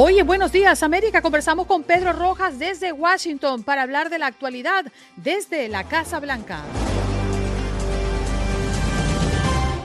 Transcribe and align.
Oye, 0.00 0.22
buenos 0.22 0.52
días 0.52 0.84
América. 0.84 1.22
Conversamos 1.22 1.66
con 1.66 1.82
Pedro 1.82 2.12
Rojas 2.12 2.60
desde 2.60 2.92
Washington 2.92 3.64
para 3.64 3.82
hablar 3.82 4.10
de 4.10 4.20
la 4.20 4.28
actualidad 4.28 4.84
desde 5.16 5.68
la 5.68 5.88
Casa 5.88 6.20
Blanca. 6.20 6.62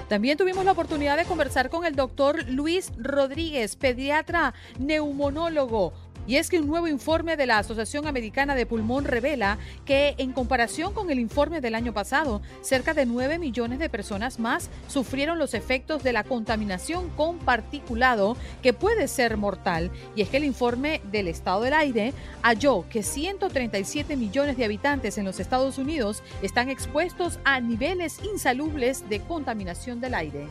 También 0.08 0.38
tuvimos 0.38 0.66
la 0.66 0.74
oportunidad 0.74 1.18
de 1.18 1.26
conversar 1.26 1.72
con 1.72 1.84
el 1.88 1.96
doctor 1.96 2.48
Luis 2.48 2.92
Rodríguez, 2.96 3.76
pediatra 3.76 4.54
neumonólogo. 4.78 5.94
Y 6.26 6.38
es 6.38 6.50
que 6.50 6.60
un 6.60 6.68
nuevo 6.68 6.88
informe 6.88 7.36
de 7.36 7.46
la 7.46 7.58
Asociación 7.58 8.08
Americana 8.08 8.56
de 8.56 8.66
Pulmón 8.66 9.06
revela 9.06 9.58
que 9.86 10.16
en 10.18 10.32
comparación 10.32 10.94
con 10.94 11.10
el 11.10 11.20
informe 11.20 11.60
del 11.60 11.76
año 11.76 11.94
pasado, 11.94 12.42
cerca 12.62 12.94
de 12.94 13.06
9 13.06 13.40
millones 13.40 13.80
de 13.80 13.90
personas 13.90 14.40
más 14.40 14.70
sufrieron 14.88 15.38
los 15.38 15.54
efectos 15.54 16.02
de 16.02 16.14
la 16.14 16.24
contaminación 16.24 17.10
con 17.10 17.40
particulado 17.40 18.38
que 18.62 18.74
puede 18.74 19.08
ser 19.08 19.36
mortal. 19.36 19.92
Y 20.16 20.22
es 20.22 20.30
que 20.30 20.38
el 20.38 20.46
informe 20.46 21.02
del 21.12 21.28
estado 21.28 21.62
del 21.62 21.74
aire 21.74 22.14
halló 22.42 22.86
que 22.90 23.04
137 23.04 24.16
millones 24.16 24.56
de 24.58 24.66
habitantes 24.66 25.18
en 25.18 25.26
los 25.26 25.40
Estados 25.40 25.78
Unidos 25.78 26.24
están 26.42 26.70
expuestos 26.70 27.40
a 27.44 27.60
niveles 27.60 28.20
insalubles 28.24 29.10
de 29.10 29.20
contaminación 29.20 30.00
del 30.00 30.14
aire. 30.14 30.48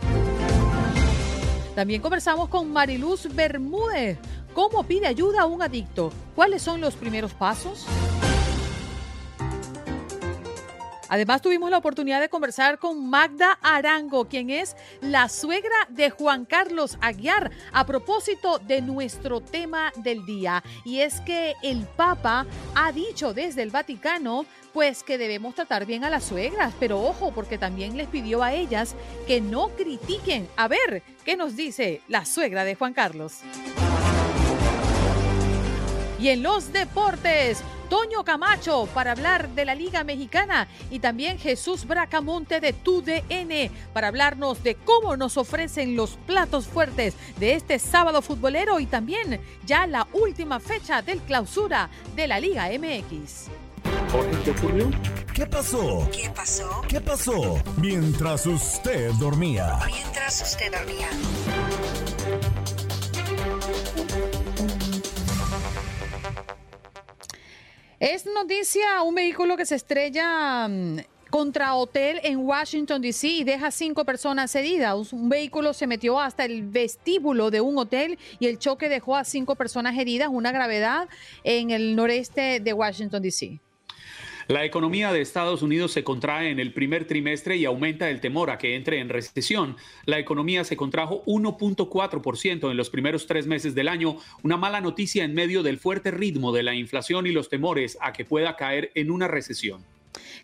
También 1.75 2.03
conversamos 2.03 2.51
con 2.51 2.71
Mariluz 2.71 3.35
Bermúdez, 3.35 4.19
¿Cómo 4.55 4.85
pide 4.85 5.07
ayuda 5.07 5.43
a 5.43 5.47
un 5.47 5.63
adicto? 5.63 6.13
¿Cuáles 6.35 6.63
son 6.63 6.81
los 6.81 6.95
primeros 6.95 7.33
pasos? 7.33 7.87
Además 11.09 11.43
tuvimos 11.43 11.71
la 11.71 11.77
oportunidad 11.77 12.21
de 12.23 12.31
conversar 12.31 12.79
con 12.79 13.11
Magda 13.11 13.59
Arango, 13.61 14.27
quien 14.27 14.49
es 14.49 14.77
la 15.03 15.29
suegra 15.29 15.77
de 15.91 16.09
Juan 16.09 16.47
Carlos 16.47 16.97
Aguiar, 17.03 17.51
a 17.71 17.85
propósito 17.85 18.59
de 18.59 18.81
nuestro 18.81 19.43
tema 19.43 19.93
del 19.97 20.25
día. 20.25 20.63
Y 20.87 21.01
es 21.01 21.21
que 21.21 21.55
el 21.63 21.87
Papa 21.87 22.47
ha 22.75 22.93
dicho 22.93 23.35
desde 23.35 23.63
el 23.63 23.71
Vaticano 23.71 24.47
pues 24.73 25.03
que 25.03 25.19
debemos 25.19 25.55
tratar 25.55 25.85
bien 25.85 26.03
a 26.05 26.09
las 26.09 26.25
suegras, 26.25 26.73
pero 26.81 27.03
ojo, 27.03 27.31
porque 27.33 27.59
también 27.59 27.99
les 27.99 28.09
pidió 28.09 28.43
a 28.43 28.55
ellas 28.55 28.95
que 29.27 29.43
no 29.43 29.69
critiquen. 29.77 30.49
A 30.57 30.67
ver, 30.67 31.03
¿qué 31.27 31.37
nos 31.37 31.57
dice 31.57 32.01
la 32.09 32.25
suegra 32.25 32.65
de 32.65 32.75
Juan 32.75 32.95
Carlos? 32.95 33.41
Y 36.23 36.29
en 36.29 36.45
los 36.45 36.73
deportes, 36.73 37.65
Toño 37.91 38.23
Camacho 38.23 38.89
para 38.95 39.11
hablar 39.11 39.49
de 39.57 39.65
la 39.65 39.75
Liga 39.75 40.05
Mexicana 40.05 40.69
y 40.89 41.01
también 41.01 41.37
Jesús 41.37 41.85
Bracamonte 41.85 42.61
de 42.61 42.73
TUDN 42.73 43.73
para 43.93 44.07
hablarnos 44.07 44.63
de 44.63 44.77
cómo 44.77 45.17
nos 45.17 45.37
ofrecen 45.37 45.97
los 45.97 46.11
platos 46.29 46.69
fuertes 46.69 47.15
de 47.41 47.55
este 47.55 47.81
sábado 47.81 48.23
futbolero 48.23 48.79
y 48.79 48.87
también 48.87 49.41
ya 49.67 49.89
la 49.89 50.07
última 50.13 50.61
fecha 50.61 51.03
del 51.03 51.19
clausura 51.23 51.91
de 52.15 52.29
la 52.29 52.39
Liga 52.39 52.69
MX. 52.69 53.49
¿Qué 55.35 55.47
pasó? 55.47 56.09
¿Qué 56.13 56.31
pasó? 56.31 56.83
¿Qué 56.87 57.01
pasó? 57.01 57.61
Mientras 57.79 58.47
usted 58.47 59.11
dormía. 59.15 59.81
Mientras 59.91 60.41
usted 60.41 60.71
dormía. 60.71 61.09
Es 68.03 68.27
noticia 68.27 69.01
un 69.03 69.15
vehículo 69.15 69.57
que 69.57 69.65
se 69.65 69.77
estrella 69.77 70.67
mm, 70.67 71.03
contra 71.31 71.77
hotel 71.77 72.19
en 72.25 72.39
Washington, 72.39 73.01
D.C. 73.01 73.29
y 73.29 73.45
deja 73.45 73.71
cinco 73.71 74.05
personas 74.05 74.53
heridas. 74.57 75.13
Un 75.13 75.29
vehículo 75.29 75.73
se 75.73 75.87
metió 75.87 76.19
hasta 76.19 76.45
el 76.45 76.65
vestíbulo 76.65 77.53
de 77.53 77.61
un 77.61 77.79
hotel 77.79 78.19
y 78.41 78.49
el 78.49 78.59
choque 78.59 78.89
dejó 78.89 79.15
a 79.15 79.23
cinco 79.23 79.55
personas 79.55 79.97
heridas, 79.97 80.31
una 80.33 80.51
gravedad 80.51 81.09
en 81.45 81.71
el 81.71 81.95
noreste 81.95 82.59
de 82.59 82.73
Washington, 82.73 83.23
D.C. 83.23 83.61
La 84.49 84.65
economía 84.65 85.13
de 85.13 85.21
Estados 85.21 85.63
Unidos 85.63 85.93
se 85.93 86.05
contrae 86.05 86.51
en 86.51 86.59
el 86.59 86.73
primer 86.73 87.07
trimestre 87.07 87.57
y 87.57 87.65
aumenta 87.65 88.11
el 88.11 88.21
temor 88.21 88.51
a 88.51 88.59
que 88.59 88.75
entre 88.75 88.99
en 88.99 89.09
recesión. 89.09 89.77
La 90.05 90.19
economía 90.19 90.65
se 90.65 90.77
contrajo 90.77 91.25
1.4% 91.27 92.71
en 92.71 92.77
los 92.77 92.91
primeros 92.91 93.27
tres 93.27 93.47
meses 93.47 93.75
del 93.75 93.89
año, 93.89 94.17
una 94.43 94.57
mala 94.57 94.81
noticia 94.81 95.25
en 95.25 95.35
medio 95.35 95.63
del 95.63 95.79
fuerte 95.79 96.11
ritmo 96.11 96.53
de 96.53 96.63
la 96.63 96.75
inflación 96.75 97.27
y 97.27 97.33
los 97.33 97.49
temores 97.49 97.97
a 98.01 98.13
que 98.13 98.25
pueda 98.25 98.57
caer 98.57 98.91
en 98.95 99.11
una 99.11 99.29
recesión. 99.29 99.85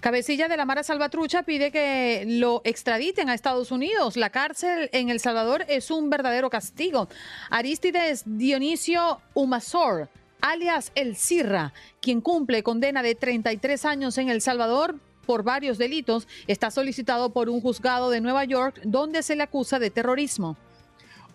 Cabecilla 0.01 0.49
de 0.49 0.57
la 0.57 0.65
Mara 0.65 0.83
Salvatrucha 0.83 1.43
pide 1.43 1.71
que 1.71 2.25
lo 2.27 2.63
extraditen 2.65 3.29
a 3.29 3.35
Estados 3.35 3.71
Unidos. 3.71 4.17
La 4.17 4.31
cárcel 4.31 4.89
en 4.93 5.11
El 5.11 5.21
Salvador 5.21 5.65
es 5.69 5.91
un 5.91 6.09
verdadero 6.09 6.51
castigo. 6.51 7.09
Aristides 7.51 8.23
Dionisio 8.25 9.21
Humasor 9.35 10.09
alias 10.49 10.93
El 10.95 11.15
Cirra, 11.15 11.75
quien 12.01 12.21
cumple 12.23 12.63
condena 12.63 13.03
de 13.03 13.15
33 13.15 13.85
años 13.85 14.17
en 14.17 14.31
El 14.31 14.41
Salvador 14.41 14.97
por 15.27 15.43
varios 15.43 15.77
delitos, 15.77 16.27
está 16.47 16.71
solicitado 16.71 17.35
por 17.35 17.51
un 17.51 17.61
juzgado 17.61 18.09
de 18.09 18.23
Nueva 18.23 18.45
York 18.45 18.81
donde 18.85 19.23
se 19.23 19.37
le 19.37 19.43
acusa 19.43 19.79
de 19.79 19.91
terrorismo. 19.91 20.57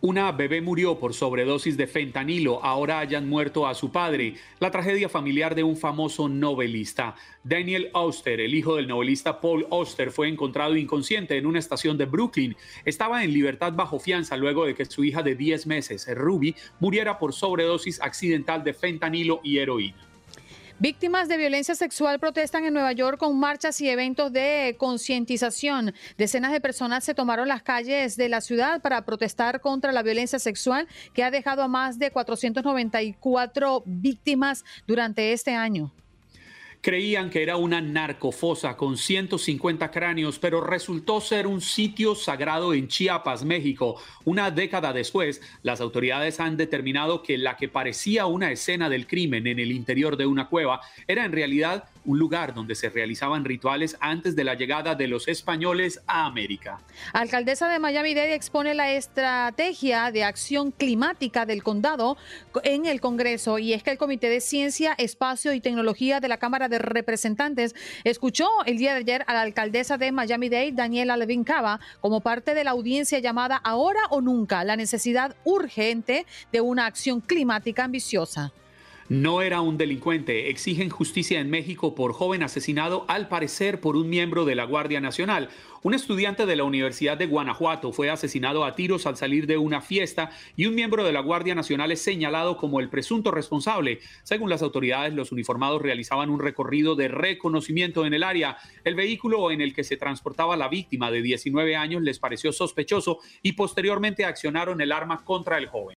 Una 0.05 0.33
bebé 0.33 0.59
murió 0.59 0.99
por 0.99 1.13
sobredosis 1.13 1.77
de 1.77 1.87
fentanilo, 1.87 2.61
ahora 2.61 2.99
hayan 2.99 3.29
muerto 3.29 3.65
a 3.65 3.73
su 3.73 3.89
padre. 3.89 4.35
La 4.59 4.69
tragedia 4.69 5.07
familiar 5.07 5.55
de 5.55 5.63
un 5.63 5.77
famoso 5.77 6.27
novelista. 6.27 7.15
Daniel 7.41 7.89
Auster, 7.93 8.41
el 8.41 8.53
hijo 8.53 8.75
del 8.75 8.89
novelista 8.89 9.39
Paul 9.39 9.65
Auster, 9.71 10.11
fue 10.11 10.27
encontrado 10.27 10.75
inconsciente 10.75 11.37
en 11.37 11.45
una 11.45 11.59
estación 11.59 11.97
de 11.97 12.03
Brooklyn. 12.03 12.53
Estaba 12.83 13.23
en 13.23 13.31
libertad 13.31 13.71
bajo 13.71 13.97
fianza 13.97 14.35
luego 14.35 14.65
de 14.65 14.75
que 14.75 14.83
su 14.83 15.05
hija 15.05 15.23
de 15.23 15.35
10 15.35 15.67
meses, 15.67 16.05
Ruby, 16.13 16.53
muriera 16.81 17.17
por 17.17 17.31
sobredosis 17.31 18.01
accidental 18.01 18.61
de 18.65 18.73
fentanilo 18.73 19.39
y 19.41 19.59
heroína. 19.59 20.12
Víctimas 20.79 21.27
de 21.27 21.37
violencia 21.37 21.75
sexual 21.75 22.19
protestan 22.19 22.65
en 22.65 22.73
Nueva 22.73 22.91
York 22.91 23.19
con 23.19 23.39
marchas 23.39 23.79
y 23.79 23.89
eventos 23.89 24.33
de 24.33 24.75
concientización. 24.79 25.93
Decenas 26.17 26.51
de 26.51 26.59
personas 26.59 27.03
se 27.03 27.13
tomaron 27.13 27.47
las 27.47 27.61
calles 27.61 28.17
de 28.17 28.27
la 28.27 28.41
ciudad 28.41 28.81
para 28.81 29.05
protestar 29.05 29.61
contra 29.61 29.91
la 29.91 30.03
violencia 30.03 30.39
sexual 30.39 30.87
que 31.13 31.23
ha 31.23 31.31
dejado 31.31 31.61
a 31.61 31.67
más 31.67 31.99
de 31.99 32.11
494 32.11 33.83
víctimas 33.85 34.65
durante 34.87 35.31
este 35.31 35.53
año. 35.53 35.93
Creían 36.83 37.29
que 37.29 37.41
era 37.41 37.55
una 37.55 37.79
narcofosa 37.79 38.75
con 38.75 38.97
150 38.97 39.89
cráneos, 39.89 40.37
pero 40.37 40.59
resultó 40.59 41.21
ser 41.21 41.47
un 41.47 41.61
sitio 41.61 42.13
sagrado 42.13 42.73
en 42.73 42.89
Chiapas, 42.89 43.45
México. 43.45 44.01
Una 44.25 44.51
década 44.51 44.91
después, 44.91 45.41
las 45.61 45.79
autoridades 45.79 46.41
han 46.41 46.57
determinado 46.57 47.23
que 47.23 47.37
la 47.37 47.55
que 47.55 47.69
parecía 47.69 48.25
una 48.25 48.51
escena 48.51 48.89
del 48.89 49.07
crimen 49.07 49.47
en 49.47 49.59
el 49.59 49.71
interior 49.71 50.17
de 50.17 50.25
una 50.25 50.49
cueva 50.49 50.81
era 51.07 51.23
en 51.23 51.31
realidad 51.31 51.85
un 52.05 52.19
lugar 52.19 52.53
donde 52.53 52.75
se 52.75 52.89
realizaban 52.89 53.45
rituales 53.45 53.97
antes 53.99 54.35
de 54.35 54.43
la 54.43 54.55
llegada 54.55 54.95
de 54.95 55.07
los 55.07 55.27
españoles 55.27 56.01
a 56.07 56.25
América. 56.25 56.81
Alcaldesa 57.13 57.69
de 57.69 57.79
Miami-Dade 57.79 58.33
expone 58.33 58.73
la 58.73 58.91
estrategia 58.91 60.11
de 60.11 60.23
acción 60.23 60.71
climática 60.71 61.45
del 61.45 61.63
condado 61.63 62.17
en 62.63 62.85
el 62.85 63.01
Congreso 63.01 63.59
y 63.59 63.73
es 63.73 63.83
que 63.83 63.91
el 63.91 63.97
Comité 63.97 64.29
de 64.29 64.41
Ciencia, 64.41 64.93
Espacio 64.97 65.53
y 65.53 65.61
Tecnología 65.61 66.19
de 66.19 66.27
la 66.27 66.37
Cámara 66.37 66.67
de 66.67 66.79
Representantes 66.79 67.75
escuchó 68.03 68.47
el 68.65 68.77
día 68.77 68.93
de 68.93 68.99
ayer 68.99 69.23
a 69.27 69.33
la 69.33 69.41
alcaldesa 69.41 69.97
de 69.97 70.11
Miami-Dade, 70.11 70.71
Daniela 70.73 71.17
Levin 71.17 71.43
Cava, 71.43 71.79
como 72.01 72.21
parte 72.21 72.53
de 72.53 72.63
la 72.63 72.71
audiencia 72.71 73.19
llamada 73.19 73.57
Ahora 73.57 74.01
o 74.09 74.21
Nunca, 74.21 74.63
la 74.63 74.75
necesidad 74.75 75.35
urgente 75.43 76.25
de 76.51 76.61
una 76.61 76.85
acción 76.85 77.21
climática 77.21 77.83
ambiciosa. 77.83 78.51
No 79.09 79.41
era 79.41 79.61
un 79.61 79.77
delincuente. 79.77 80.49
Exigen 80.49 80.89
justicia 80.89 81.39
en 81.39 81.49
México 81.49 81.95
por 81.95 82.13
joven 82.13 82.43
asesinado 82.43 83.05
al 83.07 83.27
parecer 83.27 83.79
por 83.79 83.95
un 83.95 84.09
miembro 84.09 84.45
de 84.45 84.55
la 84.55 84.65
Guardia 84.65 85.01
Nacional. 85.01 85.49
Un 85.81 85.93
estudiante 85.93 86.45
de 86.45 86.55
la 86.55 86.63
Universidad 86.63 87.17
de 87.17 87.25
Guanajuato 87.25 87.91
fue 87.91 88.09
asesinado 88.09 88.63
a 88.63 88.73
tiros 88.73 89.05
al 89.05 89.17
salir 89.17 89.47
de 89.47 89.57
una 89.57 89.81
fiesta 89.81 90.31
y 90.55 90.65
un 90.65 90.75
miembro 90.75 91.03
de 91.03 91.11
la 91.11 91.19
Guardia 91.19 91.55
Nacional 91.55 91.91
es 91.91 92.01
señalado 92.01 92.55
como 92.55 92.79
el 92.79 92.89
presunto 92.89 93.31
responsable. 93.31 93.99
Según 94.23 94.49
las 94.49 94.61
autoridades, 94.61 95.13
los 95.13 95.33
uniformados 95.33 95.81
realizaban 95.81 96.29
un 96.29 96.39
recorrido 96.39 96.95
de 96.95 97.09
reconocimiento 97.09 98.05
en 98.05 98.13
el 98.13 98.23
área. 98.23 98.57
El 98.85 98.95
vehículo 98.95 99.51
en 99.51 99.59
el 99.59 99.73
que 99.73 99.83
se 99.83 99.97
transportaba 99.97 100.55
la 100.55 100.69
víctima 100.69 101.11
de 101.11 101.21
19 101.21 101.75
años 101.75 102.01
les 102.01 102.19
pareció 102.19 102.53
sospechoso 102.53 103.19
y 103.41 103.53
posteriormente 103.53 104.23
accionaron 104.23 104.79
el 104.79 104.93
arma 104.93 105.25
contra 105.25 105.57
el 105.57 105.67
joven. 105.67 105.95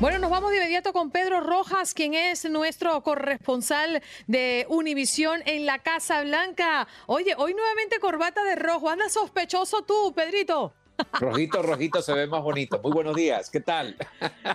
Bueno, 0.00 0.18
nos 0.18 0.30
vamos 0.30 0.50
de 0.50 0.56
inmediato 0.56 0.94
con 0.94 1.10
Pedro 1.10 1.42
Rojas, 1.42 1.92
quien 1.92 2.14
es 2.14 2.48
nuestro 2.48 3.02
corresponsal 3.02 4.02
de 4.26 4.64
Univisión 4.70 5.42
en 5.44 5.66
la 5.66 5.78
Casa 5.80 6.22
Blanca. 6.22 6.88
Oye, 7.04 7.34
hoy 7.36 7.52
nuevamente 7.52 8.00
corbata 8.00 8.42
de 8.42 8.56
rojo. 8.56 8.88
Anda 8.88 9.10
sospechoso 9.10 9.82
tú, 9.82 10.14
Pedrito. 10.16 10.72
Rojito, 11.12 11.60
rojito 11.60 12.00
se 12.00 12.14
ve 12.14 12.26
más 12.26 12.42
bonito. 12.42 12.80
Muy 12.82 12.92
buenos 12.92 13.14
días, 13.14 13.50
¿qué 13.50 13.60
tal? 13.60 13.94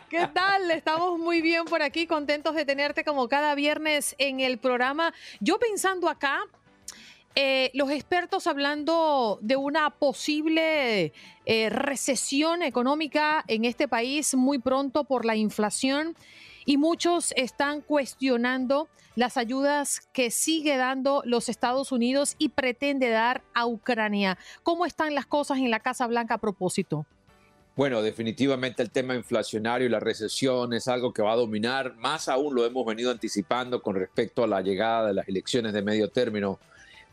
¿Qué 0.09 0.27
tal? 0.33 0.71
Estamos 0.71 1.19
muy 1.19 1.41
bien 1.43 1.65
por 1.65 1.83
aquí, 1.83 2.07
contentos 2.07 2.55
de 2.55 2.65
tenerte 2.65 3.03
como 3.03 3.29
cada 3.29 3.53
viernes 3.53 4.15
en 4.17 4.39
el 4.39 4.57
programa. 4.57 5.13
Yo 5.41 5.59
pensando 5.59 6.09
acá, 6.09 6.41
eh, 7.35 7.69
los 7.73 7.91
expertos 7.91 8.47
hablando 8.47 9.39
de 9.41 9.57
una 9.57 9.89
posible 9.89 11.11
eh, 11.45 11.69
recesión 11.69 12.63
económica 12.63 13.43
en 13.49 13.65
este 13.65 13.89
país 13.89 14.35
muy 14.35 14.59
pronto 14.59 15.03
por 15.03 15.25
la 15.25 15.35
inflación 15.35 16.15
y 16.65 16.77
muchos 16.77 17.33
están 17.35 17.81
cuestionando 17.81 18.87
las 19.15 19.35
ayudas 19.35 20.07
que 20.13 20.31
sigue 20.31 20.77
dando 20.77 21.21
los 21.25 21.49
Estados 21.49 21.91
Unidos 21.91 22.35
y 22.37 22.49
pretende 22.49 23.09
dar 23.09 23.43
a 23.53 23.65
Ucrania. 23.65 24.37
¿Cómo 24.63 24.85
están 24.85 25.13
las 25.13 25.25
cosas 25.25 25.57
en 25.57 25.71
la 25.71 25.81
Casa 25.81 26.07
Blanca 26.07 26.35
a 26.35 26.37
propósito? 26.37 27.05
Bueno, 27.75 28.01
definitivamente 28.01 28.81
el 28.81 28.91
tema 28.91 29.13
inflacionario 29.15 29.87
y 29.87 29.89
la 29.89 29.99
recesión 29.99 30.71
es 30.71 30.87
algo 30.87 31.11
que 31.11 31.21
va 31.21 31.33
a 31.33 31.35
dominar, 31.35 31.95
más 31.97 32.29
aún 32.29 32.55
lo 32.55 32.65
hemos 32.65 32.85
venido 32.85 33.11
anticipando 33.11 33.81
con 33.81 33.95
respecto 33.95 34.45
a 34.45 34.47
la 34.47 34.61
llegada 34.61 35.07
de 35.07 35.13
las 35.13 35.27
elecciones 35.27 35.73
de 35.73 35.81
medio 35.81 36.09
término 36.09 36.57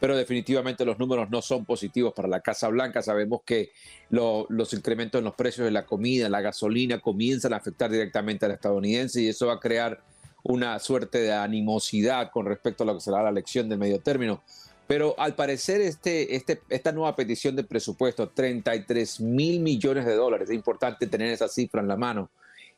pero 0.02 0.16
definitivamente 0.16 0.84
los 0.84 0.98
números 0.98 1.30
no 1.30 1.40
son 1.40 1.64
positivos 1.64 2.12
para 2.12 2.26
la 2.26 2.40
Casa 2.40 2.66
Blanca. 2.66 3.02
Sabemos 3.02 3.42
que 3.46 3.70
los 4.10 4.72
incrementos 4.72 5.20
en 5.20 5.24
los 5.24 5.36
precios 5.36 5.64
de 5.64 5.70
la 5.70 5.86
comida, 5.86 6.28
la 6.28 6.40
gasolina, 6.40 6.98
comienzan 6.98 7.52
a 7.52 7.58
afectar 7.58 7.88
directamente 7.88 8.44
al 8.44 8.50
estadounidense 8.50 9.22
y 9.22 9.28
eso 9.28 9.46
va 9.46 9.52
a 9.52 9.60
crear 9.60 10.02
una 10.42 10.76
suerte 10.80 11.18
de 11.18 11.32
animosidad 11.32 12.32
con 12.32 12.46
respecto 12.46 12.82
a 12.82 12.86
lo 12.88 12.94
que 12.94 13.00
será 13.00 13.22
la 13.22 13.28
elección 13.28 13.68
de 13.68 13.76
medio 13.76 14.00
término. 14.00 14.42
Pero 14.88 15.14
al 15.18 15.36
parecer 15.36 15.80
este, 15.80 16.34
este, 16.34 16.62
esta 16.68 16.90
nueva 16.90 17.14
petición 17.14 17.54
de 17.54 17.62
presupuesto, 17.62 18.28
33 18.28 19.20
mil 19.20 19.60
millones 19.60 20.04
de 20.04 20.16
dólares, 20.16 20.50
es 20.50 20.56
importante 20.56 21.06
tener 21.06 21.28
esa 21.28 21.46
cifra 21.46 21.80
en 21.80 21.86
la 21.86 21.96
mano, 21.96 22.28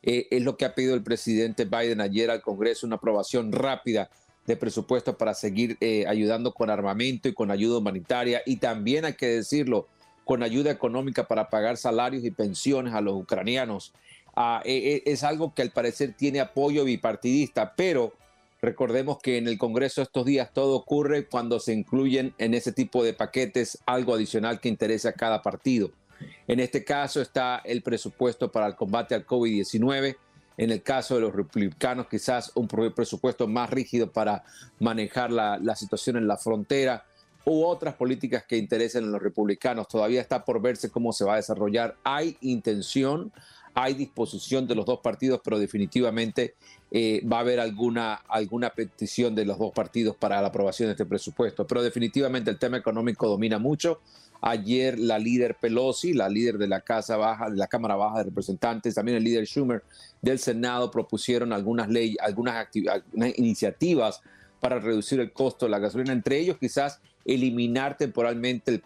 eh, 0.03 0.27
es 0.29 0.43
lo 0.43 0.57
que 0.57 0.65
ha 0.65 0.75
pedido 0.75 0.93
el 0.93 1.01
presidente 1.01 1.65
Biden 1.65 2.01
ayer 2.01 2.29
al 2.29 2.43
Congreso, 2.43 2.85
una 2.85 2.97
aprobación 2.97 3.51
rápida 3.51 4.11
de 4.45 4.55
presupuesto 4.55 5.17
para 5.17 5.33
seguir 5.33 5.77
eh, 5.81 6.05
ayudando 6.07 6.53
con 6.53 6.69
armamento 6.69 7.27
y 7.27 7.33
con 7.33 7.51
ayuda 7.51 7.79
humanitaria 7.79 8.41
y 8.45 8.57
también 8.57 9.05
hay 9.05 9.13
que 9.13 9.27
decirlo, 9.27 9.87
con 10.23 10.43
ayuda 10.43 10.71
económica 10.71 11.27
para 11.27 11.49
pagar 11.49 11.77
salarios 11.77 12.23
y 12.23 12.31
pensiones 12.31 12.93
a 12.93 13.01
los 13.01 13.15
ucranianos. 13.15 13.93
Ah, 14.35 14.61
e, 14.65 15.01
e, 15.05 15.11
es 15.11 15.23
algo 15.23 15.53
que 15.53 15.61
al 15.61 15.71
parecer 15.71 16.13
tiene 16.17 16.39
apoyo 16.39 16.83
bipartidista, 16.83 17.73
pero 17.75 18.13
recordemos 18.61 19.19
que 19.19 19.37
en 19.37 19.47
el 19.47 19.57
Congreso 19.57 20.01
estos 20.01 20.25
días 20.25 20.51
todo 20.51 20.75
ocurre 20.75 21.27
cuando 21.27 21.59
se 21.59 21.73
incluyen 21.73 22.33
en 22.37 22.53
ese 22.53 22.71
tipo 22.71 23.03
de 23.03 23.13
paquetes 23.13 23.77
algo 23.85 24.13
adicional 24.13 24.59
que 24.59 24.69
interese 24.69 25.07
a 25.07 25.13
cada 25.13 25.41
partido. 25.41 25.91
En 26.47 26.59
este 26.59 26.83
caso 26.83 27.21
está 27.21 27.61
el 27.63 27.81
presupuesto 27.81 28.51
para 28.51 28.67
el 28.67 28.75
combate 28.75 29.15
al 29.15 29.25
COVID-19, 29.25 30.17
en 30.57 30.71
el 30.71 30.81
caso 30.81 31.15
de 31.15 31.21
los 31.21 31.35
republicanos, 31.35 32.07
quizás 32.07 32.51
un 32.55 32.67
presupuesto 32.67 33.47
más 33.47 33.69
rígido 33.69 34.11
para 34.11 34.43
manejar 34.79 35.31
la, 35.31 35.75
situación 35.75 36.17
en 36.17 36.27
la 36.27 36.37
frontera 36.37 37.05
u 37.43 37.63
otras 37.63 37.95
políticas 37.95 38.43
que 38.45 38.57
interesen 38.57 39.03
a 39.03 39.07
los 39.07 39.21
republicanos. 39.21 39.87
Todavía 39.87 40.21
está 40.21 40.43
por 40.43 40.61
verse 40.61 40.89
cómo 40.89 41.13
se 41.13 41.25
va 41.25 41.33
a 41.33 41.37
desarrollar. 41.37 41.95
Hay 42.03 42.37
intención, 42.41 43.31
hay 43.73 43.93
disposición 43.93 44.65
de 44.67 44.75
los 44.75 44.85
dos 44.85 44.99
partidos, 44.99 45.41
pero 45.43 45.59
definitivamente 45.59 46.55
eh, 46.91 47.21
va 47.25 47.37
a 47.37 47.39
haber 47.41 47.59
alguna, 47.59 48.15
alguna 48.27 48.69
petición 48.69 49.35
de 49.35 49.45
los 49.45 49.57
dos 49.57 49.71
partidos 49.73 50.15
para 50.15 50.41
la 50.41 50.47
aprobación 50.47 50.87
de 50.87 50.91
este 50.91 51.05
presupuesto. 51.05 51.65
Pero 51.67 51.83
definitivamente 51.83 52.51
el 52.51 52.59
tema 52.59 52.77
económico 52.77 53.27
domina 53.27 53.59
mucho. 53.59 53.99
Ayer 54.41 54.99
la 54.99 55.17
líder 55.17 55.55
Pelosi, 55.55 56.13
la 56.13 56.29
líder 56.29 56.57
de 56.57 56.67
la 56.67 56.81
Casa 56.81 57.17
Baja, 57.17 57.49
de 57.49 57.57
la 57.57 57.67
Cámara 57.67 57.95
Baja 57.95 58.19
de 58.19 58.25
Representantes, 58.25 58.95
también 58.95 59.17
el 59.17 59.23
líder 59.23 59.45
Schumer 59.45 59.83
del 60.21 60.39
Senado 60.39 60.91
propusieron 60.91 61.53
algunas 61.53 61.89
leyes, 61.89 62.17
algunas, 62.21 62.67
iniciativas 63.37 64.21
para 64.59 64.79
reducir 64.79 65.19
el 65.19 65.31
costo 65.31 65.65
de 65.65 65.71
la 65.71 65.79
gasolina, 65.79 66.13
entre 66.13 66.39
ellos 66.39 66.57
quizás 66.59 66.99
eliminar 67.25 67.97
temporalmente 67.97 68.71
el, 68.71 68.81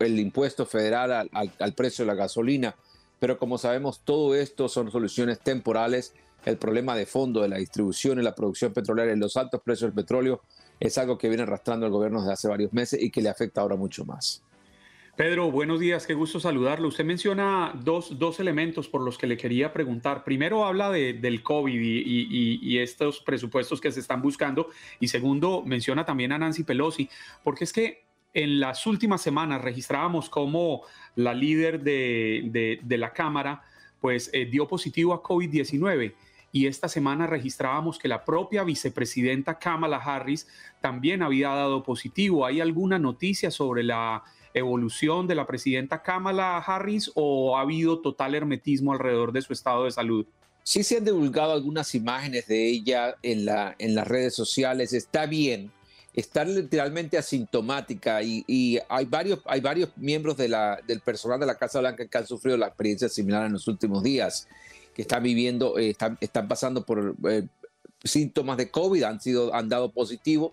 el 0.00 0.18
impuesto 0.18 0.66
federal 0.66 1.28
al, 1.30 1.72
precio 1.74 2.04
de 2.04 2.06
la 2.06 2.14
gasolina. 2.14 2.74
Pero 3.18 3.38
como 3.38 3.58
sabemos, 3.58 4.00
todo 4.04 4.34
esto 4.34 4.68
son 4.68 4.90
soluciones 4.90 5.38
temporales. 5.38 6.14
El 6.44 6.58
problema 6.58 6.96
de 6.96 7.06
fondo 7.06 7.42
de 7.42 7.48
la 7.48 7.58
distribución 7.58 8.18
y 8.18 8.22
la 8.22 8.34
producción 8.34 8.72
petrolera 8.72 9.12
y 9.12 9.16
los 9.16 9.36
altos 9.36 9.60
precios 9.62 9.88
del 9.88 9.94
petróleo 9.94 10.42
es 10.80 10.98
algo 10.98 11.16
que 11.16 11.28
viene 11.28 11.44
arrastrando 11.44 11.86
el 11.86 11.92
gobierno 11.92 12.20
desde 12.20 12.32
hace 12.32 12.48
varios 12.48 12.72
meses 12.72 13.00
y 13.00 13.10
que 13.10 13.22
le 13.22 13.28
afecta 13.28 13.60
ahora 13.60 13.76
mucho 13.76 14.04
más. 14.04 14.42
Pedro, 15.14 15.50
buenos 15.52 15.78
días, 15.78 16.06
qué 16.06 16.14
gusto 16.14 16.40
saludarlo. 16.40 16.88
Usted 16.88 17.04
menciona 17.04 17.72
dos, 17.84 18.18
dos 18.18 18.40
elementos 18.40 18.88
por 18.88 19.02
los 19.02 19.18
que 19.18 19.26
le 19.26 19.36
quería 19.36 19.72
preguntar. 19.72 20.24
Primero, 20.24 20.64
habla 20.64 20.90
de, 20.90 21.12
del 21.12 21.42
COVID 21.42 21.78
y, 21.78 22.78
estos 22.78 23.20
presupuestos 23.20 23.80
que 23.80 23.92
se 23.92 24.00
están 24.00 24.22
buscando. 24.22 24.68
Y 24.98 25.08
segundo, 25.08 25.62
menciona 25.64 26.04
también 26.04 26.32
a 26.32 26.38
Nancy 26.38 26.64
Pelosi, 26.64 27.10
porque 27.44 27.64
es 27.64 27.72
que 27.72 28.04
en 28.32 28.58
las 28.58 28.86
últimas 28.86 29.20
semanas 29.20 29.60
registrábamos 29.60 30.30
cómo 30.30 30.82
la 31.14 31.34
líder 31.34 31.82
de, 31.82 32.44
de, 32.46 32.80
de 32.82 32.98
la 32.98 33.12
Cámara 33.12 33.62
pues 34.00 34.30
eh, 34.32 34.46
dio 34.46 34.66
positivo 34.66 35.12
a 35.12 35.22
COVID-19 35.22 36.14
y 36.52 36.66
esta 36.66 36.86
semana 36.88 37.26
registrábamos 37.26 37.98
que 37.98 38.08
la 38.08 38.24
propia 38.24 38.62
vicepresidenta 38.62 39.58
Kamala 39.58 39.96
Harris 39.96 40.46
también 40.82 41.22
había 41.22 41.48
dado 41.48 41.82
positivo. 41.82 42.44
¿Hay 42.44 42.60
alguna 42.60 42.98
noticia 42.98 43.50
sobre 43.50 43.82
la 43.82 44.22
evolución 44.52 45.26
de 45.26 45.34
la 45.34 45.46
presidenta 45.46 46.02
Kamala 46.02 46.58
Harris 46.58 47.10
o 47.14 47.56
ha 47.56 47.62
habido 47.62 48.00
total 48.00 48.34
hermetismo 48.34 48.92
alrededor 48.92 49.32
de 49.32 49.40
su 49.40 49.54
estado 49.54 49.84
de 49.84 49.92
salud? 49.92 50.26
Sí 50.62 50.84
se 50.84 50.98
han 50.98 51.04
divulgado 51.06 51.52
algunas 51.52 51.94
imágenes 51.94 52.46
de 52.46 52.68
ella 52.68 53.16
en, 53.22 53.46
la, 53.46 53.74
en 53.78 53.94
las 53.94 54.06
redes 54.06 54.34
sociales. 54.34 54.92
Está 54.92 55.24
bien, 55.24 55.72
está 56.14 56.44
literalmente 56.44 57.16
asintomática 57.16 58.22
y, 58.22 58.78
hay, 58.88 59.06
varios, 59.06 59.40
miembros 59.96 60.36
del 60.36 61.00
personal 61.04 61.40
de 61.40 61.46
la 61.46 61.56
Casa 61.56 61.80
Blanca 61.80 62.06
que 62.06 62.18
han 62.18 62.26
sufrido 62.26 62.56
la 62.56 62.66
experiencia 62.66 63.08
similar 63.08 63.46
en 63.46 63.52
los 63.52 63.66
últimos 63.66 64.02
días, 64.02 64.46
que 64.94 65.02
están 65.02 65.22
viviendo, 65.22 65.78
eh, 65.78 65.90
están, 65.90 66.18
están, 66.20 66.48
pasando 66.48 66.84
por 66.84 67.14
eh, 67.28 67.46
síntomas 68.04 68.56
de 68.56 68.70
COVID, 68.70 69.02
han, 69.04 69.20
sido, 69.20 69.54
han 69.54 69.68
dado 69.68 69.92
positivo 69.92 70.52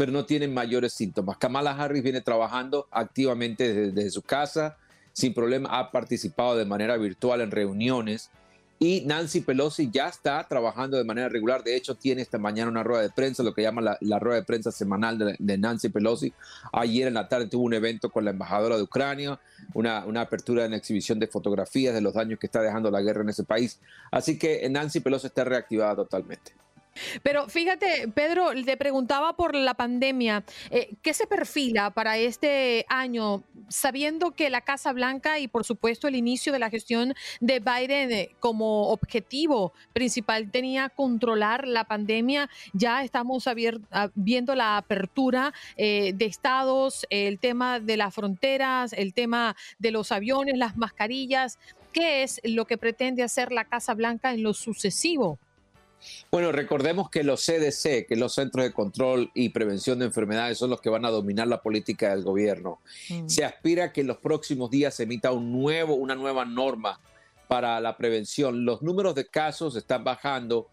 pero 0.00 0.12
no 0.12 0.24
tienen 0.24 0.54
mayores 0.54 0.94
síntomas. 0.94 1.36
Kamala 1.36 1.72
Harris 1.72 2.02
viene 2.02 2.22
trabajando 2.22 2.88
activamente 2.90 3.90
desde, 3.92 4.10
su 4.10 4.22
casa, 4.22 4.78
sin 5.12 5.34
problema, 5.34 5.78
ha 5.78 5.90
participado 5.90 6.56
de 6.56 6.64
manera 6.64 6.96
virtual 6.96 7.42
en 7.42 7.50
reuniones 7.50 8.30
y 8.82 9.02
Nancy 9.02 9.42
Pelosi 9.42 9.90
ya 9.92 10.08
está 10.08 10.42
trabajando 10.48 10.96
de 10.96 11.04
manera 11.04 11.28
regular. 11.28 11.62
De 11.62 11.76
hecho, 11.76 11.96
tiene 11.96 12.22
esta 12.22 12.38
mañana 12.38 12.70
una 12.70 12.82
rueda 12.82 13.02
de 13.02 13.10
prensa, 13.10 13.42
lo 13.42 13.52
que 13.52 13.60
llama 13.60 13.98
la, 14.00 14.18
rueda 14.18 14.36
de 14.40 14.46
prensa 14.46 14.72
semanal 14.72 15.36
de, 15.38 15.58
Nancy 15.58 15.90
Pelosi. 15.90 16.32
Ayer 16.72 17.06
en 17.06 17.12
la 17.12 17.28
tarde 17.28 17.46
tuvo 17.46 17.64
un 17.64 17.74
evento 17.74 18.08
con 18.08 18.24
la 18.24 18.30
embajadora 18.30 18.78
de 18.78 18.82
Ucrania, 18.82 19.38
una, 19.74 19.98
apertura 20.22 20.64
en 20.64 20.72
exhibición 20.72 21.18
de 21.18 21.26
fotografías 21.26 21.92
de 21.92 22.00
los 22.00 22.14
daños 22.14 22.38
que 22.38 22.46
está 22.46 22.62
dejando 22.62 22.90
la 22.90 23.02
guerra 23.02 23.20
en 23.20 23.28
ese 23.28 23.44
país. 23.44 23.78
Así 24.10 24.38
que 24.38 24.66
Nancy 24.70 25.00
Pelosi 25.00 25.26
está 25.26 25.44
reactivada 25.44 25.96
totalmente. 25.96 26.54
Pero 27.22 27.48
fíjate, 27.48 28.08
Pedro, 28.14 28.50
te 28.64 28.76
preguntaba 28.76 29.36
por 29.36 29.54
la 29.54 29.74
pandemia. 29.74 30.44
Eh, 30.70 30.94
¿Qué 31.02 31.14
se 31.14 31.26
perfila 31.26 31.90
para 31.90 32.18
este 32.18 32.86
año, 32.88 33.42
sabiendo 33.68 34.32
que 34.32 34.50
la 34.50 34.60
Casa 34.60 34.92
Blanca 34.92 35.38
y, 35.38 35.48
por 35.48 35.64
supuesto, 35.64 36.08
el 36.08 36.16
inicio 36.16 36.52
de 36.52 36.58
la 36.58 36.70
gestión 36.70 37.14
de 37.40 37.60
Biden 37.60 38.12
eh, 38.12 38.30
como 38.40 38.88
objetivo 38.90 39.72
principal 39.92 40.50
tenía 40.50 40.88
controlar 40.88 41.66
la 41.66 41.84
pandemia? 41.84 42.48
Ya 42.72 43.02
estamos 43.02 43.44
viendo 44.14 44.54
la 44.54 44.76
apertura 44.76 45.52
eh, 45.76 46.12
de 46.14 46.24
estados, 46.26 47.06
el 47.10 47.38
tema 47.38 47.80
de 47.80 47.96
las 47.96 48.14
fronteras, 48.14 48.92
el 48.92 49.14
tema 49.14 49.56
de 49.78 49.90
los 49.90 50.12
aviones, 50.12 50.56
las 50.56 50.76
mascarillas. 50.76 51.58
¿Qué 51.92 52.22
es 52.22 52.40
lo 52.44 52.66
que 52.66 52.78
pretende 52.78 53.22
hacer 53.22 53.50
la 53.50 53.64
Casa 53.64 53.94
Blanca 53.94 54.32
en 54.32 54.42
lo 54.42 54.54
sucesivo? 54.54 55.38
Bueno, 56.30 56.52
recordemos 56.52 57.10
que 57.10 57.24
los 57.24 57.44
CDC, 57.44 58.06
que 58.06 58.16
los 58.16 58.34
Centros 58.34 58.64
de 58.64 58.72
Control 58.72 59.30
y 59.34 59.50
Prevención 59.50 59.98
de 59.98 60.06
Enfermedades, 60.06 60.58
son 60.58 60.70
los 60.70 60.80
que 60.80 60.90
van 60.90 61.04
a 61.04 61.10
dominar 61.10 61.48
la 61.48 61.62
política 61.62 62.10
del 62.10 62.22
gobierno. 62.22 62.78
Mm. 63.08 63.28
Se 63.28 63.44
aspira 63.44 63.86
a 63.86 63.92
que 63.92 64.02
en 64.02 64.06
los 64.06 64.18
próximos 64.18 64.70
días 64.70 64.94
se 64.94 65.04
emita 65.04 65.32
un 65.32 65.52
nuevo, 65.52 65.94
una 65.94 66.14
nueva 66.14 66.44
norma 66.44 67.00
para 67.48 67.80
la 67.80 67.96
prevención. 67.96 68.64
Los 68.64 68.82
números 68.82 69.14
de 69.14 69.26
casos 69.26 69.76
están 69.76 70.04
bajando. 70.04 70.68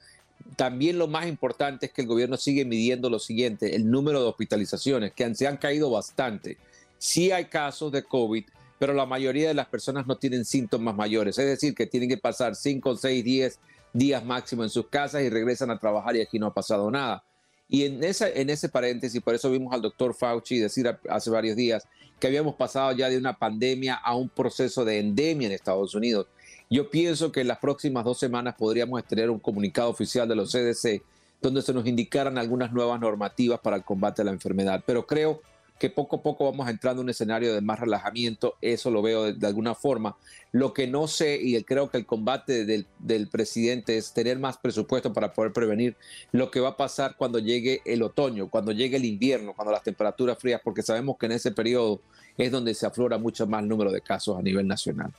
También 0.55 0.97
lo 0.97 1.07
más 1.07 1.27
importante 1.27 1.87
es 1.87 1.91
que 1.91 2.01
el 2.01 2.07
gobierno 2.07 2.37
sigue 2.37 2.65
midiendo 2.65 3.09
lo 3.09 3.19
siguiente, 3.19 3.75
el 3.75 3.89
número 3.89 4.21
de 4.21 4.27
hospitalizaciones, 4.27 5.11
que 5.13 5.33
se 5.35 5.47
han 5.47 5.57
caído 5.57 5.89
bastante. 5.89 6.57
Sí 6.99 7.31
hay 7.31 7.45
casos 7.45 7.91
de 7.91 8.03
COVID, 8.03 8.45
pero 8.79 8.93
la 8.93 9.05
mayoría 9.05 9.47
de 9.47 9.53
las 9.53 9.67
personas 9.67 10.05
no 10.05 10.17
tienen 10.17 10.45
síntomas 10.45 10.95
mayores, 10.95 11.37
es 11.37 11.47
decir, 11.47 11.73
que 11.73 11.87
tienen 11.87 12.09
que 12.09 12.17
pasar 12.17 12.55
5, 12.55 12.95
6, 12.95 13.23
10 13.23 13.59
días 13.97 14.23
máximo 14.23 14.63
en 14.63 14.69
sus 14.69 14.87
casas 14.87 15.23
y 15.23 15.29
regresan 15.29 15.71
a 15.71 15.79
trabajar 15.79 16.15
y 16.15 16.21
aquí 16.21 16.37
no 16.37 16.47
ha 16.47 16.53
pasado 16.53 16.89
nada. 16.91 17.23
Y 17.69 17.83
en, 17.83 18.03
esa, 18.03 18.29
en 18.29 18.49
ese 18.49 18.69
paréntesis, 18.69 19.21
por 19.21 19.35
eso 19.35 19.49
vimos 19.51 19.73
al 19.73 19.81
doctor 19.81 20.13
Fauci 20.13 20.59
decir 20.59 20.87
hace 21.09 21.29
varios 21.29 21.55
días 21.55 21.85
que 22.19 22.27
habíamos 22.27 22.55
pasado 22.55 22.91
ya 22.93 23.09
de 23.09 23.17
una 23.17 23.37
pandemia 23.37 23.95
a 23.95 24.15
un 24.15 24.29
proceso 24.29 24.85
de 24.85 24.99
endemia 24.99 25.47
en 25.47 25.53
Estados 25.53 25.93
Unidos. 25.93 26.27
Yo 26.69 26.89
pienso 26.89 27.31
que 27.31 27.41
en 27.41 27.47
las 27.47 27.59
próximas 27.59 28.05
dos 28.05 28.19
semanas 28.19 28.55
podríamos 28.57 29.03
tener 29.05 29.29
un 29.29 29.39
comunicado 29.39 29.89
oficial 29.89 30.27
de 30.27 30.35
los 30.35 30.51
CDC 30.51 31.01
donde 31.41 31.61
se 31.61 31.73
nos 31.73 31.85
indicaran 31.85 32.37
algunas 32.37 32.71
nuevas 32.71 32.99
normativas 32.99 33.59
para 33.59 33.75
el 33.75 33.83
combate 33.83 34.21
a 34.21 34.25
la 34.25 34.31
enfermedad. 34.31 34.83
Pero 34.85 35.05
creo 35.05 35.41
que 35.79 35.89
poco 35.89 36.17
a 36.17 36.23
poco 36.23 36.45
vamos 36.49 36.67
entrando 36.69 37.01
en 37.01 37.05
un 37.05 37.09
escenario 37.09 37.53
de 37.53 37.61
más 37.61 37.79
relajamiento, 37.79 38.55
eso 38.61 38.89
lo 38.91 39.01
veo 39.01 39.33
de, 39.33 39.47
alguna 39.47 39.75
forma. 39.75 40.15
Lo 40.51 40.73
que 40.73 40.87
no 40.87 41.07
sé, 41.07 41.39
y 41.41 41.61
creo 41.63 41.89
que 41.89 41.97
el 41.97 42.05
combate 42.05 42.65
del, 42.65 43.27
presidente 43.27 43.97
es 43.97 44.13
tener 44.13 44.39
más 44.39 44.57
presupuesto 44.57 45.13
para 45.13 45.33
poder 45.33 45.53
prevenir 45.53 45.95
lo 46.31 46.49
que 46.51 46.59
va 46.59 46.69
a 46.69 46.77
pasar 46.77 47.15
cuando 47.17 47.39
llegue 47.39 47.81
el 47.85 48.01
otoño, 48.01 48.49
cuando 48.49 48.71
llegue 48.71 48.97
el 48.97 49.05
invierno, 49.05 49.53
cuando 49.53 49.71
las 49.71 49.83
temperaturas 49.83 50.37
frías, 50.39 50.61
porque 50.63 50.81
sabemos 50.81 51.17
que 51.17 51.27
en 51.27 51.33
ese 51.33 51.51
periodo 51.51 52.01
es 52.37 52.51
donde 52.51 52.73
se 52.73 52.85
aflora 52.85 53.17
mucho 53.17 53.45
más 53.47 53.61
el 53.61 53.69
número 53.69 53.91
de 53.91 54.01
casos 54.01 54.37
a 54.37 54.41
nivel 54.41 54.67
nacional. 54.67 55.11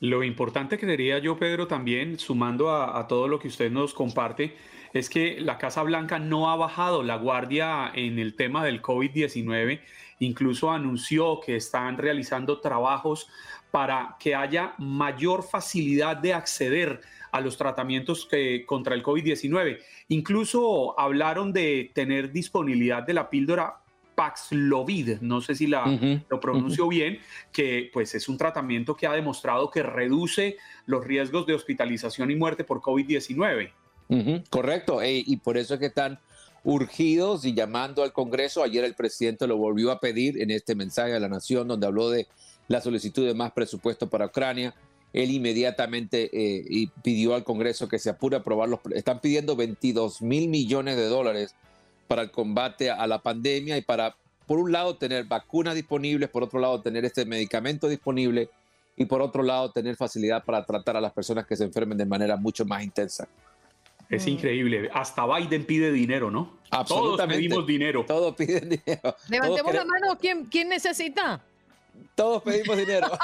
Lo 0.00 0.22
importante 0.22 0.78
que 0.78 0.86
diría 0.86 1.18
yo, 1.18 1.38
Pedro, 1.38 1.66
también 1.66 2.18
sumando 2.18 2.70
a 2.70 3.06
todo 3.08 3.26
lo 3.26 3.38
que 3.40 3.48
usted 3.48 3.70
nos 3.70 3.94
comparte, 3.94 4.54
es 4.92 5.10
que 5.10 5.40
la 5.40 5.58
Casa 5.58 5.82
Blanca 5.82 6.18
no 6.18 6.50
ha 6.50 6.56
bajado 6.56 7.02
la 7.02 7.16
guardia 7.16 7.90
en 7.94 8.18
el 8.18 8.34
tema 8.34 8.64
del 8.64 8.82
COVID-19. 8.82 9.80
Incluso 10.20 10.70
anunció 10.70 11.40
que 11.40 11.56
están 11.56 11.98
realizando 11.98 12.60
trabajos 12.60 13.28
para 13.70 14.16
que 14.18 14.34
haya 14.34 14.74
mayor 14.78 15.42
facilidad 15.42 16.16
de 16.16 16.34
acceder 16.34 17.00
a 17.30 17.40
los 17.40 17.56
tratamientos 17.56 18.26
que, 18.26 18.64
contra 18.64 18.94
el 18.94 19.02
COVID-19. 19.02 19.78
Incluso 20.08 20.98
hablaron 20.98 21.52
de 21.52 21.90
tener 21.94 22.32
disponibilidad 22.32 23.02
de 23.02 23.14
la 23.14 23.28
píldora 23.28 23.82
Paxlovid, 24.14 25.20
no 25.20 25.40
sé 25.40 25.54
si 25.54 25.68
la, 25.68 25.84
lo 26.28 26.40
pronuncio 26.40 26.88
bien, 26.88 27.20
que 27.52 27.88
pues 27.92 28.16
es 28.16 28.28
un 28.28 28.36
tratamiento 28.36 28.96
que 28.96 29.06
ha 29.06 29.12
demostrado 29.12 29.70
que 29.70 29.84
reduce 29.84 30.56
los 30.86 31.04
riesgos 31.04 31.46
de 31.46 31.54
hospitalización 31.54 32.32
y 32.32 32.34
muerte 32.34 32.64
por 32.64 32.80
COVID-19 32.80 33.70
correcto, 34.50 35.00
y 35.04 35.36
por 35.38 35.58
eso 35.58 35.74
es 35.74 35.80
que 35.80 35.86
están 35.86 36.18
urgidos 36.64 37.44
y 37.44 37.54
llamando 37.54 38.02
al 38.02 38.12
Congreso. 38.12 38.62
Ayer 38.62 38.84
el 38.84 38.94
presidente 38.94 39.46
lo 39.46 39.56
volvió 39.56 39.90
a 39.90 40.00
pedir 40.00 40.40
en 40.40 40.50
este 40.50 40.74
mensaje 40.74 41.14
a 41.14 41.20
la 41.20 41.28
Nación, 41.28 41.68
donde 41.68 41.86
habló 41.86 42.10
de 42.10 42.26
la 42.68 42.80
solicitud 42.80 43.26
de 43.26 43.34
más 43.34 43.52
presupuesto 43.52 44.08
para 44.08 44.26
Ucrania. 44.26 44.74
Él 45.12 45.30
inmediatamente 45.30 46.28
eh, 46.32 46.88
pidió 47.02 47.34
al 47.34 47.44
Congreso 47.44 47.88
que 47.88 47.98
se 47.98 48.10
apure 48.10 48.36
a 48.36 48.40
aprobar 48.40 48.68
los. 48.68 48.80
Están 48.94 49.20
pidiendo 49.20 49.56
22 49.56 50.20
mil 50.20 50.48
millones 50.48 50.96
de 50.96 51.06
dólares 51.06 51.54
para 52.06 52.22
el 52.22 52.30
combate 52.30 52.90
a 52.90 53.06
la 53.06 53.22
pandemia 53.22 53.78
y 53.78 53.82
para, 53.82 54.16
por 54.46 54.58
un 54.58 54.70
lado, 54.70 54.96
tener 54.96 55.24
vacunas 55.24 55.74
disponibles, 55.74 56.28
por 56.28 56.42
otro 56.42 56.60
lado, 56.60 56.82
tener 56.82 57.04
este 57.04 57.24
medicamento 57.24 57.88
disponible 57.88 58.50
y 58.96 59.06
por 59.06 59.22
otro 59.22 59.42
lado, 59.42 59.70
tener 59.70 59.96
facilidad 59.96 60.44
para 60.44 60.64
tratar 60.66 60.96
a 60.96 61.00
las 61.00 61.12
personas 61.12 61.46
que 61.46 61.56
se 61.56 61.64
enfermen 61.64 61.96
de 61.96 62.04
manera 62.04 62.36
mucho 62.36 62.64
más 62.66 62.82
intensa. 62.82 63.28
Es 64.08 64.26
mm. 64.26 64.28
increíble. 64.28 64.90
Hasta 64.92 65.26
Biden 65.26 65.64
pide 65.66 65.92
dinero, 65.92 66.30
¿no? 66.30 66.58
Todos 66.86 67.20
pedimos 67.26 67.66
dinero. 67.66 68.04
Todos 68.06 68.34
piden 68.34 68.68
dinero. 68.70 69.16
Levantemos 69.28 69.74
la 69.74 69.84
mano. 69.84 70.18
¿Quién, 70.18 70.46
¿Quién 70.46 70.68
necesita? 70.68 71.42
Todos 72.14 72.42
pedimos 72.42 72.76
dinero. 72.76 73.08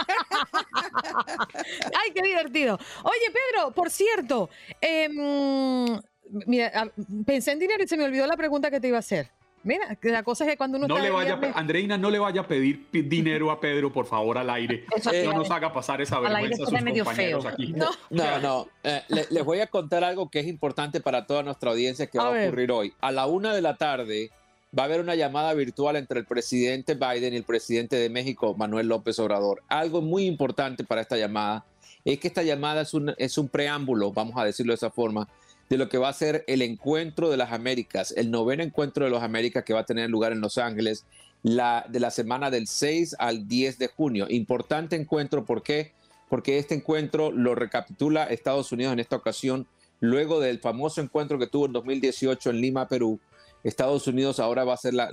Ay, 0.74 2.10
qué 2.14 2.22
divertido. 2.22 2.78
Oye, 3.02 3.32
Pedro, 3.32 3.70
por 3.72 3.90
cierto, 3.90 4.50
em, 4.80 6.00
mira, 6.46 6.72
ah, 6.74 6.86
pensé 7.24 7.52
en 7.52 7.58
dinero 7.58 7.82
y 7.82 7.88
se 7.88 7.96
me 7.96 8.04
olvidó 8.04 8.26
la 8.26 8.36
pregunta 8.36 8.70
que 8.70 8.80
te 8.80 8.88
iba 8.88 8.98
a 8.98 9.00
hacer. 9.00 9.30
Mira, 9.64 9.99
la 10.02 10.23
cosa 10.23 10.44
es 10.44 10.50
que 10.50 10.56
cuando 10.59 10.76
uno 10.76 10.87
no 10.87 10.99
le 10.99 11.11
vaya, 11.11 11.40
Andreina, 11.54 11.97
no 11.97 12.11
le 12.11 12.18
vaya 12.18 12.42
a 12.42 12.47
pedir 12.47 12.87
dinero 12.92 13.50
a 13.50 13.59
Pedro, 13.59 13.90
por 13.90 14.06
favor, 14.06 14.37
al 14.37 14.50
aire. 14.50 14.85
no 15.25 15.33
nos 15.33 15.50
haga 15.50 15.73
pasar 15.73 16.02
esa 16.02 16.21
vergüenza 16.21 16.64
a 16.64 16.66
sus 16.66 16.78
compañeros 16.78 17.47
aquí. 17.47 17.73
No, 18.11 18.40
no, 18.40 18.68
eh, 18.83 19.02
les 19.09 19.44
voy 19.44 19.61
a 19.61 19.66
contar 19.66 20.04
algo 20.04 20.28
que 20.28 20.40
es 20.40 20.47
importante 20.47 21.00
para 21.00 21.26
toda 21.26 21.42
nuestra 21.42 21.71
audiencia 21.71 22.06
que 22.06 22.18
va 22.18 22.28
a 22.28 22.47
ocurrir 22.47 22.71
hoy. 22.71 22.92
A 23.00 23.11
la 23.11 23.26
una 23.26 23.54
de 23.54 23.62
la 23.62 23.76
tarde 23.76 24.30
va 24.76 24.83
a 24.83 24.87
haber 24.87 25.00
una 25.00 25.14
llamada 25.14 25.54
virtual 25.54 25.97
entre 25.97 26.21
el 26.21 26.26
presidente 26.26 26.94
Biden 26.94 27.33
y 27.33 27.37
el 27.37 27.44
presidente 27.44 27.97
de 27.97 28.11
México, 28.11 28.54
Manuel 28.54 28.88
López 28.88 29.18
Obrador. 29.18 29.62
Algo 29.68 30.02
muy 30.02 30.26
importante 30.26 30.85
para 30.85 31.00
esta 31.00 31.16
llamada 31.16 31.64
es 32.04 32.18
que 32.18 32.28
esta 32.28 32.42
llamada 32.42 32.83
es 32.83 32.92
un, 32.92 33.14
es 33.16 33.38
un 33.38 33.49
preámbulo, 33.49 34.12
vamos 34.12 34.37
a 34.37 34.44
decirlo 34.44 34.73
de 34.73 34.76
esa 34.76 34.90
forma, 34.90 35.26
de 35.68 35.78
lo 35.78 35.88
que 35.88 35.99
va 35.99 36.09
a 36.09 36.12
ser 36.12 36.44
el 36.47 36.62
encuentro 36.62 37.30
de 37.30 37.37
las 37.37 37.52
Américas, 37.52 38.12
el 38.16 38.30
noveno 38.30 38.62
encuentro 38.62 39.04
de 39.04 39.11
las 39.11 39.23
Américas 39.23 39.64
que 39.64 39.73
va 39.73 39.80
a 39.80 39.87
tener 39.87 40.11
lugar 40.11 40.33
en 40.33 40.40
Los 40.40 40.59
Ángeles 40.59 41.04
la, 41.42 41.87
de 41.88 42.00
la 42.00 42.11
semana 42.11 42.50
del 42.50 42.66
6 42.66 43.16
al 43.18 43.49
10 43.49 43.78
de 43.78 43.88
junio. 43.88 44.26
Importante 44.28 44.97
encuentro, 44.97 45.44
¿por 45.44 45.62
qué? 45.62 45.92
Porque 46.28 46.59
este 46.59 46.75
encuentro 46.75 47.30
lo 47.30 47.54
recapitula 47.54 48.25
Estados 48.25 48.73
Unidos 48.73 48.92
en 48.92 49.00
esta 49.00 49.16
ocasión, 49.16 49.66
luego 50.00 50.40
del 50.40 50.59
famoso 50.59 51.00
encuentro 51.00 51.38
que 51.38 51.47
tuvo 51.47 51.66
en 51.66 51.73
2018 51.73 52.50
en 52.50 52.61
Lima, 52.61 52.88
Perú. 52.88 53.21
Estados 53.62 54.06
Unidos 54.06 54.40
ahora 54.40 54.64
va 54.64 54.75
a 54.75 54.78
ser 54.78 54.92
la, 54.92 55.11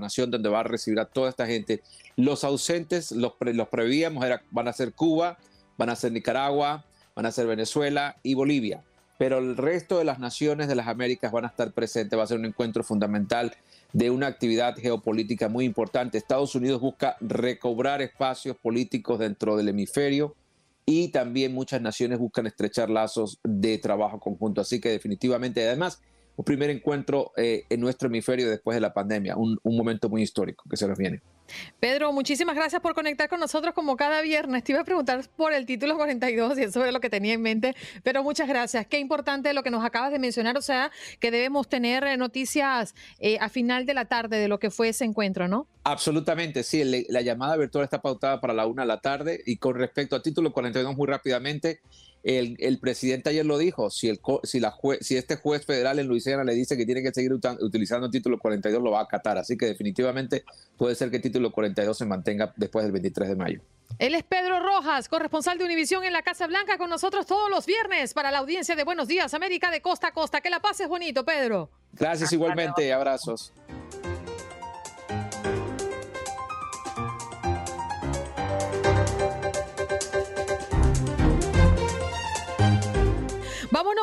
nación 0.00 0.32
donde 0.32 0.48
va 0.48 0.60
a 0.60 0.64
recibir 0.64 0.98
a 0.98 1.04
toda 1.04 1.28
esta 1.30 1.46
gente. 1.46 1.82
Los 2.16 2.42
ausentes, 2.42 3.12
los, 3.12 3.34
los 3.38 3.68
prevíamos, 3.68 4.24
van 4.50 4.66
a 4.66 4.72
ser 4.72 4.92
Cuba, 4.92 5.38
van 5.78 5.88
a 5.88 5.94
ser 5.94 6.10
Nicaragua, 6.10 6.84
van 7.14 7.26
a 7.26 7.32
ser 7.32 7.46
Venezuela 7.46 8.16
y 8.24 8.34
Bolivia 8.34 8.82
pero 9.22 9.38
el 9.38 9.56
resto 9.56 9.98
de 9.98 10.04
las 10.04 10.18
naciones 10.18 10.66
de 10.66 10.74
las 10.74 10.88
Américas 10.88 11.30
van 11.30 11.44
a 11.44 11.46
estar 11.46 11.70
presentes, 11.70 12.18
va 12.18 12.24
a 12.24 12.26
ser 12.26 12.40
un 12.40 12.44
encuentro 12.44 12.82
fundamental 12.82 13.54
de 13.92 14.10
una 14.10 14.26
actividad 14.26 14.74
geopolítica 14.74 15.48
muy 15.48 15.64
importante. 15.64 16.18
Estados 16.18 16.56
Unidos 16.56 16.80
busca 16.80 17.16
recobrar 17.20 18.02
espacios 18.02 18.56
políticos 18.56 19.20
dentro 19.20 19.56
del 19.56 19.68
hemisferio 19.68 20.34
y 20.84 21.12
también 21.12 21.54
muchas 21.54 21.80
naciones 21.80 22.18
buscan 22.18 22.48
estrechar 22.48 22.90
lazos 22.90 23.38
de 23.44 23.78
trabajo 23.78 24.18
conjunto. 24.18 24.60
Así 24.60 24.80
que 24.80 24.88
definitivamente, 24.88 25.64
además, 25.64 26.00
un 26.34 26.44
primer 26.44 26.70
encuentro 26.70 27.30
eh, 27.36 27.62
en 27.70 27.78
nuestro 27.78 28.08
hemisferio 28.08 28.50
después 28.50 28.74
de 28.74 28.80
la 28.80 28.92
pandemia, 28.92 29.36
un, 29.36 29.56
un 29.62 29.76
momento 29.76 30.08
muy 30.08 30.22
histórico 30.22 30.64
que 30.68 30.76
se 30.76 30.88
nos 30.88 30.98
viene. 30.98 31.20
Pedro, 31.80 32.12
muchísimas 32.12 32.54
gracias 32.54 32.80
por 32.80 32.94
conectar 32.94 33.28
con 33.28 33.40
nosotros 33.40 33.74
como 33.74 33.96
cada 33.96 34.20
viernes. 34.22 34.64
Te 34.64 34.72
iba 34.72 34.80
a 34.80 34.84
preguntar 34.84 35.24
por 35.36 35.52
el 35.52 35.66
título 35.66 35.96
42 35.96 36.58
y 36.58 36.62
eso 36.62 36.84
es 36.84 36.92
lo 36.92 37.00
que 37.00 37.10
tenía 37.10 37.34
en 37.34 37.42
mente, 37.42 37.74
pero 38.02 38.22
muchas 38.22 38.48
gracias. 38.48 38.86
Qué 38.86 38.98
importante 38.98 39.52
lo 39.52 39.62
que 39.62 39.70
nos 39.70 39.84
acabas 39.84 40.12
de 40.12 40.18
mencionar, 40.18 40.56
o 40.56 40.62
sea, 40.62 40.90
que 41.20 41.30
debemos 41.30 41.68
tener 41.68 42.04
eh, 42.04 42.16
noticias 42.16 42.94
eh, 43.18 43.38
a 43.40 43.48
final 43.48 43.86
de 43.86 43.94
la 43.94 44.04
tarde 44.06 44.38
de 44.38 44.48
lo 44.48 44.58
que 44.58 44.70
fue 44.70 44.88
ese 44.88 45.04
encuentro, 45.04 45.48
¿no? 45.48 45.66
Absolutamente, 45.84 46.62
sí. 46.62 46.84
la 47.08 47.22
llamada 47.22 47.56
virtual 47.56 47.84
está 47.84 48.00
pautada 48.00 48.40
para 48.40 48.54
la 48.54 48.66
una 48.66 48.82
de 48.82 48.88
la 48.88 49.00
tarde 49.00 49.42
y 49.44 49.56
con 49.56 49.74
respecto 49.74 50.14
al 50.14 50.22
título 50.22 50.52
42 50.52 50.96
muy 50.96 51.08
rápidamente, 51.08 51.80
el, 52.22 52.78
presidente 52.78 53.30
ayer 53.30 53.44
lo 53.44 53.58
dijo, 53.58 53.90
si, 53.90 54.08
el, 54.08 54.20
si, 54.44 54.60
la 54.60 54.76
si 55.00 55.16
este 55.16 55.36
juez 55.36 55.66
federal 55.66 55.98
en 55.98 56.06
Luisiana 56.06 56.44
le 56.44 56.54
dice 56.54 56.76
que 56.76 56.86
tiene 56.86 57.02
que 57.02 57.12
seguir 57.12 57.32
utilizando 57.32 58.06
el 58.06 58.12
título 58.12 58.38
42, 58.38 58.82
lo 58.82 58.92
va 58.92 59.00
a 59.00 59.04
acatar. 59.04 59.38
Así 59.38 59.56
que 59.56 59.66
definitivamente 59.66 60.44
puede 60.76 60.94
ser 60.94 61.10
que 61.10 61.16
el 61.16 61.22
título 61.22 61.50
42 61.50 61.98
se 61.98 62.04
mantenga 62.04 62.52
después 62.56 62.84
del 62.84 62.92
23 62.92 63.28
de 63.30 63.36
mayo. 63.36 63.60
Él 63.98 64.14
es 64.14 64.22
Pedro 64.22 64.60
Rojas, 64.60 65.08
corresponsal 65.08 65.58
de 65.58 65.64
Univisión 65.64 66.04
en 66.04 66.12
la 66.12 66.22
Casa 66.22 66.46
Blanca, 66.46 66.78
con 66.78 66.90
nosotros 66.90 67.26
todos 67.26 67.50
los 67.50 67.66
viernes 67.66 68.14
para 68.14 68.30
la 68.30 68.38
audiencia 68.38 68.76
de 68.76 68.84
Buenos 68.84 69.08
Días, 69.08 69.34
América 69.34 69.70
de 69.70 69.82
costa 69.82 70.08
a 70.08 70.12
costa. 70.12 70.40
Que 70.40 70.50
la 70.50 70.60
pases 70.60 70.88
bonito, 70.88 71.24
Pedro. 71.24 71.70
Gracias 71.92 72.32
igualmente, 72.32 72.92
abrazos. 72.92 73.52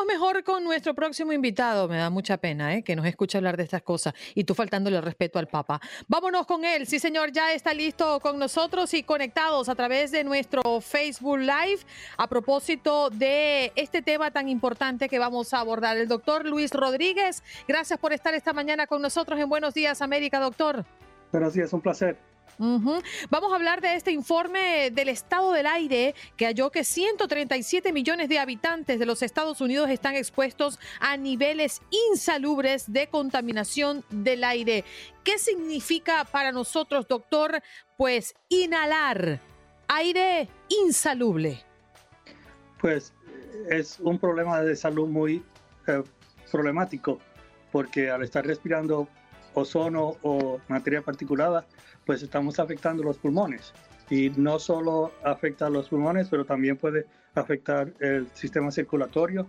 Mejor 0.06 0.42
con 0.44 0.64
nuestro 0.64 0.94
próximo 0.94 1.32
invitado. 1.32 1.86
Me 1.86 1.96
da 1.96 2.10
mucha 2.10 2.36
pena 2.36 2.74
¿eh? 2.74 2.82
que 2.82 2.96
nos 2.96 3.06
escuche 3.06 3.38
hablar 3.38 3.56
de 3.56 3.62
estas 3.64 3.82
cosas 3.82 4.14
y 4.34 4.44
tú 4.44 4.54
faltándole 4.54 4.96
el 4.96 5.02
respeto 5.02 5.38
al 5.38 5.46
Papa. 5.46 5.80
Vámonos 6.08 6.46
con 6.46 6.64
él. 6.64 6.86
Sí, 6.86 6.98
señor, 6.98 7.32
ya 7.32 7.52
está 7.52 7.74
listo 7.74 8.18
con 8.20 8.38
nosotros 8.38 8.92
y 8.94 9.02
conectados 9.02 9.68
a 9.68 9.74
través 9.74 10.10
de 10.10 10.24
nuestro 10.24 10.80
Facebook 10.80 11.38
Live 11.38 11.80
a 12.16 12.28
propósito 12.28 13.10
de 13.10 13.72
este 13.76 14.02
tema 14.02 14.30
tan 14.30 14.48
importante 14.48 15.08
que 15.08 15.18
vamos 15.18 15.52
a 15.54 15.60
abordar. 15.60 15.96
El 15.96 16.08
doctor 16.08 16.46
Luis 16.46 16.72
Rodríguez, 16.72 17.42
gracias 17.68 17.98
por 17.98 18.12
estar 18.12 18.34
esta 18.34 18.52
mañana 18.52 18.86
con 18.86 19.02
nosotros 19.02 19.38
en 19.38 19.48
Buenos 19.48 19.74
Días 19.74 20.02
América, 20.02 20.40
doctor. 20.40 20.84
Buenos 21.30 21.54
días, 21.54 21.72
un 21.72 21.80
placer. 21.80 22.29
Vamos 22.60 23.52
a 23.52 23.54
hablar 23.54 23.80
de 23.80 23.94
este 23.94 24.12
informe 24.12 24.90
del 24.90 25.08
estado 25.08 25.52
del 25.52 25.66
aire 25.66 26.14
que 26.36 26.44
halló 26.44 26.70
que 26.70 26.84
137 26.84 27.90
millones 27.90 28.28
de 28.28 28.38
habitantes 28.38 28.98
de 28.98 29.06
los 29.06 29.22
Estados 29.22 29.62
Unidos 29.62 29.88
están 29.88 30.14
expuestos 30.14 30.78
a 31.00 31.16
niveles 31.16 31.80
insalubres 32.10 32.92
de 32.92 33.06
contaminación 33.06 34.04
del 34.10 34.44
aire. 34.44 34.84
¿Qué 35.24 35.38
significa 35.38 36.26
para 36.26 36.52
nosotros, 36.52 37.08
doctor? 37.08 37.62
Pues 37.96 38.34
inhalar 38.50 39.40
aire 39.88 40.46
insalubre. 40.68 41.64
Pues 42.78 43.14
es 43.70 43.98
un 44.00 44.18
problema 44.18 44.60
de 44.60 44.76
salud 44.76 45.08
muy 45.08 45.42
eh, 45.86 46.02
problemático 46.50 47.20
porque 47.72 48.10
al 48.10 48.22
estar 48.22 48.46
respirando 48.46 49.08
ozono 49.54 50.16
o 50.22 50.60
materia 50.68 51.02
particulada, 51.02 51.66
pues 52.06 52.22
estamos 52.22 52.58
afectando 52.58 53.02
los 53.02 53.18
pulmones. 53.18 53.72
Y 54.08 54.30
no 54.30 54.58
solo 54.58 55.12
afecta 55.24 55.66
a 55.66 55.70
los 55.70 55.88
pulmones, 55.88 56.28
pero 56.28 56.44
también 56.44 56.76
puede 56.76 57.06
afectar 57.34 57.92
el 58.00 58.28
sistema 58.34 58.70
circulatorio, 58.70 59.46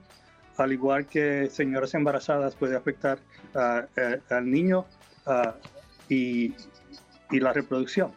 al 0.58 0.72
igual 0.72 1.08
que 1.08 1.50
señoras 1.50 1.93
embarazadas 1.93 2.55
puede 2.55 2.75
afectar 2.75 3.20
al 3.55 4.51
niño 4.51 4.86
y, 6.08 6.53
y 7.31 7.39
la 7.39 7.53
reproducción. 7.53 8.12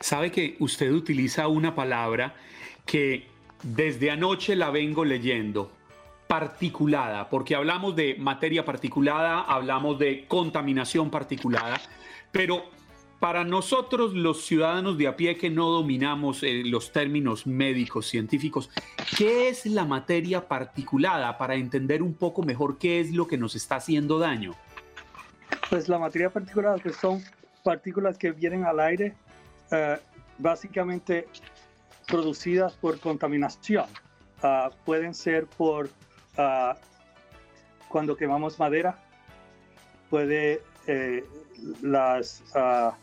Sabe 0.00 0.30
que 0.30 0.56
usted 0.60 0.92
utiliza 0.92 1.48
una 1.48 1.74
palabra 1.74 2.34
que 2.86 3.26
desde 3.62 4.10
anoche 4.10 4.54
la 4.54 4.70
vengo 4.70 5.04
leyendo, 5.04 5.72
particulada, 6.28 7.28
porque 7.28 7.54
hablamos 7.54 7.96
de 7.96 8.16
materia 8.18 8.64
particulada, 8.64 9.42
hablamos 9.42 9.98
de 9.98 10.26
contaminación 10.28 11.10
particulada, 11.10 11.80
pero 12.30 12.64
para 13.24 13.42
nosotros 13.42 14.12
los 14.12 14.44
ciudadanos 14.44 14.98
de 14.98 15.08
a 15.08 15.16
pie 15.16 15.38
que 15.38 15.48
no 15.48 15.70
dominamos 15.70 16.42
eh, 16.42 16.60
los 16.62 16.92
términos 16.92 17.46
médicos, 17.46 18.06
científicos, 18.06 18.68
¿qué 19.16 19.48
es 19.48 19.64
la 19.64 19.86
materia 19.86 20.46
particulada 20.46 21.38
para 21.38 21.54
entender 21.54 22.02
un 22.02 22.12
poco 22.12 22.42
mejor 22.42 22.76
qué 22.76 23.00
es 23.00 23.12
lo 23.12 23.26
que 23.26 23.38
nos 23.38 23.54
está 23.54 23.76
haciendo 23.76 24.18
daño? 24.18 24.54
Pues 25.70 25.88
la 25.88 25.98
materia 25.98 26.28
particulada 26.28 26.76
son 27.00 27.22
partículas 27.62 28.18
que 28.18 28.30
vienen 28.30 28.66
al 28.66 28.78
aire 28.78 29.14
eh, 29.70 29.96
básicamente 30.36 31.26
producidas 32.06 32.74
por 32.74 33.00
contaminación. 33.00 33.86
Ah, 34.42 34.70
pueden 34.84 35.14
ser 35.14 35.46
por 35.46 35.88
ah, 36.36 36.76
cuando 37.88 38.18
quemamos 38.18 38.58
madera, 38.58 39.02
puede 40.10 40.60
eh, 40.86 41.24
las 41.80 42.44
ah, 42.54 42.98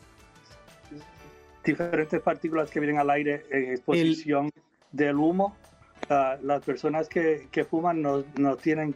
diferentes 1.64 2.22
partículas 2.22 2.70
que 2.70 2.80
vienen 2.80 3.00
al 3.00 3.10
aire 3.10 3.46
en 3.52 3.72
exposición 3.72 4.50
del 4.92 5.16
humo. 5.16 5.56
las 6.10 6.64
personas 6.64 7.08
que, 7.08 7.48
que 7.52 7.64
fuman 7.64 8.02
no, 8.02 8.24
no 8.38 8.58
tienen 8.58 8.96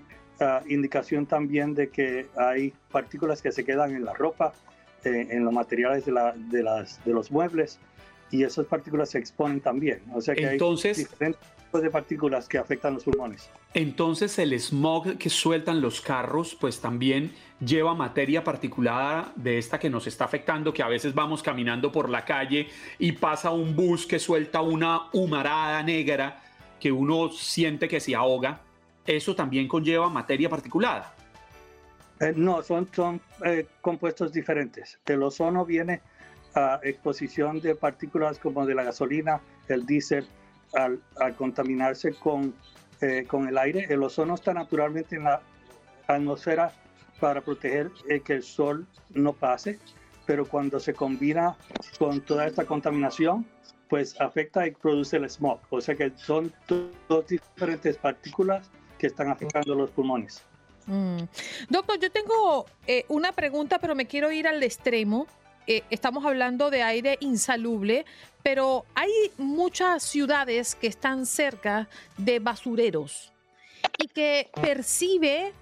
indicación 0.67 1.25
también 1.25 1.74
de 1.74 1.89
que 1.89 2.27
hay 2.38 2.74
partículas 2.91 3.41
que 3.41 3.51
se 3.51 3.63
quedan 3.63 3.95
en 3.95 4.05
la 4.05 4.13
ropa, 4.13 4.53
eh, 5.03 5.27
en 5.29 5.45
los 5.45 5.53
materiales 5.53 6.05
de, 6.05 6.12
la, 6.12 6.34
de, 6.36 6.63
las, 6.63 7.03
de 7.05 7.13
los 7.13 7.31
muebles 7.31 7.79
y 8.31 8.43
esas 8.43 8.65
partículas 8.65 9.12
se 9.12 9.19
exponen 9.19 9.62
también. 9.62 10.01
O 10.13 10.22
sea 10.22 10.36
que 10.36 10.45
entonces, 10.45 10.98
hay 10.98 11.03
diferentes 11.03 11.41
tipos 11.57 11.81
de 11.81 11.89
partículas 11.89 12.48
que 12.48 12.57
afectan 12.57 12.95
los 12.95 13.03
pulmones. 13.03 13.50
Entonces 13.74 14.38
el 14.39 14.60
smog 14.60 15.17
que 15.17 15.29
sueltan 15.29 15.81
los 15.81 16.01
carros 16.01 16.57
pues 16.60 16.81
también 16.81 17.34
lleva 17.59 17.93
materia 17.93 18.43
particulada 18.43 19.31
de 19.35 19.57
esta 19.57 19.79
que 19.79 19.89
nos 19.89 20.07
está 20.07 20.25
afectando, 20.25 20.73
que 20.73 20.84
a 20.84 20.88
veces 20.88 21.13
vamos 21.13 21.41
caminando 21.41 21.91
por 21.91 22.10
la 22.10 22.25
calle 22.25 22.67
y 22.99 23.13
pasa 23.13 23.51
un 23.51 23.75
bus 23.75 24.06
que 24.06 24.19
suelta 24.19 24.62
una 24.62 25.03
humarada 25.13 25.82
negra 25.84 26.41
que 26.80 26.91
uno 26.91 27.30
siente 27.30 27.88
que 27.88 27.99
se 27.99 28.15
ahoga. 28.15 28.62
Eso 29.06 29.36
también 29.36 29.67
conlleva 29.67 30.10
materia 30.10 30.49
particulada. 30.49 31.13
Eh, 32.19 32.34
no, 32.36 32.63
son, 32.63 32.89
son 32.93 33.21
eh, 33.43 33.67
compuestos 33.82 34.32
diferentes. 34.32 34.99
El 35.06 35.23
ozono 35.23 35.65
viene 35.65 36.01
a 36.56 36.80
exposición 36.84 37.60
de 37.60 37.75
partículas 37.75 38.39
como 38.39 38.65
de 38.65 38.75
la 38.75 38.84
gasolina, 38.84 39.41
el 39.67 39.86
diésel, 39.86 40.27
al, 40.73 40.99
contaminarse 41.38 42.13
con, 42.13 42.53
eh, 43.01 43.25
con 43.27 43.47
el 43.47 43.58
aire. 43.58 43.86
El 43.89 44.03
ozono 44.03 44.36
está 44.36 44.53
naturalmente 44.53 45.15
en 45.15 45.25
la 45.25 45.41
atmósfera 46.08 46.71
para 47.19 47.41
proteger 47.41 47.91
que 48.23 48.34
el 48.34 48.43
sol 48.43 48.86
no 49.13 49.34
pase, 49.34 49.80
pero 50.25 50.45
cuando 50.45 50.80
se 50.80 50.93
combina 50.93 51.56
con 51.97 52.21
toda 52.21 52.47
esta 52.47 52.65
contaminación, 52.65 53.45
pues 53.89 54.19
afecta 54.19 54.65
y 54.67 54.71
produce 54.71 55.17
el 55.17 55.30
smog. 55.30 55.60
O 55.69 55.82
sea 55.82 55.95
que 55.95 56.12
son 56.15 56.51
dos 57.08 57.28
diferentes 57.28 57.97
partículas 57.97 58.69
que 58.97 59.08
están 59.08 59.30
afectando 59.30 59.75
los 59.75 59.91
pulmones. 59.91 60.43
Mm. 60.88 61.23
Doctor, 61.69 61.99
yo 61.99 62.12
tengo 62.12 62.65
eh, 62.88 63.06
una 63.10 63.32
pregunta, 63.32 63.80
pero 63.80 63.95
me 63.95 64.06
quiero 64.06 64.32
ir 64.32 64.47
al 64.47 64.62
extremo. 64.63 65.28
Eh, 65.67 65.84
estamos 65.89 66.25
hablando 66.25 66.69
de 66.69 66.84
aire 66.84 67.17
insalubre, 67.21 68.06
pero 68.43 68.86
hay 68.93 69.12
muchas 69.38 70.04
ciudades 70.04 70.75
que 70.75 70.88
están 70.88 71.25
cerca 71.25 71.89
de 72.17 72.39
basureros 72.39 73.34
y 73.97 74.08
que 74.08 74.49
percibe 74.62 75.54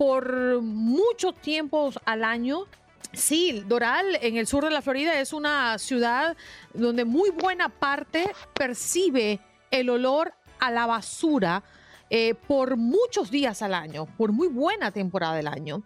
por 0.00 0.62
muchos 0.62 1.34
tiempos 1.34 1.98
al 2.06 2.24
año 2.24 2.64
Sí, 3.12 3.62
Doral, 3.66 4.18
en 4.22 4.38
el 4.38 4.46
sur 4.46 4.64
de 4.64 4.70
la 4.70 4.80
Florida, 4.80 5.20
es 5.20 5.32
una 5.34 5.76
ciudad 5.78 6.36
donde 6.72 7.04
muy 7.04 7.30
buena 7.30 7.68
parte 7.68 8.32
percibe 8.54 9.40
el 9.70 9.90
olor 9.90 10.32
a 10.60 10.70
la 10.70 10.86
basura 10.86 11.64
eh, 12.08 12.34
por 12.34 12.76
muchos 12.76 13.30
días 13.30 13.60
al 13.62 13.74
año, 13.74 14.06
por 14.16 14.32
muy 14.32 14.46
buena 14.48 14.90
temporada 14.90 15.34
del 15.34 15.48
año. 15.48 15.82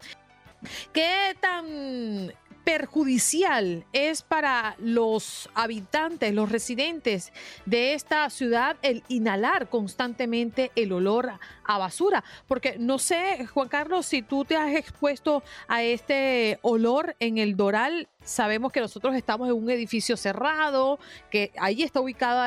¿Qué 0.92 1.34
tan 1.40 2.32
perjudicial 2.64 3.84
es 3.92 4.22
para 4.22 4.76
los 4.78 5.48
habitantes, 5.54 6.34
los 6.34 6.50
residentes 6.50 7.32
de 7.66 7.94
esta 7.94 8.28
ciudad 8.30 8.76
el 8.82 9.02
inhalar 9.08 9.68
constantemente 9.68 10.72
el 10.74 10.92
olor 10.92 11.32
a 11.64 11.78
basura. 11.78 12.24
Porque 12.48 12.76
no 12.78 12.98
sé, 12.98 13.46
Juan 13.46 13.68
Carlos, 13.68 14.06
si 14.06 14.22
tú 14.22 14.44
te 14.44 14.56
has 14.56 14.74
expuesto 14.74 15.42
a 15.68 15.82
este 15.82 16.58
olor 16.62 17.16
en 17.20 17.38
el 17.38 17.56
Doral. 17.56 18.08
Sabemos 18.24 18.72
que 18.72 18.80
nosotros 18.80 19.14
estamos 19.14 19.48
en 19.48 19.54
un 19.54 19.70
edificio 19.70 20.16
cerrado, 20.16 20.98
que 21.30 21.52
ahí 21.58 21.82
está 21.82 22.00
ubicado 22.00 22.42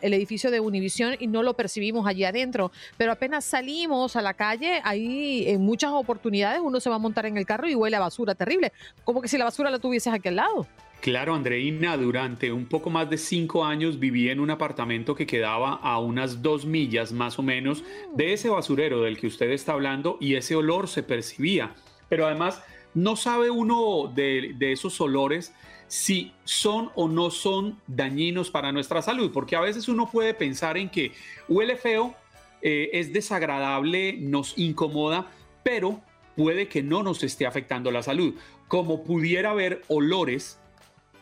el 0.00 0.14
edificio 0.14 0.50
de 0.50 0.60
Univisión 0.60 1.16
y 1.18 1.26
no 1.26 1.42
lo 1.42 1.54
percibimos 1.54 2.06
allí 2.06 2.24
adentro. 2.24 2.70
Pero 2.96 3.12
apenas 3.12 3.44
salimos 3.44 4.16
a 4.16 4.22
la 4.22 4.34
calle, 4.34 4.80
ahí 4.84 5.44
en 5.48 5.60
muchas 5.60 5.90
oportunidades 5.92 6.60
uno 6.62 6.80
se 6.80 6.88
va 6.88 6.96
a 6.96 7.00
montar 7.00 7.26
en 7.26 7.36
el 7.36 7.44
carro 7.44 7.68
y 7.68 7.74
huele 7.74 7.96
a 7.96 8.00
basura 8.00 8.34
terrible. 8.34 8.72
Como 9.04 9.20
que 9.20 9.28
si 9.28 9.36
la 9.36 9.44
basura 9.44 9.70
la 9.70 9.78
tuvieses 9.78 10.12
aquí 10.12 10.28
al 10.28 10.36
lado. 10.36 10.66
Claro, 11.00 11.34
Andreina, 11.34 11.96
durante 11.96 12.50
un 12.50 12.66
poco 12.66 12.90
más 12.90 13.08
de 13.10 13.18
cinco 13.18 13.64
años 13.64 13.98
viví 14.00 14.28
en 14.28 14.40
un 14.40 14.50
apartamento 14.50 15.14
que 15.14 15.26
quedaba 15.26 15.74
a 15.74 16.00
unas 16.00 16.42
dos 16.42 16.64
millas 16.64 17.12
más 17.12 17.38
o 17.38 17.42
menos 17.42 17.84
de 18.14 18.32
ese 18.32 18.48
basurero 18.48 19.02
del 19.02 19.18
que 19.18 19.26
usted 19.26 19.50
está 19.50 19.72
hablando 19.72 20.16
y 20.20 20.34
ese 20.34 20.56
olor 20.56 20.88
se 20.88 21.02
percibía. 21.02 21.74
Pero 22.08 22.26
además, 22.26 22.62
no 22.96 23.14
sabe 23.14 23.50
uno 23.50 24.10
de, 24.12 24.56
esos 24.58 25.00
olores 25.02 25.52
si 25.86 26.32
son 26.44 26.90
o 26.94 27.08
no 27.08 27.30
son 27.30 27.78
dañinos 27.86 28.50
para 28.50 28.72
nuestra 28.72 29.02
salud, 29.02 29.30
porque 29.32 29.54
a 29.54 29.60
veces 29.60 29.86
uno 29.88 30.10
puede 30.10 30.32
pensar 30.32 30.78
en 30.78 30.88
que 30.88 31.12
huele 31.46 31.76
feo, 31.76 32.14
eh, 32.62 32.88
es 32.94 33.12
desagradable, 33.12 34.14
nos 34.14 34.56
incomoda, 34.56 35.26
pero 35.62 36.00
puede 36.36 36.68
que 36.68 36.82
no 36.82 37.02
nos 37.02 37.22
esté 37.22 37.46
afectando 37.46 37.90
la 37.90 38.02
salud, 38.02 38.34
como 38.66 39.04
pudiera 39.04 39.50
haber 39.50 39.82
olores 39.88 40.58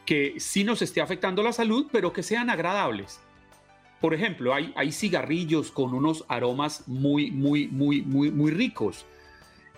que 0.06 0.34
sí 0.38 0.62
nos 0.62 0.80
esté 0.80 1.00
afectando 1.00 1.42
la 1.42 1.52
salud, 1.52 1.88
pero 1.90 2.12
que 2.12 2.22
sean 2.22 2.50
agradables. 2.50 3.18
Por 4.00 4.14
ejemplo, 4.14 4.54
hay, 4.54 4.72
hay 4.76 4.92
cigarrillos 4.92 5.72
con 5.72 5.92
unos 5.92 6.24
aromas 6.28 6.84
muy, 6.87 7.32
muy, 7.32 7.66
muy, 7.66 8.02
muy, 8.02 8.30
muy 8.30 8.52
ricos. 8.52 9.06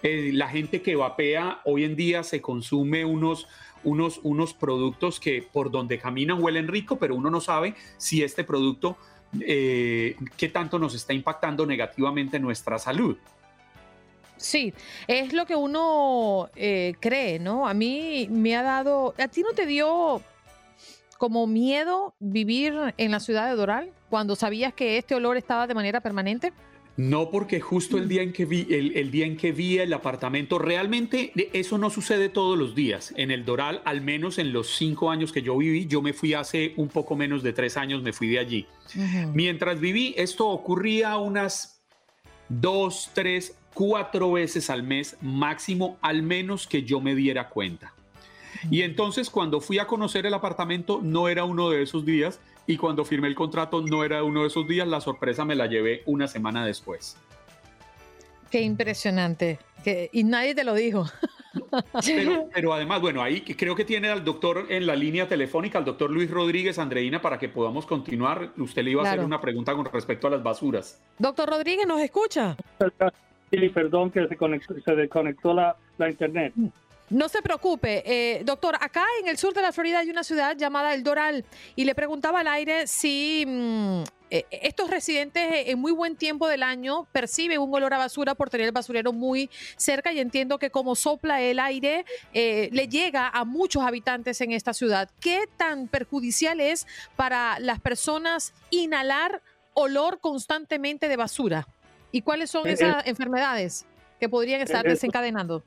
Eh, 0.08 0.30
la 0.32 0.46
gente 0.46 0.82
que 0.82 0.94
vapea 0.94 1.60
hoy 1.64 1.82
en 1.82 1.96
día 1.96 2.22
se 2.22 2.40
consume 2.40 3.04
unos, 3.04 3.48
unos, 3.82 4.20
unos 4.22 4.54
productos 4.54 5.18
que 5.18 5.42
por 5.42 5.72
donde 5.72 5.98
caminan 5.98 6.40
huelen 6.40 6.68
rico, 6.68 6.96
pero 6.96 7.16
uno 7.16 7.28
no 7.28 7.40
sabe 7.40 7.74
si 7.96 8.22
este 8.22 8.44
producto, 8.44 8.96
eh, 9.40 10.14
qué 10.36 10.48
tanto 10.48 10.78
nos 10.78 10.94
está 10.94 11.12
impactando 11.12 11.66
negativamente 11.66 12.36
en 12.36 12.44
nuestra 12.44 12.78
salud. 12.78 13.16
Sí, 14.36 14.72
es 15.08 15.32
lo 15.32 15.44
que 15.44 15.56
uno 15.56 16.50
eh, 16.54 16.94
cree, 17.00 17.40
¿no? 17.40 17.66
A 17.66 17.74
mí 17.74 18.28
me 18.30 18.54
ha 18.54 18.62
dado, 18.62 19.12
¿a 19.18 19.26
ti 19.26 19.42
no 19.42 19.54
te 19.54 19.66
dio 19.66 20.22
como 21.18 21.48
miedo 21.48 22.14
vivir 22.20 22.94
en 22.96 23.10
la 23.10 23.18
ciudad 23.18 23.48
de 23.48 23.56
Doral 23.56 23.90
cuando 24.08 24.36
sabías 24.36 24.72
que 24.72 24.98
este 24.98 25.16
olor 25.16 25.36
estaba 25.36 25.66
de 25.66 25.74
manera 25.74 26.00
permanente? 26.00 26.52
No, 26.96 27.30
porque 27.30 27.60
justo 27.60 27.98
el 27.98 28.08
día 28.08 28.22
en 28.22 28.32
que 28.32 28.46
vi 28.46 28.66
el, 28.70 29.10
día 29.10 29.26
en 29.26 29.36
que 29.36 29.52
vi 29.52 29.78
el 29.78 29.92
apartamento, 29.92 30.58
realmente 30.58 31.32
eso 31.52 31.76
no 31.76 31.90
sucede 31.90 32.30
todos 32.30 32.58
los 32.58 32.74
días. 32.74 33.12
En 33.16 33.30
el 33.30 33.44
Doral, 33.44 33.82
al 33.84 34.00
menos 34.00 34.38
en 34.38 34.52
los 34.52 34.68
cinco 34.76 35.10
años 35.10 35.30
que 35.30 35.42
yo 35.42 35.56
viví, 35.58 35.86
yo 35.86 36.00
me 36.00 36.14
fui 36.14 36.32
hace 36.32 36.72
un 36.76 36.88
poco 36.88 37.14
menos 37.14 37.42
de 37.42 37.52
tres 37.52 37.76
años, 37.76 38.02
me 38.02 38.14
fui 38.14 38.28
de 38.28 38.38
allí. 38.38 38.66
Mientras 39.34 39.78
viví, 39.78 40.14
esto 40.16 40.48
ocurría 40.48 41.18
unas 41.18 41.82
dos, 42.48 43.10
tres, 43.12 43.58
cuatro 43.74 44.32
veces 44.32 44.70
al 44.70 44.82
mes 44.82 45.18
máximo, 45.20 45.98
al 46.00 46.22
menos 46.22 46.66
que 46.66 46.82
yo 46.82 47.00
me 47.00 47.14
diera 47.14 47.50
cuenta. 47.50 47.92
Y 48.70 48.82
entonces 48.82 49.28
cuando 49.28 49.60
fui 49.60 49.78
a 49.78 49.86
conocer 49.86 50.24
el 50.24 50.32
apartamento, 50.32 51.00
no 51.02 51.28
era 51.28 51.44
uno 51.44 51.68
de 51.68 51.82
esos 51.82 52.06
días, 52.06 52.40
y 52.66 52.76
cuando 52.76 53.04
firmé 53.04 53.28
el 53.28 53.34
contrato 53.34 53.80
no 53.82 54.04
era 54.04 54.22
uno 54.22 54.42
de 54.42 54.48
esos 54.48 54.66
días, 54.66 54.86
la 54.88 55.00
sorpresa 55.00 55.44
me 55.44 55.54
la 55.54 55.66
llevé 55.66 56.02
una 56.06 56.26
semana 56.26 56.64
después. 56.64 57.16
Qué 58.50 58.60
impresionante. 58.62 59.58
y 60.12 60.24
nadie 60.24 60.54
te 60.54 60.64
lo 60.64 60.74
dijo. 60.74 61.06
Pero, 62.54 62.72
además, 62.72 63.00
bueno, 63.00 63.22
ahí 63.22 63.40
creo 63.40 63.74
que 63.74 63.84
tiene 63.84 64.08
al 64.08 64.24
doctor 64.24 64.66
en 64.68 64.86
la 64.86 64.94
línea 64.94 65.28
telefónica, 65.28 65.78
al 65.78 65.84
doctor 65.84 66.10
Luis 66.10 66.30
Rodríguez 66.30 66.78
Andreina, 66.78 67.20
para 67.20 67.38
que 67.38 67.48
podamos 67.48 67.86
continuar. 67.86 68.52
Usted 68.56 68.82
le 68.82 68.92
iba 68.92 69.02
a 69.02 69.06
hacer 69.06 69.24
una 69.24 69.40
pregunta 69.40 69.74
con 69.74 69.84
respecto 69.86 70.26
a 70.26 70.30
las 70.30 70.42
basuras. 70.42 71.02
Doctor 71.18 71.48
Rodríguez, 71.48 71.86
¿nos 71.86 72.00
escucha? 72.00 72.56
Sí, 73.50 73.68
perdón 73.68 74.10
que 74.10 74.26
se, 74.28 74.80
se 74.80 74.94
desconectó 74.94 75.54
la, 75.54 75.76
la 75.98 76.10
internet. 76.10 76.52
No 77.08 77.28
se 77.28 77.40
preocupe, 77.40 78.02
eh, 78.04 78.42
doctor. 78.44 78.76
Acá 78.80 79.04
en 79.20 79.28
el 79.28 79.38
sur 79.38 79.54
de 79.54 79.62
la 79.62 79.70
Florida 79.70 80.00
hay 80.00 80.10
una 80.10 80.24
ciudad 80.24 80.56
llamada 80.56 80.92
El 80.92 81.04
Doral 81.04 81.44
y 81.76 81.84
le 81.84 81.94
preguntaba 81.94 82.40
al 82.40 82.48
aire 82.48 82.88
si 82.88 83.44
mm, 83.46 84.02
eh, 84.30 84.44
estos 84.50 84.90
residentes 84.90 85.52
eh, 85.52 85.70
en 85.70 85.78
muy 85.78 85.92
buen 85.92 86.16
tiempo 86.16 86.48
del 86.48 86.64
año 86.64 87.06
perciben 87.12 87.60
un 87.60 87.72
olor 87.72 87.94
a 87.94 87.98
basura 87.98 88.34
por 88.34 88.50
tener 88.50 88.66
el 88.66 88.72
basurero 88.72 89.12
muy 89.12 89.48
cerca 89.76 90.12
y 90.12 90.18
entiendo 90.18 90.58
que 90.58 90.70
como 90.70 90.96
sopla 90.96 91.40
el 91.40 91.60
aire 91.60 92.04
le 92.32 92.88
llega 92.88 93.28
a 93.28 93.44
muchos 93.44 93.84
habitantes 93.84 94.40
en 94.40 94.50
esta 94.50 94.74
ciudad. 94.74 95.08
¿Qué 95.20 95.44
tan 95.56 95.86
perjudicial 95.86 96.60
es 96.60 96.88
para 97.14 97.60
las 97.60 97.80
personas 97.80 98.52
inhalar 98.70 99.42
olor 99.74 100.18
constantemente 100.18 101.08
de 101.08 101.16
basura? 101.16 101.68
¿Y 102.10 102.22
cuáles 102.22 102.50
son 102.50 102.66
esas 102.66 103.06
enfermedades 103.06 103.86
que 104.18 104.28
podrían 104.28 104.60
estar 104.60 104.84
desencadenando? 104.84 105.62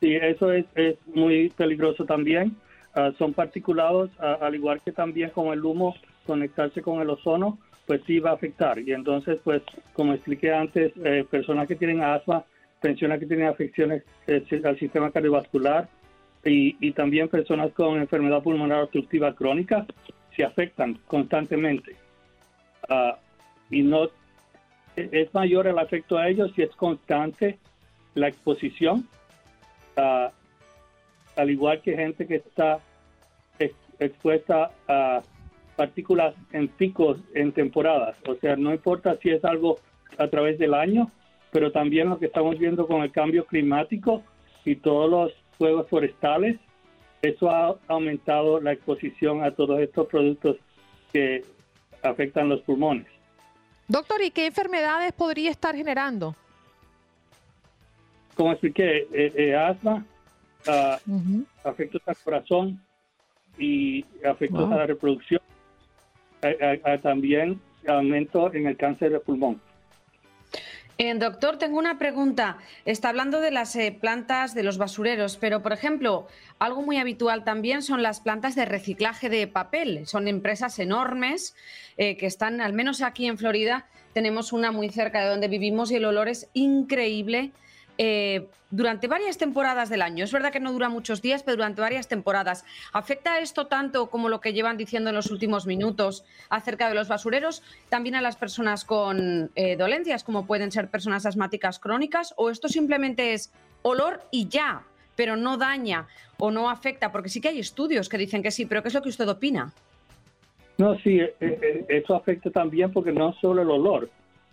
Sí, 0.00 0.14
eso 0.16 0.50
es, 0.50 0.64
es 0.76 0.96
muy 1.06 1.50
peligroso 1.50 2.06
también. 2.06 2.56
Ah, 2.94 3.12
son 3.18 3.34
particulados, 3.34 4.10
ah, 4.18 4.38
al 4.40 4.54
igual 4.54 4.80
que 4.82 4.92
también 4.92 5.30
con 5.30 5.48
el 5.48 5.64
humo, 5.64 5.94
conectarse 6.26 6.80
con 6.80 7.00
el 7.02 7.10
ozono, 7.10 7.58
pues 7.86 8.00
sí 8.06 8.18
va 8.18 8.30
a 8.30 8.34
afectar. 8.34 8.78
Y 8.78 8.92
entonces, 8.92 9.38
pues, 9.44 9.62
como 9.92 10.14
expliqué 10.14 10.52
antes, 10.52 10.92
eh, 11.04 11.24
personas 11.30 11.68
que 11.68 11.76
tienen 11.76 12.02
asma, 12.02 12.44
personas 12.80 13.20
que 13.20 13.26
tienen 13.26 13.48
afecciones 13.48 14.02
eh, 14.26 14.42
al 14.64 14.78
sistema 14.78 15.10
cardiovascular 15.10 15.88
y, 16.44 16.76
y, 16.80 16.92
también 16.92 17.28
personas 17.28 17.70
con 17.72 17.98
enfermedad 17.98 18.42
pulmonar 18.42 18.84
obstructiva 18.84 19.34
crónica 19.34 19.86
se 20.34 20.44
afectan 20.44 20.98
constantemente. 21.06 21.94
Ah, 22.88 23.18
y 23.70 23.82
no 23.82 24.06
e, 24.96 25.08
es 25.12 25.34
mayor 25.34 25.66
el 25.66 25.78
afecto 25.78 26.16
a 26.16 26.28
ellos 26.28 26.50
si 26.56 26.62
es 26.62 26.74
constante 26.76 27.58
la 28.14 28.28
exposición 28.28 29.06
al 29.96 31.50
igual 31.50 31.80
que 31.82 31.96
gente 31.96 32.26
que 32.26 32.36
está 32.36 32.80
expuesta 33.98 34.70
a 34.88 35.22
partículas 35.76 36.34
en 36.52 36.68
picos 36.68 37.18
en 37.34 37.52
temporadas. 37.52 38.16
O 38.26 38.34
sea, 38.36 38.56
no 38.56 38.72
importa 38.72 39.16
si 39.22 39.30
es 39.30 39.44
algo 39.44 39.78
a 40.18 40.28
través 40.28 40.58
del 40.58 40.74
año, 40.74 41.10
pero 41.52 41.72
también 41.72 42.08
lo 42.08 42.18
que 42.18 42.26
estamos 42.26 42.58
viendo 42.58 42.86
con 42.86 43.02
el 43.02 43.12
cambio 43.12 43.44
climático 43.46 44.22
y 44.64 44.76
todos 44.76 45.10
los 45.10 45.32
fuegos 45.58 45.88
forestales, 45.88 46.58
eso 47.22 47.50
ha 47.50 47.76
aumentado 47.88 48.60
la 48.60 48.72
exposición 48.72 49.44
a 49.44 49.54
todos 49.54 49.80
estos 49.80 50.06
productos 50.06 50.56
que 51.12 51.42
afectan 52.02 52.48
los 52.48 52.60
pulmones. 52.62 53.06
Doctor, 53.88 54.22
¿y 54.22 54.30
qué 54.30 54.46
enfermedades 54.46 55.12
podría 55.12 55.50
estar 55.50 55.74
generando? 55.74 56.34
Como 58.40 58.52
expliqué, 58.52 59.06
eh, 59.12 59.32
eh, 59.36 59.54
asma, 59.54 60.02
uh, 60.66 61.42
afectos 61.62 62.00
al 62.06 62.16
corazón 62.24 62.82
y 63.58 64.02
afectos 64.26 64.72
a 64.72 64.76
la 64.76 64.86
reproducción, 64.86 65.42
también 67.02 67.60
aumento 67.86 68.50
en 68.54 68.66
el 68.66 68.78
cáncer 68.78 69.12
de 69.12 69.20
pulmón. 69.20 69.60
Eh, 70.96 71.12
doctor, 71.16 71.58
tengo 71.58 71.78
una 71.78 71.98
pregunta. 71.98 72.56
Está 72.86 73.10
hablando 73.10 73.42
de 73.42 73.50
las 73.50 73.76
plantas 74.00 74.54
de 74.54 74.62
los 74.62 74.78
basureros, 74.78 75.36
pero 75.36 75.60
por 75.60 75.74
ejemplo, 75.74 76.26
algo 76.58 76.80
muy 76.80 76.96
habitual 76.96 77.44
también 77.44 77.82
son 77.82 78.02
las 78.02 78.20
plantas 78.20 78.54
de 78.54 78.64
reciclaje 78.64 79.28
de 79.28 79.48
papel. 79.48 80.06
Son 80.06 80.28
empresas 80.28 80.78
enormes 80.78 81.54
que 81.98 82.24
están, 82.26 82.62
al 82.62 82.72
menos 82.72 83.02
aquí 83.02 83.26
en 83.26 83.36
Florida, 83.36 83.86
tenemos 84.14 84.54
una 84.54 84.72
muy 84.72 84.88
cerca 84.88 85.20
de 85.20 85.28
donde 85.28 85.48
vivimos 85.48 85.90
y 85.90 85.96
el 85.96 86.06
olor 86.06 86.28
es 86.28 86.48
increíble 86.54 87.52
eh, 88.02 88.46
durante 88.70 89.08
varias 89.08 89.36
temporadas 89.36 89.90
del 89.90 90.00
año. 90.00 90.24
Es 90.24 90.32
verdad 90.32 90.50
que 90.50 90.58
no 90.58 90.72
dura 90.72 90.88
muchos 90.88 91.20
días, 91.20 91.42
pero 91.42 91.56
durante 91.56 91.82
varias 91.82 92.08
temporadas. 92.08 92.64
¿Afecta 92.94 93.40
esto 93.40 93.66
tanto 93.66 94.08
como 94.08 94.30
lo 94.30 94.40
que 94.40 94.54
llevan 94.54 94.78
diciendo 94.78 95.10
en 95.10 95.16
los 95.16 95.30
últimos 95.30 95.66
minutos 95.66 96.24
acerca 96.48 96.88
de 96.88 96.94
los 96.94 97.08
basureros, 97.08 97.62
también 97.90 98.14
a 98.14 98.22
las 98.22 98.36
personas 98.36 98.86
con 98.86 99.50
eh, 99.54 99.76
dolencias, 99.76 100.24
como 100.24 100.46
pueden 100.46 100.72
ser 100.72 100.88
personas 100.88 101.26
asmáticas 101.26 101.78
crónicas? 101.78 102.32
¿O 102.38 102.48
esto 102.48 102.68
simplemente 102.68 103.34
es 103.34 103.52
olor 103.82 104.22
y 104.30 104.48
ya, 104.48 104.82
pero 105.14 105.36
no 105.36 105.58
daña 105.58 106.06
o 106.38 106.50
no 106.50 106.70
afecta? 106.70 107.12
Porque 107.12 107.28
sí 107.28 107.42
que 107.42 107.48
hay 107.48 107.58
estudios 107.58 108.08
que 108.08 108.16
dicen 108.16 108.42
que 108.42 108.50
sí, 108.50 108.64
pero 108.64 108.80
¿qué 108.80 108.88
es 108.88 108.94
lo 108.94 109.02
que 109.02 109.10
usted 109.10 109.28
opina? 109.28 109.74
No, 110.78 110.96
sí, 111.00 111.20
eh, 111.20 111.84
eso 111.86 112.14
afecta 112.14 112.50
también 112.50 112.90
porque 112.94 113.12
no 113.12 113.34
solo 113.42 113.60
el 113.60 113.68
olor, 113.68 114.08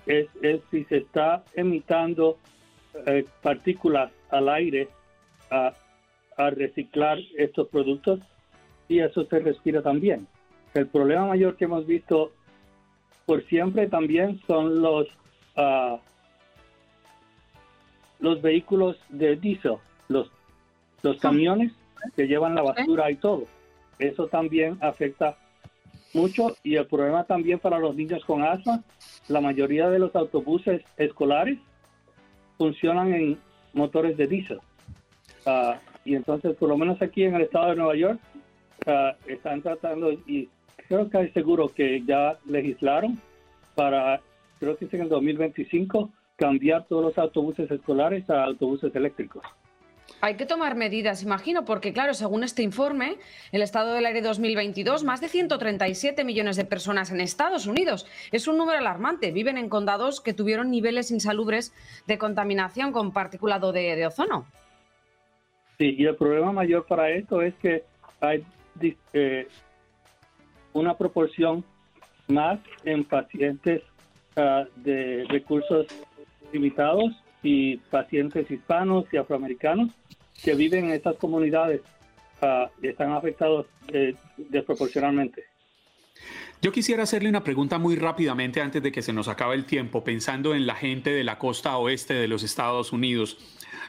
es, 0.05 0.27
es 0.41 0.59
si 0.69 0.83
se 0.85 0.97
está 0.97 1.45
emitando 1.53 2.37
eh, 3.05 3.25
partículas 3.41 4.11
al 4.29 4.49
aire 4.49 4.89
a, 5.49 5.73
reciclar 6.51 7.17
estos 7.35 7.67
productos 7.69 8.19
y 8.87 8.99
eso 8.99 9.25
se 9.25 9.39
respira 9.39 9.81
también. 9.81 10.27
El 10.75 10.85
problema 10.85 11.25
mayor 11.25 11.55
que 11.55 11.65
hemos 11.65 11.87
visto 11.87 12.31
por 13.25 13.43
siempre 13.45 13.87
también 13.87 14.39
son 14.45 14.79
los 14.79 15.07
uh, 15.57 15.97
los 18.19 18.39
vehículos 18.43 18.97
de 19.09 19.35
diésel, 19.35 19.77
los 20.09 20.31
los 21.01 21.17
camiones 21.17 21.71
que 22.15 22.27
llevan 22.27 22.53
la 22.53 22.61
basura 22.61 23.09
y 23.09 23.15
todo. 23.15 23.45
Eso 23.97 24.27
también 24.27 24.77
afecta 24.81 25.37
mucho 26.13 26.55
y 26.63 26.75
el 26.75 26.85
problema 26.85 27.23
también 27.23 27.57
para 27.57 27.79
los 27.79 27.95
niños 27.95 28.23
con 28.25 28.43
asma, 28.43 28.83
la 29.27 29.41
mayoría 29.41 29.89
de 29.89 29.99
los 29.99 30.15
autobuses 30.15 30.83
escolares 30.97 31.57
funcionan 32.57 33.13
en 33.13 33.37
motores 33.73 34.17
de 34.17 34.27
diésel. 34.27 34.59
Ah, 35.45 35.79
y 36.03 36.15
entonces, 36.15 36.55
por 36.55 36.69
lo 36.69 36.77
menos 36.77 37.01
aquí 37.01 37.23
en 37.23 37.35
el 37.35 37.43
estado 37.43 37.69
de 37.69 37.75
Nueva 37.75 37.95
York, 37.95 38.19
ah, 38.85 39.15
están 39.27 39.61
tratando, 39.61 40.11
y 40.11 40.49
creo 40.87 41.09
que 41.09 41.17
hay 41.17 41.29
seguro 41.31 41.69
que 41.73 42.03
ya 42.05 42.37
legislaron 42.45 43.19
para, 43.75 44.21
creo 44.59 44.77
que 44.77 44.85
es 44.85 44.93
en 44.93 45.01
el 45.01 45.09
2025, 45.09 46.09
cambiar 46.35 46.85
todos 46.87 47.03
los 47.03 47.17
autobuses 47.17 47.69
escolares 47.69 48.29
a 48.29 48.43
autobuses 48.43 48.95
eléctricos. 48.95 49.43
Hay 50.19 50.35
que 50.35 50.47
tomar 50.47 50.75
medidas, 50.75 51.21
imagino, 51.21 51.63
porque 51.63 51.93
claro, 51.93 52.13
según 52.15 52.43
este 52.43 52.63
informe, 52.63 53.17
el 53.51 53.61
estado 53.61 53.93
del 53.93 54.05
aire 54.05 54.21
2022, 54.21 55.03
más 55.03 55.21
de 55.21 55.27
137 55.27 56.23
millones 56.23 56.55
de 56.55 56.65
personas 56.65 57.11
en 57.11 57.21
Estados 57.21 57.67
Unidos. 57.67 58.07
Es 58.31 58.47
un 58.47 58.57
número 58.57 58.79
alarmante. 58.79 59.31
Viven 59.31 59.57
en 59.57 59.69
condados 59.69 60.19
que 60.19 60.33
tuvieron 60.33 60.71
niveles 60.71 61.11
insalubres 61.11 61.71
de 62.07 62.17
contaminación 62.17 62.91
con 62.91 63.11
particulado 63.11 63.71
de, 63.71 64.07
ozono. 64.07 64.45
Sí, 65.77 65.95
y 65.97 66.05
el 66.05 66.15
problema 66.15 66.51
mayor 66.51 66.87
para 66.87 67.11
esto 67.11 67.43
es 67.43 67.53
que 67.55 67.83
hay 68.19 68.43
eh, 69.13 69.47
una 70.73 70.97
proporción 70.97 71.63
más 72.27 72.59
en 72.85 73.03
pacientes 73.03 73.83
ah, 74.35 74.65
de 74.77 75.25
recursos 75.29 75.85
limitados 76.51 77.13
y 77.47 77.77
pacientes 77.77 78.51
hispanos 78.51 79.05
y 79.13 79.15
afroamericanos 79.15 79.91
que 80.43 80.53
viven 80.53 80.85
en 80.85 80.91
estas 80.91 81.15
comunidades 81.15 81.79
uh, 82.41 82.67
están 82.85 83.13
afectados 83.13 83.67
eh, 83.87 84.15
desproporcionalmente. 84.37 85.45
Yo 86.61 86.73
quisiera 86.73 87.03
hacerle 87.03 87.29
una 87.29 87.45
pregunta 87.45 87.77
muy 87.77 87.95
rápidamente 87.95 88.59
antes 88.59 88.83
de 88.83 88.91
que 88.91 89.01
se 89.01 89.13
nos 89.13 89.29
acabe 89.29 89.55
el 89.55 89.65
tiempo, 89.65 90.03
pensando 90.03 90.55
en 90.55 90.67
la 90.67 90.75
gente 90.75 91.11
de 91.11 91.23
la 91.23 91.39
costa 91.39 91.77
oeste 91.77 92.15
de 92.15 92.27
los 92.27 92.43
Estados 92.43 92.91
Unidos, 92.91 93.37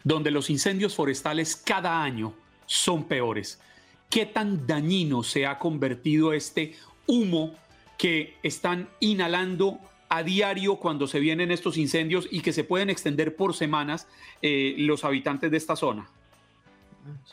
donde 0.04 0.30
los 0.30 0.50
incendios 0.50 0.94
forestales 0.94 1.56
cada 1.56 2.04
año 2.04 2.34
son 2.66 3.08
peores. 3.08 3.60
¿Qué 4.08 4.24
tan 4.24 4.68
dañino 4.68 5.24
se 5.24 5.46
ha 5.46 5.58
convertido 5.58 6.32
este 6.32 6.74
humo 7.06 7.54
que 7.96 8.36
están 8.44 8.88
inhalando 9.00 9.80
a 10.08 10.22
diario 10.22 10.76
cuando 10.76 11.06
se 11.06 11.20
vienen 11.20 11.50
estos 11.50 11.76
incendios 11.76 12.28
y 12.30 12.40
que 12.40 12.52
se 12.52 12.64
pueden 12.64 12.90
extender 12.90 13.36
por 13.36 13.54
semanas 13.54 14.08
eh, 14.42 14.74
los 14.78 15.04
habitantes 15.04 15.50
de 15.50 15.56
esta 15.56 15.76
zona? 15.76 16.08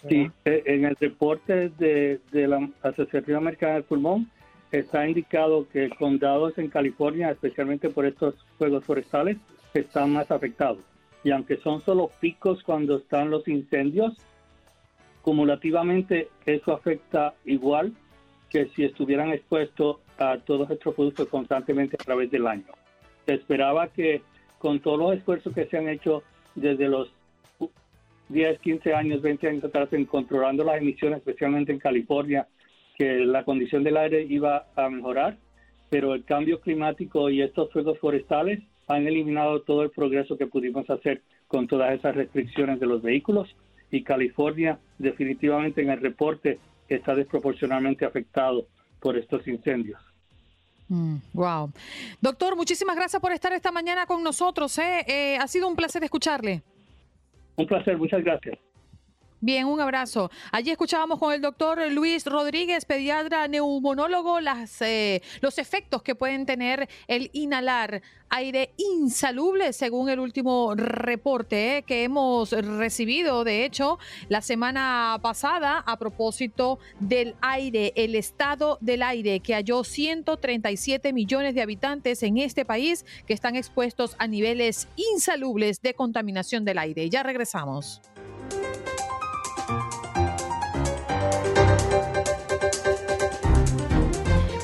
Sí, 0.07 0.29
eh, 0.45 0.63
en 0.65 0.85
el 0.85 0.95
reporte 0.95 1.69
de, 1.69 2.19
de 2.31 2.47
la 2.47 2.69
Asociación 2.81 3.37
Americana 3.37 3.73
del 3.73 3.83
Pulmón 3.83 4.29
está 4.71 5.07
indicado 5.07 5.67
que 5.69 5.89
condados 5.89 6.57
en 6.57 6.69
California, 6.69 7.31
especialmente 7.31 7.89
por 7.89 8.05
estos 8.05 8.35
fuegos 8.57 8.83
forestales, 8.85 9.37
están 9.73 10.13
más 10.13 10.31
afectados. 10.31 10.79
Y 11.23 11.31
aunque 11.31 11.57
son 11.57 11.81
solo 11.81 12.11
picos 12.19 12.61
cuando 12.63 12.97
están 12.97 13.29
los 13.29 13.47
incendios, 13.47 14.15
cumulativamente 15.21 16.29
eso 16.45 16.73
afecta 16.73 17.33
igual 17.45 17.93
que 18.49 18.67
si 18.75 18.83
estuvieran 18.83 19.31
expuestos 19.31 19.97
a 20.17 20.37
todos 20.37 20.69
estos 20.71 20.95
productos 20.95 21.27
constantemente 21.27 21.97
a 21.99 22.03
través 22.03 22.31
del 22.31 22.47
año. 22.47 22.65
Se 23.25 23.33
esperaba 23.33 23.87
que 23.87 24.21
con 24.59 24.79
todos 24.79 24.99
los 24.99 25.13
esfuerzos 25.15 25.53
que 25.53 25.65
se 25.65 25.77
han 25.77 25.89
hecho 25.89 26.23
desde 26.55 26.87
los 26.87 27.11
10, 28.29 28.59
15 28.59 28.93
años, 28.93 29.21
20 29.21 29.47
años 29.47 29.63
atrás 29.63 29.91
en 29.93 30.05
controlando 30.05 30.63
las 30.63 30.77
emisiones, 30.77 31.19
especialmente 31.19 31.71
en 31.71 31.79
California, 31.79 32.47
que 32.97 33.19
la 33.25 33.43
condición 33.43 33.83
del 33.83 33.97
aire 33.97 34.23
iba 34.23 34.67
a 34.75 34.89
mejorar, 34.89 35.37
pero 35.89 36.13
el 36.13 36.23
cambio 36.23 36.59
climático 36.61 37.29
y 37.29 37.41
estos 37.41 37.71
fuegos 37.71 37.99
forestales 37.99 38.61
han 38.87 39.07
eliminado 39.07 39.61
todo 39.61 39.83
el 39.83 39.91
progreso 39.91 40.37
que 40.37 40.47
pudimos 40.47 40.89
hacer 40.89 41.21
con 41.47 41.67
todas 41.67 41.93
esas 41.93 42.15
restricciones 42.15 42.79
de 42.79 42.85
los 42.85 43.01
vehículos 43.01 43.55
y 43.91 44.03
California 44.03 44.79
definitivamente 44.97 45.81
en 45.81 45.89
el 45.89 46.01
reporte 46.01 46.59
está 46.87 47.15
desproporcionalmente 47.15 48.05
afectado 48.05 48.67
por 48.99 49.17
estos 49.17 49.47
incendios. 49.47 49.99
wow. 51.33 51.67
Mm, 51.67 51.73
Doctor, 52.21 52.55
muchísimas 52.55 52.95
gracias 52.95 53.21
por 53.21 53.31
estar 53.31 53.53
esta 53.53 53.71
mañana 53.71 54.05
con 54.05 54.23
nosotros. 54.23 54.77
¿eh? 54.77 55.05
Eh, 55.07 55.37
ha 55.37 55.47
sido 55.47 55.67
un 55.67 55.75
placer 55.75 56.03
escucharle. 56.03 56.63
Un 57.55 57.67
placer, 57.67 57.97
muchas 57.97 58.23
gracias. 58.23 58.57
Bien, 59.41 59.65
un 59.65 59.81
abrazo. 59.81 60.31
Allí 60.51 60.71
escuchábamos 60.71 61.19
con 61.19 61.33
el 61.33 61.41
doctor 61.41 61.79
Luis 61.91 62.25
Rodríguez, 62.25 62.85
pediatra 62.85 63.47
neumonólogo, 63.47 64.39
las, 64.39 64.81
eh, 64.81 65.21
los 65.41 65.57
efectos 65.57 66.01
que 66.01 66.15
pueden 66.15 66.45
tener 66.45 66.87
el 67.07 67.29
inhalar 67.33 68.01
aire 68.29 68.73
insalubre, 68.77 69.71
según 69.73 70.09
el 70.09 70.19
último 70.19 70.73
reporte 70.75 71.77
eh, 71.77 71.83
que 71.83 72.03
hemos 72.03 72.51
recibido, 72.51 73.43
de 73.43 73.65
hecho, 73.65 73.99
la 74.29 74.41
semana 74.41 75.19
pasada 75.21 75.83
a 75.85 75.97
propósito 75.97 76.79
del 76.99 77.35
aire, 77.41 77.93
el 77.95 78.15
estado 78.15 78.77
del 78.81 79.03
aire, 79.03 79.41
que 79.41 79.53
halló 79.53 79.83
137 79.83 81.13
millones 81.13 81.55
de 81.55 81.61
habitantes 81.61 82.23
en 82.23 82.37
este 82.37 82.65
país 82.65 83.05
que 83.27 83.33
están 83.33 83.55
expuestos 83.55 84.15
a 84.17 84.27
niveles 84.27 84.87
insalubles 84.95 85.81
de 85.81 85.93
contaminación 85.93 86.65
del 86.65 86.79
aire. 86.79 87.09
Ya 87.09 87.21
regresamos. 87.21 88.01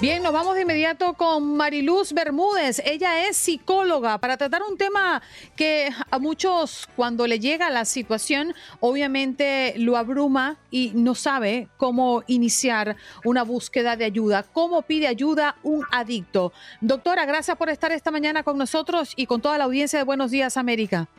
Bien, 0.01 0.23
nos 0.23 0.33
vamos 0.33 0.55
de 0.55 0.63
inmediato 0.63 1.13
con 1.13 1.57
Mariluz 1.57 2.11
Bermúdez. 2.11 2.81
Ella 2.83 3.27
es 3.27 3.37
psicóloga 3.37 4.17
para 4.17 4.35
tratar 4.35 4.63
un 4.67 4.75
tema 4.75 5.21
que 5.55 5.91
a 6.09 6.17
muchos 6.17 6.89
cuando 6.95 7.27
le 7.27 7.39
llega 7.39 7.69
la 7.69 7.85
situación 7.85 8.55
obviamente 8.79 9.75
lo 9.77 9.97
abruma 9.97 10.57
y 10.71 10.91
no 10.95 11.13
sabe 11.13 11.67
cómo 11.77 12.23
iniciar 12.25 12.95
una 13.23 13.43
búsqueda 13.43 13.95
de 13.95 14.05
ayuda, 14.05 14.41
cómo 14.41 14.81
pide 14.81 15.05
ayuda 15.05 15.57
un 15.61 15.85
adicto. 15.91 16.51
Doctora, 16.81 17.27
gracias 17.27 17.55
por 17.55 17.69
estar 17.69 17.91
esta 17.91 18.09
mañana 18.09 18.41
con 18.41 18.57
nosotros 18.57 19.13
y 19.15 19.27
con 19.27 19.39
toda 19.39 19.59
la 19.59 19.65
audiencia 19.65 19.99
de 19.99 20.05
Buenos 20.05 20.31
Días 20.31 20.57
América. 20.57 21.09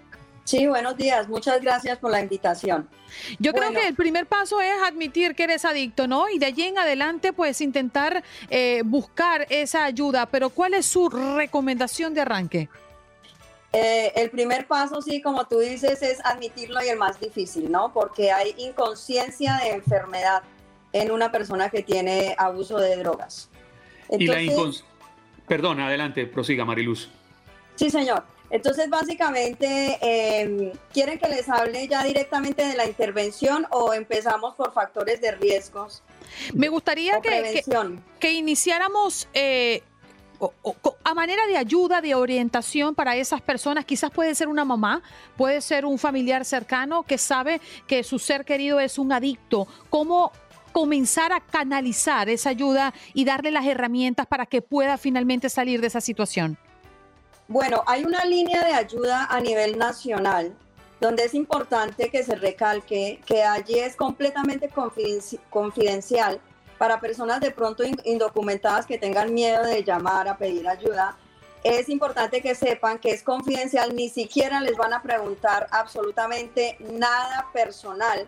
Sí, 0.44 0.66
buenos 0.66 0.96
días. 0.96 1.28
Muchas 1.28 1.60
gracias 1.60 1.98
por 1.98 2.10
la 2.10 2.20
invitación. 2.20 2.88
Yo 3.38 3.52
creo 3.52 3.70
que 3.70 3.86
el 3.86 3.94
primer 3.94 4.26
paso 4.26 4.60
es 4.60 4.74
admitir 4.82 5.34
que 5.34 5.44
eres 5.44 5.64
adicto, 5.64 6.08
¿no? 6.08 6.28
Y 6.28 6.38
de 6.38 6.46
allí 6.46 6.64
en 6.64 6.78
adelante, 6.78 7.32
pues 7.32 7.60
intentar 7.60 8.24
eh, 8.50 8.82
buscar 8.84 9.46
esa 9.50 9.84
ayuda. 9.84 10.26
Pero 10.26 10.50
¿cuál 10.50 10.74
es 10.74 10.86
su 10.86 11.08
recomendación 11.08 12.14
de 12.14 12.22
arranque? 12.22 12.68
Eh, 13.72 14.12
el 14.16 14.30
primer 14.30 14.66
paso, 14.66 15.00
sí, 15.00 15.22
como 15.22 15.46
tú 15.46 15.60
dices, 15.60 16.02
es 16.02 16.24
admitirlo 16.24 16.82
y 16.84 16.88
el 16.88 16.98
más 16.98 17.18
difícil, 17.20 17.70
¿no? 17.70 17.92
Porque 17.92 18.32
hay 18.32 18.54
inconsciencia 18.58 19.56
de 19.62 19.70
enfermedad 19.70 20.42
en 20.92 21.10
una 21.10 21.32
persona 21.32 21.70
que 21.70 21.82
tiene 21.82 22.34
abuso 22.36 22.78
de 22.78 22.96
drogas. 22.96 23.48
y 24.10 24.26
la 24.26 24.40
Perdón, 25.48 25.80
adelante, 25.80 26.26
prosiga, 26.26 26.64
Mariluz. 26.64 27.08
Sí, 27.76 27.90
señor. 27.90 28.24
Entonces, 28.52 28.90
básicamente, 28.90 29.96
em, 30.02 30.72
¿quieren 30.92 31.18
que 31.18 31.26
les 31.26 31.48
hable 31.48 31.88
ya 31.88 32.04
directamente 32.04 32.66
de 32.66 32.74
la 32.74 32.84
intervención 32.86 33.66
o 33.70 33.94
empezamos 33.94 34.54
por 34.56 34.74
factores 34.74 35.22
de 35.22 35.32
riesgos? 35.32 36.02
Me 36.52 36.68
gustaría 36.68 37.18
que, 37.22 37.64
que, 38.20 38.30
iniciáramos 38.30 39.26
eh, 39.32 39.82
a 41.02 41.14
manera 41.14 41.46
de 41.46 41.56
ayuda, 41.56 42.02
de 42.02 42.14
orientación 42.14 42.94
para 42.94 43.16
esas 43.16 43.40
personas. 43.40 43.86
Quizás 43.86 44.10
puede 44.10 44.34
ser 44.34 44.48
una 44.48 44.66
mamá, 44.66 45.02
puede 45.38 45.62
ser 45.62 45.86
un 45.86 45.98
familiar 45.98 46.44
cercano 46.44 47.04
que 47.04 47.16
sabe 47.16 47.58
que 47.86 48.04
su 48.04 48.18
ser 48.18 48.44
querido 48.44 48.80
es 48.80 48.98
un 48.98 49.12
adicto. 49.12 49.66
¿Cómo 49.88 50.30
comenzar 50.72 51.32
a 51.32 51.40
canalizar 51.40 52.28
esa 52.28 52.50
ayuda 52.50 52.92
y 53.14 53.24
darle 53.24 53.50
las 53.50 53.64
herramientas 53.64 54.26
para 54.26 54.44
que 54.44 54.60
pueda 54.60 54.98
finalmente 54.98 55.48
salir 55.48 55.80
de 55.80 55.86
esa 55.86 56.02
situación? 56.02 56.58
Bueno, 57.52 57.84
hay 57.86 58.02
una 58.04 58.24
línea 58.24 58.64
de 58.64 58.72
ayuda 58.72 59.26
a 59.26 59.38
nivel 59.38 59.76
nacional 59.76 60.56
donde 61.02 61.24
es 61.24 61.34
importante 61.34 62.08
que 62.08 62.24
se 62.24 62.34
recalque 62.34 63.20
que 63.26 63.42
allí 63.42 63.78
es 63.78 63.94
completamente 63.94 64.70
confidencial 65.50 66.40
para 66.78 66.98
personas 66.98 67.42
de 67.42 67.50
pronto 67.50 67.84
indocumentadas 68.04 68.86
que 68.86 68.96
tengan 68.96 69.34
miedo 69.34 69.64
de 69.64 69.84
llamar 69.84 70.28
a 70.28 70.38
pedir 70.38 70.66
ayuda. 70.66 71.18
Es 71.62 71.90
importante 71.90 72.40
que 72.40 72.54
sepan 72.54 72.98
que 72.98 73.10
es 73.10 73.22
confidencial, 73.22 73.94
ni 73.94 74.08
siquiera 74.08 74.62
les 74.62 74.78
van 74.78 74.94
a 74.94 75.02
preguntar 75.02 75.66
absolutamente 75.72 76.78
nada 76.80 77.48
personal. 77.52 78.26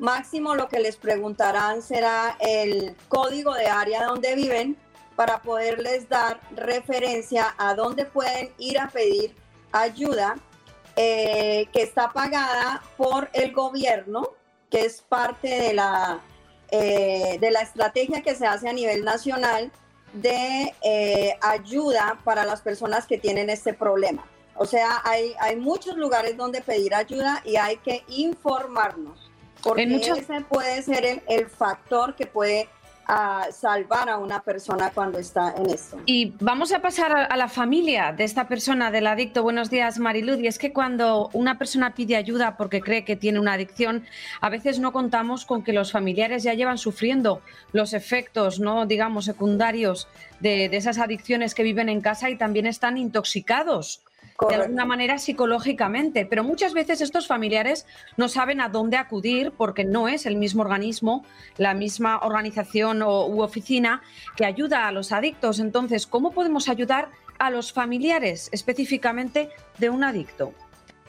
Máximo 0.00 0.56
lo 0.56 0.66
que 0.66 0.80
les 0.80 0.96
preguntarán 0.96 1.80
será 1.80 2.36
el 2.40 2.96
código 3.06 3.54
de 3.54 3.68
área 3.68 4.04
donde 4.04 4.34
viven 4.34 4.76
para 5.16 5.42
poderles 5.42 6.08
dar 6.08 6.40
referencia 6.54 7.54
a 7.58 7.74
dónde 7.74 8.04
pueden 8.04 8.50
ir 8.58 8.78
a 8.78 8.88
pedir 8.88 9.34
ayuda 9.72 10.36
eh, 10.96 11.66
que 11.72 11.82
está 11.82 12.10
pagada 12.12 12.82
por 12.96 13.28
el 13.32 13.52
gobierno, 13.52 14.30
que 14.70 14.84
es 14.84 15.02
parte 15.02 15.48
de 15.48 15.74
la, 15.74 16.20
eh, 16.70 17.38
de 17.40 17.50
la 17.50 17.62
estrategia 17.62 18.22
que 18.22 18.34
se 18.34 18.46
hace 18.46 18.68
a 18.68 18.72
nivel 18.72 19.04
nacional 19.04 19.72
de 20.12 20.72
eh, 20.82 21.36
ayuda 21.40 22.18
para 22.22 22.44
las 22.44 22.60
personas 22.60 23.06
que 23.06 23.18
tienen 23.18 23.50
este 23.50 23.74
problema. 23.74 24.24
O 24.56 24.66
sea, 24.66 25.02
hay, 25.04 25.34
hay 25.40 25.56
muchos 25.56 25.96
lugares 25.96 26.36
donde 26.36 26.60
pedir 26.60 26.94
ayuda 26.94 27.42
y 27.44 27.56
hay 27.56 27.76
que 27.78 28.04
informarnos, 28.06 29.32
porque 29.62 29.96
ese 29.96 30.40
puede 30.42 30.80
ser 30.82 31.04
el, 31.04 31.22
el 31.26 31.48
factor 31.48 32.14
que 32.14 32.26
puede 32.26 32.68
a 33.06 33.46
salvar 33.50 34.08
a 34.08 34.18
una 34.18 34.42
persona 34.42 34.90
cuando 34.90 35.18
está 35.18 35.54
en 35.56 35.70
esto. 35.70 35.98
Y 36.06 36.34
vamos 36.40 36.72
a 36.72 36.80
pasar 36.80 37.28
a 37.30 37.36
la 37.36 37.48
familia 37.48 38.12
de 38.12 38.24
esta 38.24 38.48
persona, 38.48 38.90
del 38.90 39.06
adicto. 39.06 39.42
Buenos 39.42 39.70
días, 39.70 39.98
Mariluz. 39.98 40.38
Y 40.40 40.46
es 40.46 40.58
que 40.58 40.72
cuando 40.72 41.30
una 41.32 41.58
persona 41.58 41.94
pide 41.94 42.16
ayuda 42.16 42.56
porque 42.56 42.80
cree 42.80 43.04
que 43.04 43.16
tiene 43.16 43.40
una 43.40 43.54
adicción, 43.54 44.04
a 44.40 44.48
veces 44.48 44.78
no 44.78 44.92
contamos 44.92 45.44
con 45.44 45.62
que 45.62 45.72
los 45.72 45.92
familiares 45.92 46.42
ya 46.42 46.54
llevan 46.54 46.78
sufriendo 46.78 47.42
los 47.72 47.92
efectos, 47.92 48.60
no 48.60 48.86
digamos, 48.86 49.24
secundarios 49.24 50.08
de, 50.40 50.68
de 50.68 50.76
esas 50.76 50.98
adicciones 50.98 51.54
que 51.54 51.62
viven 51.62 51.88
en 51.88 52.00
casa 52.00 52.30
y 52.30 52.36
también 52.36 52.66
están 52.66 52.96
intoxicados 52.96 54.02
de 54.48 54.54
alguna 54.56 54.84
manera 54.84 55.18
psicológicamente, 55.18 56.26
pero 56.26 56.42
muchas 56.42 56.74
veces 56.74 57.00
estos 57.00 57.26
familiares 57.26 57.86
no 58.16 58.28
saben 58.28 58.60
a 58.60 58.68
dónde 58.68 58.96
acudir 58.96 59.52
porque 59.52 59.84
no 59.84 60.08
es 60.08 60.26
el 60.26 60.36
mismo 60.36 60.62
organismo, 60.62 61.24
la 61.56 61.72
misma 61.74 62.18
organización 62.18 63.02
o, 63.02 63.26
u 63.26 63.42
oficina 63.42 64.02
que 64.36 64.44
ayuda 64.44 64.88
a 64.88 64.92
los 64.92 65.12
adictos. 65.12 65.60
Entonces, 65.60 66.06
¿cómo 66.06 66.32
podemos 66.32 66.68
ayudar 66.68 67.10
a 67.38 67.50
los 67.50 67.72
familiares 67.72 68.48
específicamente 68.52 69.50
de 69.78 69.90
un 69.90 70.02
adicto? 70.02 70.52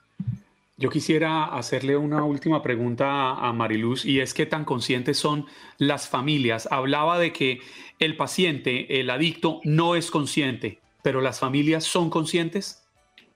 Yo 0.76 0.90
quisiera 0.90 1.46
hacerle 1.46 1.98
una 1.98 2.24
última 2.24 2.64
pregunta 2.64 3.34
a 3.34 3.54
Mariluz 3.54 4.06
y 4.06 4.22
es 4.22 4.34
qué 4.34 4.48
tan 4.48 4.66
conscientes 4.66 5.20
son 5.20 5.46
las 5.78 6.08
familias. 6.08 6.68
Hablaba 6.72 7.20
de 7.20 7.32
que 7.32 7.60
el 8.00 8.18
paciente, 8.18 9.00
el 9.00 9.12
adicto, 9.12 9.62
no 9.64 9.96
es 9.96 10.10
consciente, 10.10 10.82
pero 11.04 11.22
las 11.22 11.40
familias 11.40 11.84
son 11.84 12.10
conscientes. 12.10 12.84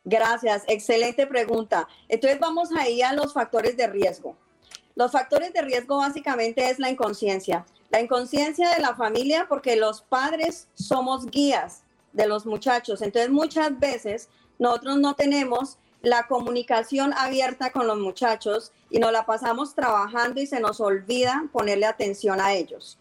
Gracias, 0.04 0.64
excelente 0.68 1.28
pregunta. 1.28 1.88
Entonces 2.10 2.40
vamos 2.40 2.70
ahí 2.76 3.04
a 3.04 3.14
los 3.14 3.34
factores 3.34 3.78
de 3.78 3.86
riesgo. 3.86 4.36
Los 4.96 5.12
factores 5.12 5.54
de 5.54 5.62
riesgo 5.62 5.98
básicamente 5.98 6.72
es 6.72 6.80
la 6.80 6.90
inconsciencia. 6.90 7.68
La 7.92 8.02
inconsciencia 8.02 8.72
de 8.72 8.82
la 8.82 8.96
familia 8.96 9.46
porque 9.48 9.76
los 9.76 10.02
padres 10.02 10.70
somos 10.74 11.28
guías 11.28 11.84
de 12.14 12.28
los 12.28 12.48
muchachos. 12.48 13.04
Entonces 13.04 13.30
muchas 13.30 13.78
veces 13.80 14.28
nosotros 14.58 14.98
no 14.98 15.14
tenemos 15.14 15.78
la 16.08 16.26
comunicación 16.28 17.14
abierta 17.14 17.72
con 17.72 17.86
los 17.86 18.00
muchachos 18.00 18.72
y 18.90 19.00
nos 19.00 19.12
la 19.12 19.26
pasamos 19.26 19.76
trabajando 19.76 20.40
y 20.40 20.48
se 20.48 20.62
nos 20.62 20.80
olvida 20.80 21.44
ponerle 21.52 21.86
atención 21.86 22.40
a 22.40 22.54
ellos. 22.54 22.98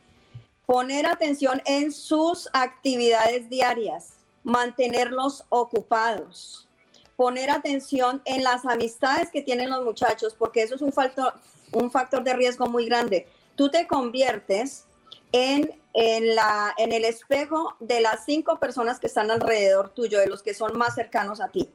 Poner 0.66 1.06
atención 1.06 1.62
en 1.66 1.92
sus 1.92 2.48
actividades 2.52 3.48
diarias, 3.48 4.14
mantenerlos 4.42 5.44
ocupados, 5.50 6.68
poner 7.14 7.48
atención 7.50 8.20
en 8.24 8.42
las 8.42 8.64
amistades 8.64 9.30
que 9.30 9.42
tienen 9.42 9.70
los 9.70 9.84
muchachos, 9.84 10.34
porque 10.36 10.62
eso 10.62 10.74
es 10.74 10.82
un 10.82 10.92
factor, 10.92 11.34
un 11.70 11.92
factor 11.92 12.24
de 12.24 12.34
riesgo 12.34 12.66
muy 12.66 12.86
grande. 12.86 13.28
Tú 13.54 13.70
te 13.70 13.86
conviertes 13.86 14.84
en, 15.30 15.80
en, 15.94 16.34
la, 16.34 16.74
en 16.76 16.90
el 16.90 17.04
espejo 17.04 17.76
de 17.78 18.00
las 18.00 18.24
cinco 18.24 18.58
personas 18.58 18.98
que 18.98 19.06
están 19.06 19.30
alrededor 19.30 19.90
tuyo, 19.90 20.18
de 20.18 20.26
los 20.26 20.42
que 20.42 20.54
son 20.54 20.76
más 20.76 20.96
cercanos 20.96 21.40
a 21.40 21.48
ti. 21.48 21.70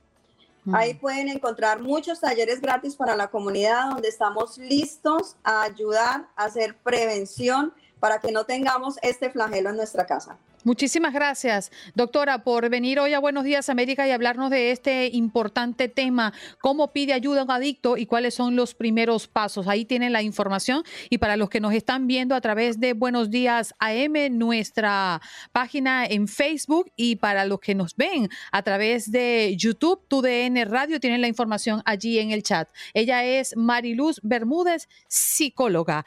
Ahí 0.73 0.95
pueden 0.95 1.29
encontrar 1.29 1.81
muchos 1.81 2.19
talleres 2.19 2.61
gratis 2.63 2.97
para 2.97 3.15
la 3.15 3.29
comunidad 3.29 3.91
donde 3.91 4.09
estamos 4.09 4.59
listos 4.59 5.37
a 5.45 5.63
ayudar 5.63 6.27
a 6.35 6.47
hacer 6.47 6.77
prevención 6.79 7.73
para 8.07 8.21
que 8.21 8.31
no 8.31 8.45
tengamos 8.45 8.99
este 9.03 9.31
flagelo 9.31 9.71
en 9.71 9.77
nuestra 9.79 10.07
casa. 10.07 10.39
Muchísimas 10.63 11.13
gracias, 11.13 11.73
doctora, 11.97 12.45
por 12.45 12.69
venir 12.71 13.01
hoy 13.01 13.15
a 13.15 13.19
Buenos 13.19 13.43
Días 13.43 13.69
América 13.69 14.07
y 14.07 14.13
hablarnos 14.13 14.49
de 14.51 14.71
este 14.71 15.11
importante 15.13 15.89
tema, 15.89 16.33
cómo 16.61 16.93
pide 16.93 17.15
ayuda 17.15 17.43
un 17.43 17.51
adicto 17.51 17.97
y 17.97 18.07
cuáles 18.07 18.35
son 18.35 18.55
los 18.55 18.75
primeros 18.75 19.27
pasos. 19.27 19.67
Ahí 19.67 19.85
tienen 19.85 20.13
la 20.13 20.23
información 20.23 20.85
y 21.11 21.19
para 21.19 21.37
los 21.37 21.51
que 21.51 21.61
nos 21.61 21.73
están 21.73 22.07
viendo 22.07 22.37
a 22.37 22.41
través 22.41 22.79
de 22.79 22.93
Buenos 22.93 23.31
Días 23.31 23.75
AM, 23.81 24.39
nuestra 24.39 25.21
página 25.51 26.07
en 26.07 26.29
Facebook 26.29 26.93
y 26.95 27.17
para 27.17 27.45
los 27.45 27.59
que 27.59 27.75
nos 27.75 27.97
ven 27.97 28.29
a 28.53 28.63
través 28.63 29.11
de 29.11 29.55
YouTube, 29.57 30.07
TUDN 30.07 30.65
Radio, 30.71 31.01
tienen 31.01 31.23
la 31.23 31.29
información 31.29 31.83
allí 31.85 32.21
en 32.21 32.31
el 32.31 32.45
chat. 32.45 32.69
Ella 32.95 33.25
es 33.25 33.57
Mariluz 33.57 34.21
Bermúdez, 34.23 34.89
psicóloga. 35.09 36.07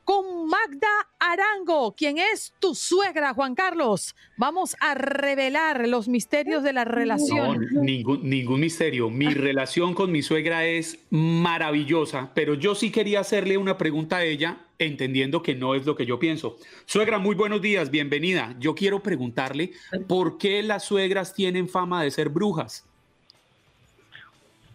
con 0.08 0.48
Magda 0.48 0.88
Arango, 1.20 1.94
quien 1.94 2.18
es 2.18 2.54
tu 2.62 2.74
suegra, 2.74 3.34
Juan 3.34 3.56
Carlos. 3.56 4.16
Vamos 4.38 4.78
a 4.80 4.94
revelar 4.94 5.86
los 5.86 6.08
misterios 6.08 6.64
de 6.64 6.72
la 6.72 6.86
relación. 6.86 7.68
No, 7.74 7.82
ningún, 7.84 8.22
ningún 8.24 8.62
misterio. 8.62 9.10
Mi 9.10 9.28
relación 9.34 9.94
con 9.94 10.10
mi 10.14 10.22
suegra 10.22 10.64
es 10.64 11.06
maravillosa, 11.10 12.32
pero 12.34 12.54
yo 12.54 12.74
sí 12.74 12.90
quería 12.90 13.20
hacerle 13.20 13.58
una 13.58 13.78
pregunta 13.78 14.16
a 14.16 14.24
ella, 14.24 14.60
entendiendo 14.80 15.44
que 15.44 15.56
no 15.56 15.76
es 15.76 15.86
lo 15.86 15.98
que 15.98 16.06
yo 16.06 16.20
pienso. 16.20 16.56
Suegra, 16.86 17.20
muy 17.20 17.36
buenos 17.36 17.62
días, 17.62 17.92
bienvenida. 17.92 18.56
Yo 18.62 18.76
quiero 18.76 19.04
preguntarle 19.04 19.74
por 20.08 20.38
qué 20.38 20.64
las 20.64 20.86
suegras 20.86 21.34
tienen 21.34 21.68
fama 21.68 22.02
de 22.02 22.12
ser 22.12 22.30
brujas. 22.30 22.88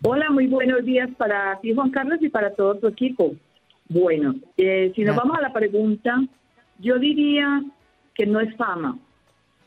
Hola, 0.03 0.29
muy 0.31 0.47
buenos 0.47 0.85
días 0.85 1.09
para 1.17 1.59
ti, 1.61 1.73
Juan 1.73 1.91
Carlos, 1.91 2.19
y 2.21 2.29
para 2.29 2.55
todo 2.55 2.75
tu 2.75 2.87
equipo. 2.87 3.35
Bueno, 3.89 4.35
eh, 4.57 4.93
si 4.95 5.03
nos 5.03 5.17
vamos 5.17 5.37
a 5.37 5.43
la 5.43 5.53
pregunta, 5.53 6.21
yo 6.79 6.99
diría 6.99 7.63
que 8.15 8.27
no 8.27 8.41
es 8.41 8.55
fama. 8.57 8.99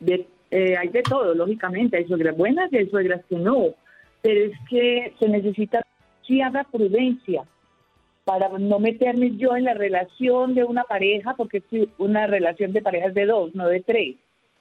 De, 0.00 0.26
eh, 0.50 0.76
hay 0.76 0.88
de 0.88 1.02
todo, 1.02 1.34
lógicamente. 1.34 1.96
Hay 1.96 2.06
suegras 2.06 2.36
buenas 2.36 2.72
y 2.72 2.78
hay 2.78 2.88
suegras 2.88 3.24
que 3.28 3.36
no. 3.36 3.74
Pero 4.22 4.50
es 4.50 4.58
que 4.68 5.14
se 5.18 5.28
necesita 5.28 5.82
cierta 6.22 6.64
prudencia 6.64 7.44
para 8.24 8.48
no 8.58 8.80
meterme 8.80 9.36
yo 9.36 9.56
en 9.56 9.64
la 9.64 9.74
relación 9.74 10.54
de 10.54 10.64
una 10.64 10.82
pareja, 10.82 11.34
porque 11.36 11.62
una 11.98 12.26
relación 12.26 12.72
de 12.72 12.82
pareja 12.82 13.08
es 13.08 13.14
de 13.14 13.26
dos, 13.26 13.54
no 13.54 13.68
de 13.68 13.80
tres. 13.82 14.16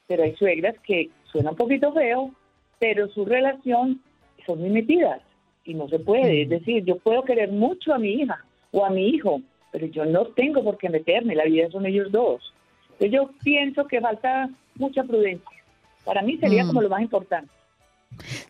Pero 0.07 0.23
hay 0.23 0.35
suegras 0.35 0.75
que 0.85 1.09
suena 1.23 1.51
un 1.51 1.55
poquito 1.55 1.91
feo, 1.91 2.31
pero 2.79 3.07
su 3.09 3.25
relación 3.25 4.01
son 4.45 4.59
muy 4.59 4.69
metidas 4.69 5.21
y 5.63 5.73
no 5.73 5.89
se 5.89 5.97
puede. 5.97 6.43
Es 6.43 6.49
decir, 6.49 6.85
yo 6.85 6.97
puedo 6.97 7.23
querer 7.23 7.51
mucho 7.51 7.93
a 7.93 7.97
mi 7.97 8.09
hija 8.09 8.45
o 8.77 8.85
a 8.85 8.89
mi 8.89 9.07
hijo, 9.09 9.41
pero 9.71 9.87
yo 9.87 10.03
no 10.05 10.27
tengo 10.27 10.63
por 10.63 10.77
qué 10.77 10.89
meterme, 10.89 11.33
la 11.33 11.45
vida 11.45 11.69
son 11.71 11.85
ellos 11.85 12.11
dos. 12.11 12.53
Entonces 12.99 13.11
yo 13.11 13.29
pienso 13.43 13.87
que 13.87 14.01
falta 14.01 14.49
mucha 14.75 15.03
prudencia. 15.03 15.57
Para 16.03 16.21
mí 16.21 16.37
sería 16.37 16.63
Mm. 16.63 16.67
como 16.67 16.81
lo 16.81 16.89
más 16.89 17.01
importante. 17.01 17.49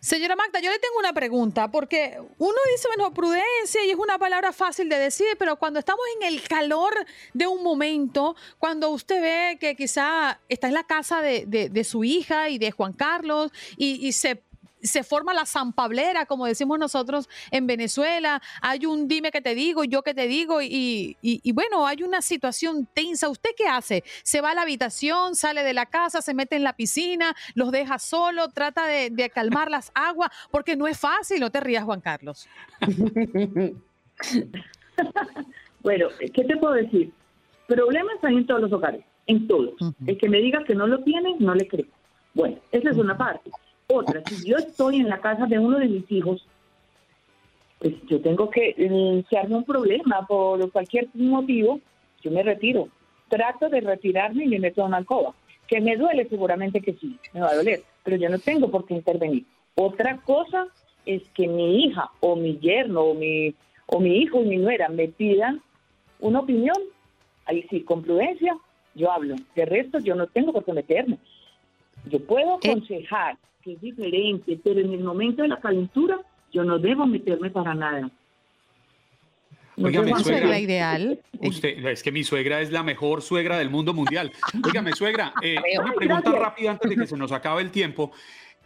Señora 0.00 0.36
Magda, 0.36 0.60
yo 0.60 0.70
le 0.70 0.78
tengo 0.78 0.98
una 0.98 1.12
pregunta, 1.12 1.70
porque 1.70 2.18
uno 2.38 2.54
dice, 2.72 2.88
bueno, 2.94 3.12
prudencia 3.12 3.84
y 3.84 3.90
es 3.90 3.96
una 3.96 4.16
palabra 4.18 4.52
fácil 4.52 4.88
de 4.88 4.96
decir, 4.98 5.26
pero 5.38 5.56
cuando 5.56 5.78
estamos 5.80 6.04
en 6.20 6.28
el 6.32 6.40
calor 6.42 6.92
de 7.34 7.46
un 7.48 7.62
momento, 7.64 8.36
cuando 8.58 8.90
usted 8.90 9.20
ve 9.22 9.58
que 9.58 9.74
quizá 9.74 10.40
está 10.48 10.68
en 10.68 10.74
la 10.74 10.84
casa 10.84 11.20
de, 11.22 11.46
de- 11.46 11.68
de 11.68 11.84
su 11.84 12.04
hija 12.04 12.48
y 12.48 12.58
de 12.58 12.70
Juan 12.70 12.92
Carlos 12.92 13.50
y, 13.76 14.06
y 14.06 14.12
se 14.12 14.42
se 14.82 15.02
forma 15.02 15.32
la 15.34 15.46
zampablera, 15.46 16.26
como 16.26 16.46
decimos 16.46 16.78
nosotros 16.78 17.28
en 17.50 17.66
Venezuela, 17.66 18.40
hay 18.60 18.86
un 18.86 19.08
dime 19.08 19.30
que 19.30 19.40
te 19.40 19.54
digo, 19.54 19.84
yo 19.84 20.02
que 20.02 20.14
te 20.14 20.26
digo, 20.28 20.60
y, 20.62 21.16
y- 21.22 21.40
y 21.42 21.52
bueno, 21.52 21.86
hay 21.86 22.02
una 22.02 22.22
situación 22.22 22.86
tensa. 22.94 23.28
¿Usted 23.28 23.50
qué 23.56 23.66
hace? 23.66 24.04
¿Se 24.22 24.40
va 24.40 24.50
a 24.50 24.54
la 24.54 24.62
habitación, 24.62 25.34
sale 25.34 25.62
de 25.62 25.72
la 25.74 25.86
casa, 25.86 26.20
se 26.22 26.34
mete 26.34 26.56
en 26.56 26.62
la 26.64 26.74
piscina, 26.74 27.34
los 27.54 27.72
deja 27.72 27.98
solo, 27.98 28.48
trata 28.48 28.86
de, 28.86 29.10
de 29.10 29.30
calmar 29.30 29.70
las 29.70 29.90
aguas? 29.94 30.30
Porque 30.50 30.76
no 30.76 30.86
es 30.86 30.98
fácil, 30.98 31.40
no 31.40 31.50
te 31.50 31.60
rías, 31.60 31.84
Juan 31.84 32.00
Carlos. 32.00 32.48
Bueno, 35.82 36.08
¿qué 36.18 36.42
te 36.44 36.56
puedo 36.56 36.74
decir? 36.74 37.12
Problemas 37.68 38.16
hay 38.22 38.34
en 38.36 38.46
todos 38.46 38.60
los 38.62 38.72
hogares, 38.72 39.04
en 39.26 39.46
todos. 39.46 39.74
El 40.06 40.18
que 40.18 40.28
me 40.28 40.38
diga 40.38 40.64
que 40.64 40.74
no 40.74 40.86
lo 40.86 41.02
tiene, 41.04 41.36
no 41.38 41.54
le 41.54 41.68
creo. 41.68 41.86
Bueno, 42.34 42.58
esa 42.72 42.90
es 42.90 42.96
una 42.96 43.16
parte. 43.16 43.50
Otra, 43.88 44.20
si 44.26 44.48
yo 44.48 44.56
estoy 44.56 44.96
en 44.96 45.08
la 45.08 45.20
casa 45.20 45.46
de 45.46 45.58
uno 45.58 45.78
de 45.78 45.86
mis 45.86 46.10
hijos, 46.10 46.44
pues 47.78 47.94
yo 48.08 48.20
tengo 48.20 48.50
que, 48.50 48.74
arma 49.38 49.58
un 49.58 49.64
problema 49.64 50.26
por 50.26 50.70
cualquier 50.72 51.08
motivo, 51.14 51.80
yo 52.20 52.30
me 52.32 52.42
retiro. 52.42 52.88
Trato 53.28 53.68
de 53.68 53.80
retirarme 53.80 54.44
y 54.44 54.48
me 54.48 54.58
meto 54.58 54.82
a 54.82 54.86
una 54.86 54.96
alcoba. 54.96 55.34
Que 55.68 55.80
me 55.80 55.96
duele 55.96 56.28
seguramente 56.28 56.80
que 56.80 56.94
sí, 56.94 57.18
me 57.32 57.40
va 57.40 57.50
a 57.50 57.56
doler, 57.56 57.82
pero 58.02 58.16
yo 58.16 58.28
no 58.28 58.38
tengo 58.38 58.70
por 58.70 58.86
qué 58.86 58.94
intervenir. 58.94 59.44
Otra 59.76 60.16
cosa 60.18 60.68
es 61.04 61.22
que 61.34 61.46
mi 61.46 61.84
hija 61.84 62.10
o 62.20 62.34
mi 62.34 62.58
yerno 62.58 63.02
o 63.02 63.14
mi, 63.14 63.54
o 63.86 64.00
mi 64.00 64.18
hijo 64.18 64.42
y 64.42 64.46
mi 64.46 64.56
nuera 64.56 64.88
me 64.88 65.08
pidan 65.08 65.60
una 66.18 66.40
opinión, 66.40 66.76
ahí 67.44 67.64
sí, 67.68 67.82
con 67.82 68.02
prudencia, 68.02 68.56
yo 68.94 69.12
hablo. 69.12 69.36
De 69.54 69.64
resto, 69.64 69.98
yo 69.98 70.14
no 70.14 70.26
tengo 70.26 70.52
por 70.52 70.64
qué 70.64 70.72
meterme. 70.72 71.18
Yo 72.06 72.20
puedo 72.20 72.54
aconsejar 72.54 73.36
que 73.62 73.72
es 73.72 73.80
diferente, 73.80 74.58
pero 74.62 74.80
en 74.80 74.92
el 74.92 75.02
momento 75.02 75.42
de 75.42 75.48
la 75.48 75.60
calentura, 75.60 76.18
yo 76.52 76.64
no 76.64 76.78
debo 76.78 77.06
meterme 77.06 77.50
para 77.50 77.74
nada. 77.74 78.10
No 79.76 79.88
Óigame, 79.88 80.06
debo 80.06 80.20
suegra. 80.20 80.48
la 80.48 80.60
ideal. 80.60 81.20
Usted, 81.40 81.84
es 81.86 82.02
que 82.02 82.12
mi 82.12 82.24
suegra 82.24 82.60
es 82.60 82.70
la 82.70 82.82
mejor 82.82 83.22
suegra 83.22 83.58
del 83.58 83.70
mundo 83.70 83.92
mundial. 83.92 84.32
Óigame, 84.64 84.92
suegra, 84.92 85.34
eh, 85.42 85.56
una 85.80 85.92
pregunta 85.92 86.30
gracias. 86.30 86.42
rápida 86.42 86.70
antes 86.70 86.90
de 86.90 86.96
que 86.96 87.06
se 87.06 87.16
nos 87.16 87.32
acabe 87.32 87.62
el 87.62 87.70
tiempo. 87.70 88.12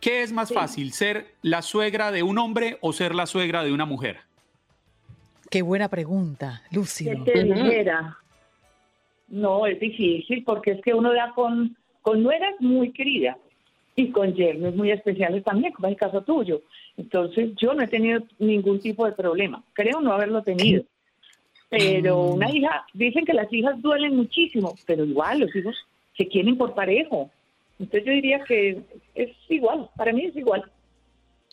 ¿Qué 0.01 0.23
es 0.23 0.33
más 0.33 0.53
fácil, 0.53 0.93
ser 0.93 1.35
la 1.43 1.61
suegra 1.61 2.11
de 2.11 2.23
un 2.23 2.39
hombre 2.39 2.79
o 2.81 2.93
ser 2.93 3.15
la 3.15 3.27
suegra 3.27 3.63
de 3.63 3.73
una 3.73 3.85
mujer? 3.85 4.19
Qué 5.51 5.63
buena 5.63 5.89
pregunta, 5.89 6.63
Lúcido. 6.71 7.25
que 7.25 7.33
te 7.33 7.45
dijera, 7.45 8.17
no, 9.29 9.67
es 9.67 9.79
difícil 9.79 10.43
porque 10.45 10.73
es 10.73 10.81
que 10.81 10.95
uno 10.95 11.13
da 11.13 11.33
con, 11.35 11.77
con 12.03 12.23
nueras 12.23 12.55
muy 12.61 12.93
queridas 12.93 13.37
y 13.97 14.11
con 14.11 14.35
yernos 14.35 14.75
muy 14.75 14.91
especiales 14.91 15.45
también, 15.45 15.73
como 15.73 15.89
es 15.89 15.93
el 15.93 15.99
caso 15.99 16.23
tuyo. 16.23 16.63
Entonces, 16.97 17.51
yo 17.57 17.75
no 17.75 17.83
he 17.83 17.89
tenido 17.89 18.21
ningún 18.39 18.81
tipo 18.81 19.05
de 19.07 19.13
problema. 19.13 19.63
Creo 19.73 20.01
no 20.01 20.13
haberlo 20.13 20.43
tenido. 20.43 20.85
Pero 21.69 22.17
Mm. 22.19 22.33
una 22.35 22.51
hija, 22.51 22.85
dicen 22.95 23.25
que 23.25 23.33
las 23.33 23.53
hijas 23.53 23.81
duelen 23.81 24.17
muchísimo, 24.17 24.75
pero 24.87 25.05
igual 25.05 25.41
los 25.41 25.55
hijos 25.55 25.77
se 26.17 26.27
quieren 26.27 26.57
por 26.57 26.75
parejo. 26.75 27.31
Entonces 27.79 28.05
yo 28.05 28.13
diría 28.13 28.45
que 28.45 28.81
es 29.15 29.31
igual, 29.49 29.89
para 29.97 30.13
mí 30.13 30.25
es 30.25 30.37
igual. 30.37 30.65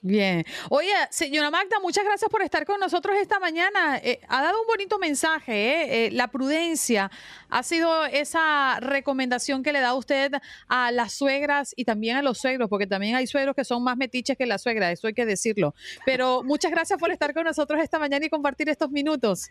Bien. 0.08 0.46
Oye, 0.70 0.94
señora 1.10 1.52
Magda, 1.52 1.82
muchas 1.82 2.06
gracias 2.06 2.32
por 2.32 2.42
estar 2.42 2.66
con 2.66 2.80
nosotros 2.80 3.18
esta 3.20 3.40
mañana. 3.40 3.98
Eh, 3.98 4.22
ha 4.30 4.42
dado 4.42 4.62
un 4.62 4.68
bonito 4.68 4.98
mensaje, 5.00 5.52
¿eh? 5.54 6.06
Eh, 6.06 6.12
la 6.12 6.30
prudencia 6.30 7.12
ha 7.50 7.62
sido 7.62 8.06
esa 8.06 8.80
recomendación 8.80 9.64
que 9.64 9.74
le 9.74 9.82
da 9.82 9.94
usted 9.96 10.32
a 10.70 10.92
las 10.92 11.12
suegras 11.12 11.74
y 11.76 11.84
también 11.84 12.16
a 12.16 12.22
los 12.22 12.38
suegros, 12.38 12.70
porque 12.70 12.88
también 12.88 13.18
hay 13.18 13.28
suegros 13.28 13.54
que 13.54 13.66
son 13.66 13.84
más 13.84 13.98
metiches 13.98 14.38
que 14.38 14.46
la 14.46 14.58
suegra, 14.58 14.94
eso 14.94 15.08
hay 15.08 15.14
que 15.14 15.26
decirlo. 15.26 15.76
Pero 16.06 16.42
muchas 16.42 16.72
gracias 16.72 16.98
por 16.98 17.12
estar 17.12 17.34
con 17.34 17.44
nosotros 17.44 17.82
esta 17.82 18.00
mañana 18.00 18.26
y 18.26 18.30
compartir 18.30 18.70
estos 18.70 18.90
minutos. 18.90 19.50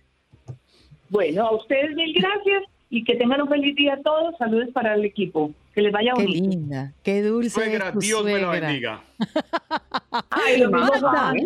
Bueno, 1.11 1.49
a 1.49 1.55
ustedes 1.55 1.95
mil 1.95 2.15
gracias 2.15 2.63
y 2.91 3.05
que 3.05 3.17
tengan 3.17 3.43
un 3.43 3.49
feliz 3.49 3.75
día 3.77 3.95
a 3.95 4.03
todos. 4.03 4.35
Saludos 4.39 4.69
para 4.73 4.95
el 4.95 5.05
equipo. 5.05 5.51
Que 5.75 5.83
les 5.83 5.93
vaya 5.93 6.13
Qué 6.17 6.23
bonito. 6.25 6.49
linda, 6.51 6.93
qué 7.03 7.23
dulce. 7.23 7.51
Suegra, 7.51 7.93
tu 7.93 7.99
Dios 7.99 8.25
me 8.25 8.33
la 8.39 8.47
suegra. 8.49 8.67
bendiga. 8.69 9.03
Ay, 10.31 10.59
lo 10.61 10.71
mismo, 10.71 10.87
Magda, 10.87 11.01
Juan. 11.11 11.37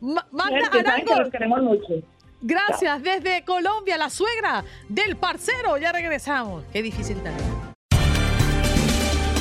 Ma- 0.00 0.26
Magda 0.32 0.58
Que 0.58 0.64
saben 0.64 0.82
que 0.84 0.90
Arango, 0.90 1.20
los 1.20 1.30
queremos 1.30 1.62
mucho. 1.62 1.94
gracias 2.40 3.02
desde 3.02 3.44
Colombia, 3.44 3.96
la 3.96 4.10
suegra 4.10 4.64
del 4.88 5.16
parcero. 5.16 5.78
Ya 5.78 5.92
regresamos. 5.92 6.64
Qué 6.72 6.82
difícil 6.82 7.16
también. 7.22 7.71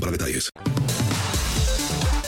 para 0.00 0.12
detalles. 0.12 0.50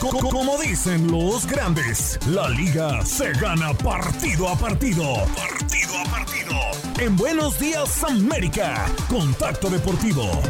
Como 0.00 0.60
dicen 0.60 1.10
los 1.10 1.46
grandes, 1.46 2.18
la 2.26 2.48
liga 2.50 3.04
se 3.04 3.32
gana 3.32 3.72
partido 3.72 4.48
a 4.48 4.56
partido. 4.56 5.14
Partido 5.34 5.98
a 5.98 6.10
partido. 6.10 6.54
En 6.98 7.16
Buenos 7.16 7.58
Días 7.58 8.04
América, 8.04 8.86
Contacto 9.08 9.70
Deportivo. 9.70 10.42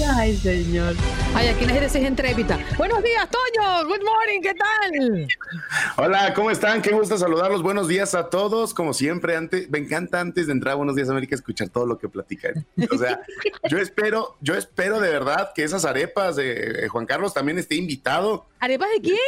Ay, 0.00 0.36
señor. 0.38 0.94
Ay, 1.34 1.48
aquí 1.48 1.66
la 1.66 1.74
gente 1.74 1.88
se 1.90 2.06
entrevista. 2.06 2.58
Buenos 2.78 3.02
días, 3.02 3.28
Toño. 3.28 3.84
Good 3.84 4.02
morning, 4.02 4.40
¿qué 4.42 4.54
tal? 4.54 5.28
Hola, 5.98 6.32
¿cómo 6.32 6.50
están? 6.50 6.80
Qué 6.80 6.92
gusto 6.92 7.18
saludarlos. 7.18 7.62
Buenos 7.62 7.88
días 7.88 8.14
a 8.14 8.30
todos. 8.30 8.72
Como 8.72 8.94
siempre, 8.94 9.36
antes, 9.36 9.68
me 9.68 9.78
encanta 9.78 10.20
antes 10.20 10.46
de 10.46 10.52
entrar 10.52 10.72
a 10.72 10.76
Buenos 10.76 10.96
Días 10.96 11.10
América 11.10 11.34
escuchar 11.34 11.68
todo 11.68 11.84
lo 11.86 11.98
que 11.98 12.08
platican. 12.08 12.66
O 12.90 12.96
sea, 12.96 13.20
yo 13.68 13.76
espero, 13.78 14.36
yo 14.40 14.54
espero 14.54 14.98
de 14.98 15.10
verdad 15.10 15.52
que 15.54 15.62
esas 15.62 15.84
arepas 15.84 16.36
de 16.36 16.88
Juan 16.90 17.04
Carlos 17.04 17.34
también 17.34 17.58
esté 17.58 17.74
invitado. 17.74 18.46
¿Arepas 18.60 18.88
de 18.94 19.00
quién? 19.02 19.18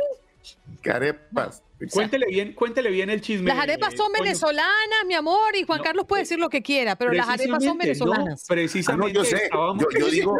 ¿Qué 0.82 0.90
arepas? 0.90 1.62
Cuéntele 1.90 2.26
bien, 2.28 2.52
cuéntele 2.52 2.90
bien 2.90 3.10
el 3.10 3.20
chisme. 3.20 3.48
Las 3.48 3.58
arepas 3.58 3.94
son 3.94 4.12
venezolanas, 4.12 5.04
mi 5.06 5.14
amor, 5.14 5.56
y 5.56 5.64
Juan 5.64 5.82
Carlos 5.82 6.06
puede 6.06 6.22
decir 6.22 6.38
lo 6.38 6.48
que 6.48 6.62
quiera, 6.62 6.96
pero 6.96 7.12
las 7.12 7.28
arepas 7.28 7.62
son 7.62 7.78
venezolanas. 7.78 8.42
No, 8.48 8.54
precisamente. 8.54 9.06
Ah, 9.06 9.12
no, 9.12 9.14
yo 9.14 9.24
sé. 9.24 9.48
Yo, 9.52 9.98
yo 9.98 10.10
digo, 10.10 10.36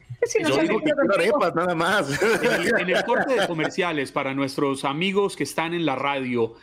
yo 0.48 0.58
digo 0.58 0.78
que 0.78 0.84
quiero 0.84 1.14
arepas, 1.14 1.54
nada 1.54 1.74
más. 1.74 2.22
En 2.22 2.52
el, 2.52 2.80
en 2.80 2.90
el 2.90 3.04
corte 3.04 3.40
de 3.40 3.46
comerciales, 3.46 4.12
para 4.12 4.34
nuestros 4.34 4.84
amigos 4.84 5.36
que 5.36 5.44
están 5.44 5.74
en 5.74 5.86
la 5.86 5.96
radio, 5.96 6.54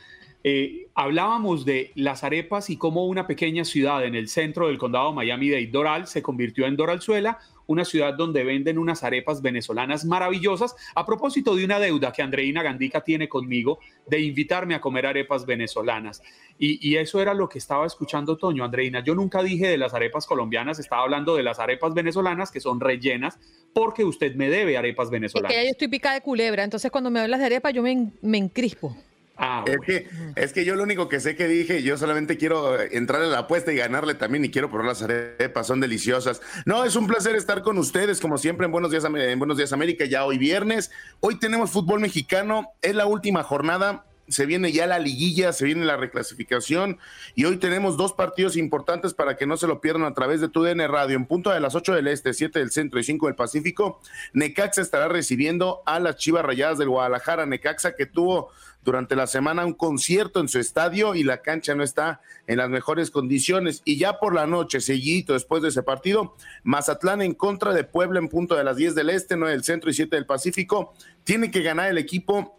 eh, 0.46 0.88
hablábamos 0.94 1.64
de 1.64 1.92
las 1.96 2.26
arepas 2.26 2.70
y 2.70 2.78
cómo 2.78 3.06
una 3.06 3.28
pequeña 3.28 3.64
ciudad 3.64 4.04
en 4.06 4.14
el 4.14 4.28
centro 4.28 4.68
del 4.68 4.78
condado 4.78 5.14
Miami-Dade, 5.14 5.68
Doral, 5.68 6.08
se 6.08 6.22
convirtió 6.22 6.66
en 6.66 6.76
Doralzuela, 6.76 7.40
una 7.68 7.86
ciudad 7.86 8.14
donde 8.14 8.44
venden 8.44 8.78
unas 8.78 9.04
arepas 9.04 9.42
venezolanas 9.42 10.06
maravillosas, 10.06 10.76
a 10.96 11.06
propósito 11.06 11.56
de 11.56 11.66
una 11.66 11.80
deuda 11.80 12.12
que 12.12 12.22
Andreina 12.22 12.64
Gandica 12.64 13.02
tiene 13.02 13.30
conmigo 13.30 13.80
de 14.08 14.20
invitarme 14.20 14.76
a 14.76 14.82
comer 14.82 15.06
arepas 15.06 15.46
venezolanas. 15.46 16.22
Y, 16.58 16.88
y, 16.88 16.98
eso 16.98 17.22
era 17.22 17.34
lo 17.34 17.50
que 17.50 17.58
estaba 17.58 17.86
escuchando 17.86 18.38
Toño, 18.38 18.64
Andreina. 18.64 19.04
Yo 19.04 19.16
nunca 19.16 19.42
dije 19.42 19.68
de 19.68 19.78
las 19.78 19.94
arepas 19.94 20.28
colombianas, 20.28 20.78
estaba 20.80 21.02
hablando 21.02 21.36
de 21.36 21.44
las 21.44 21.60
arepas 21.60 21.94
venezolanas 21.94 22.52
que 22.52 22.60
son 22.60 22.80
rellenas, 22.80 23.40
porque 23.74 24.04
usted 24.04 24.36
me 24.36 24.50
debe 24.50 24.78
arepas 24.78 25.10
venezolanas. 25.10 25.52
Es 25.52 25.58
que 25.58 25.64
ya 25.64 25.68
yo 25.68 25.72
estoy 25.72 25.88
picada 25.88 26.16
de 26.16 26.22
culebra, 26.22 26.64
entonces 26.64 26.92
cuando 26.92 27.10
me 27.10 27.20
hablas 27.20 27.40
de 27.40 27.48
arepas 27.48 27.74
yo 27.74 27.82
me, 27.82 28.12
me 28.22 28.38
encrispo. 28.38 28.96
Ah, 29.36 29.66
es, 29.66 29.78
que, 29.84 30.08
es 30.36 30.54
que 30.54 30.64
yo 30.64 30.76
lo 30.76 30.84
único 30.84 31.10
que 31.10 31.20
sé 31.20 31.36
que 31.36 31.48
dije, 31.48 31.82
yo 31.82 31.98
solamente 31.98 32.38
quiero 32.38 32.80
entrar 32.80 33.24
en 33.24 33.32
la 33.32 33.40
apuesta 33.40 33.74
y 33.74 33.78
ganarle 33.78 34.14
también 34.14 34.46
y 34.46 34.52
quiero 34.52 34.70
probar 34.70 34.88
las 34.88 35.02
arepas, 35.02 35.66
son 35.66 35.80
deliciosas. 35.80 36.40
No, 36.66 36.86
es 36.86 36.96
un 36.96 37.08
placer 37.08 37.36
estar 37.36 37.64
con 37.64 37.80
ustedes 37.80 38.20
como 38.20 38.38
siempre 38.38 38.66
en 38.66 38.72
Buenos 38.72 38.92
Días, 38.92 39.04
en 39.06 39.40
Buenos 39.40 39.58
Días 39.58 39.74
América, 39.74 40.06
ya 40.06 40.24
hoy 40.26 40.38
viernes. 40.38 40.92
Hoy 41.20 41.40
tenemos 41.40 41.72
fútbol 41.72 42.00
mexicano, 42.00 42.74
es 42.82 42.94
la 42.94 43.08
última 43.08 43.42
jornada, 43.42 44.06
se 44.34 44.46
viene 44.46 44.72
ya 44.72 44.88
la 44.88 45.00
liguilla, 45.00 45.54
se 45.54 45.66
viene 45.66 45.86
la 45.86 45.96
reclasificación 45.96 46.98
y 47.36 47.46
hoy 47.46 47.58
tenemos 47.58 47.98
dos 47.98 48.14
partidos 48.14 48.58
importantes 48.58 49.14
para 49.14 49.38
que 49.38 49.46
no 49.46 49.58
se 49.58 49.68
lo 49.68 49.80
pierdan 49.80 50.04
a 50.04 50.14
través 50.14 50.42
de 50.42 50.50
TUDN 50.50 50.88
Radio. 50.90 51.16
En 51.16 51.26
punto 51.26 51.52
de 51.52 51.60
las 51.60 51.76
8 51.76 51.94
del 51.94 52.08
Este, 52.08 52.34
7 52.34 52.60
del 52.60 52.72
Centro 52.72 53.00
y 53.00 53.04
5 53.04 53.28
del 53.28 53.36
Pacífico, 53.36 54.02
Necaxa 54.34 54.82
estará 54.82 55.08
recibiendo 55.08 55.82
a 55.86 56.00
las 56.00 56.18
Chivas 56.18 56.44
Rayadas 56.44 56.78
del 56.78 56.90
Guadalajara. 56.90 57.46
Necaxa 57.46 57.96
que 57.96 58.06
tuvo 58.06 58.52
durante 58.84 59.16
la 59.16 59.28
semana 59.28 59.66
un 59.66 59.74
concierto 59.74 60.40
en 60.40 60.50
su 60.50 60.60
estadio 60.60 61.16
y 61.16 61.24
la 61.24 61.42
cancha 61.42 61.76
no 61.76 61.84
está 61.84 62.22
en 62.48 62.58
las 62.58 62.70
mejores 62.70 63.12
condiciones. 63.12 63.82
Y 63.86 63.98
ya 63.98 64.20
por 64.20 64.36
la 64.36 64.48
noche, 64.48 64.82
seguidito 64.82 65.34
después 65.34 65.62
de 65.62 65.70
ese 65.70 65.84
partido, 65.84 66.36
Mazatlán 66.64 67.22
en 67.22 67.34
contra 67.34 67.74
de 67.74 67.84
Puebla 67.84 68.20
en 68.20 68.30
punto 68.30 68.56
de 68.56 68.64
las 68.64 68.76
10 68.76 68.96
del 68.96 69.10
Este, 69.10 69.38
9 69.38 69.54
del 69.54 69.64
Centro 69.64 69.90
y 69.90 69.94
7 69.94 70.16
del 70.16 70.26
Pacífico. 70.26 70.94
Tiene 71.24 71.52
que 71.52 71.62
ganar 71.62 71.90
el 71.90 71.98
equipo 71.98 72.58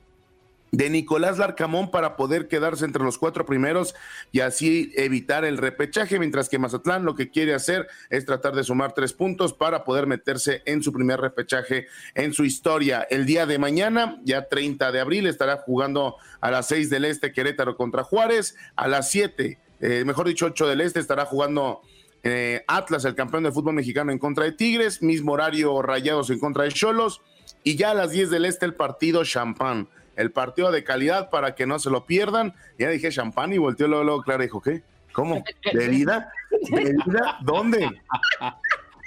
de 0.77 0.91
Nicolás 0.91 1.39
Larcamón 1.39 1.91
para 1.91 2.17
poder 2.17 2.49
quedarse 2.49 2.85
entre 2.85 3.05
los 3.05 3.17
cuatro 3.17 3.47
primeros 3.47 3.95
y 4.33 4.41
así 4.41 4.93
evitar 4.97 5.45
el 5.45 5.57
repechaje, 5.57 6.19
mientras 6.19 6.49
que 6.49 6.59
Mazatlán 6.59 7.05
lo 7.05 7.15
que 7.15 7.31
quiere 7.31 7.55
hacer 7.55 7.87
es 8.11 8.25
tratar 8.25 8.55
de 8.55 8.65
sumar 8.65 8.93
tres 8.93 9.13
puntos 9.13 9.53
para 9.53 9.85
poder 9.85 10.09
meterse 10.09 10.63
en 10.65 10.83
su 10.83 10.93
primer 10.93 11.21
repechaje 11.21 11.87
en 12.15 12.33
su 12.33 12.45
historia. 12.45 13.07
El 13.09 13.25
día 13.25 13.47
de 13.47 13.59
mañana, 13.59 14.21
ya 14.25 14.49
30 14.49 14.91
de 14.91 15.01
abril, 15.01 15.27
estará 15.29 15.59
jugando 15.59 16.17
a 16.41 16.51
las 16.51 16.67
6 16.67 16.91
del 16.91 17.05
Este 17.05 17.33
Querétaro 17.33 17.77
contra 17.77 18.03
Juárez, 18.03 18.57
a 18.75 18.89
las 18.89 19.11
7, 19.11 19.59
eh, 19.81 20.03
mejor 20.05 20.27
dicho 20.27 20.47
8 20.47 20.67
del 20.67 20.81
Este 20.81 20.99
estará 20.99 21.25
jugando 21.25 21.83
eh, 22.25 22.65
Atlas, 22.67 23.05
el 23.05 23.15
campeón 23.15 23.45
de 23.45 23.53
fútbol 23.53 23.75
mexicano 23.75 24.11
en 24.11 24.19
contra 24.19 24.45
de 24.45 24.53
Tigres, 24.53 25.03
mismo 25.03 25.33
horario 25.33 25.83
Rayados 25.83 26.31
en 26.31 26.41
contra 26.41 26.65
de 26.65 26.73
Cholos 26.73 27.21
y 27.63 27.77
ya 27.77 27.93
a 27.93 27.95
las 27.95 28.11
10 28.11 28.31
del 28.31 28.47
Este 28.47 28.67
el 28.67 28.75
partido 28.75 29.25
Champán 29.25 29.89
el 30.17 30.31
partido 30.31 30.71
de 30.71 30.85
calidad 30.85 31.31
para 31.31 31.55
que 31.55 31.67
no 31.67 31.79
se 31.79 31.91
lo 31.91 32.07
pierdan. 32.07 32.55
Ya 32.79 32.89
dije 32.91 33.11
champán 33.11 33.53
y 33.53 33.59
volteó 33.59 33.89
luego, 33.89 34.05
luego 34.05 34.23
Clara 34.23 34.43
dijo, 34.43 34.61
¿qué? 34.61 34.83
¿Cómo? 35.13 35.45
¿Bebida? 35.73 36.33
¿Bebida? 36.71 37.39
¿Dónde? 37.43 37.91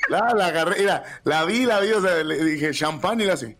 La, 0.09 0.33
la 0.33 0.47
agarré, 0.47 0.79
mira, 0.79 1.03
la 1.25 1.43
vi, 1.43 1.65
la 1.65 1.79
vi, 1.81 1.91
o 1.91 2.01
sea, 2.01 2.23
le 2.23 2.43
dije 2.43 2.71
champán 2.71 3.19
y 3.19 3.25
la 3.25 3.33
así. 3.33 3.55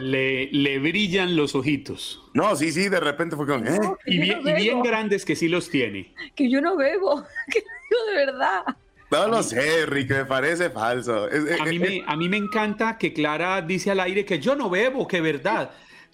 Le, 0.00 0.50
le 0.52 0.78
brillan 0.78 1.34
los 1.34 1.54
ojitos. 1.54 2.22
No, 2.34 2.54
sí, 2.56 2.72
sí, 2.72 2.88
de 2.88 3.00
repente 3.00 3.36
fue 3.36 3.46
como, 3.46 3.64
¿eh? 3.64 3.80
Y 4.06 4.18
bien, 4.18 4.46
y 4.46 4.52
bien 4.52 4.82
grandes 4.82 5.24
que 5.24 5.34
sí 5.34 5.48
los 5.48 5.70
tiene. 5.70 6.14
Que 6.34 6.50
yo 6.50 6.60
no 6.60 6.76
bebo, 6.76 7.24
que 7.50 7.60
yo 7.60 8.12
de 8.12 8.26
verdad. 8.26 8.62
No 9.10 9.26
lo 9.28 9.42
sé, 9.42 9.86
Rick, 9.86 10.10
me 10.10 10.24
parece 10.26 10.68
falso. 10.70 11.28
Es- 11.28 11.60
A 11.60 11.64
mí, 11.64 11.76
es- 11.76 11.80
me, 11.80 12.04
a 12.06 12.16
mí 12.16 12.28
me 12.28 12.36
encanta 12.36 12.98
que 12.98 13.12
Clara 13.12 13.62
dice 13.62 13.90
al 13.90 14.00
aire 14.00 14.24
que 14.24 14.38
yo 14.38 14.54
no 14.54 14.68
bebo, 14.68 15.06
que 15.08 15.20
verdad. 15.20 15.70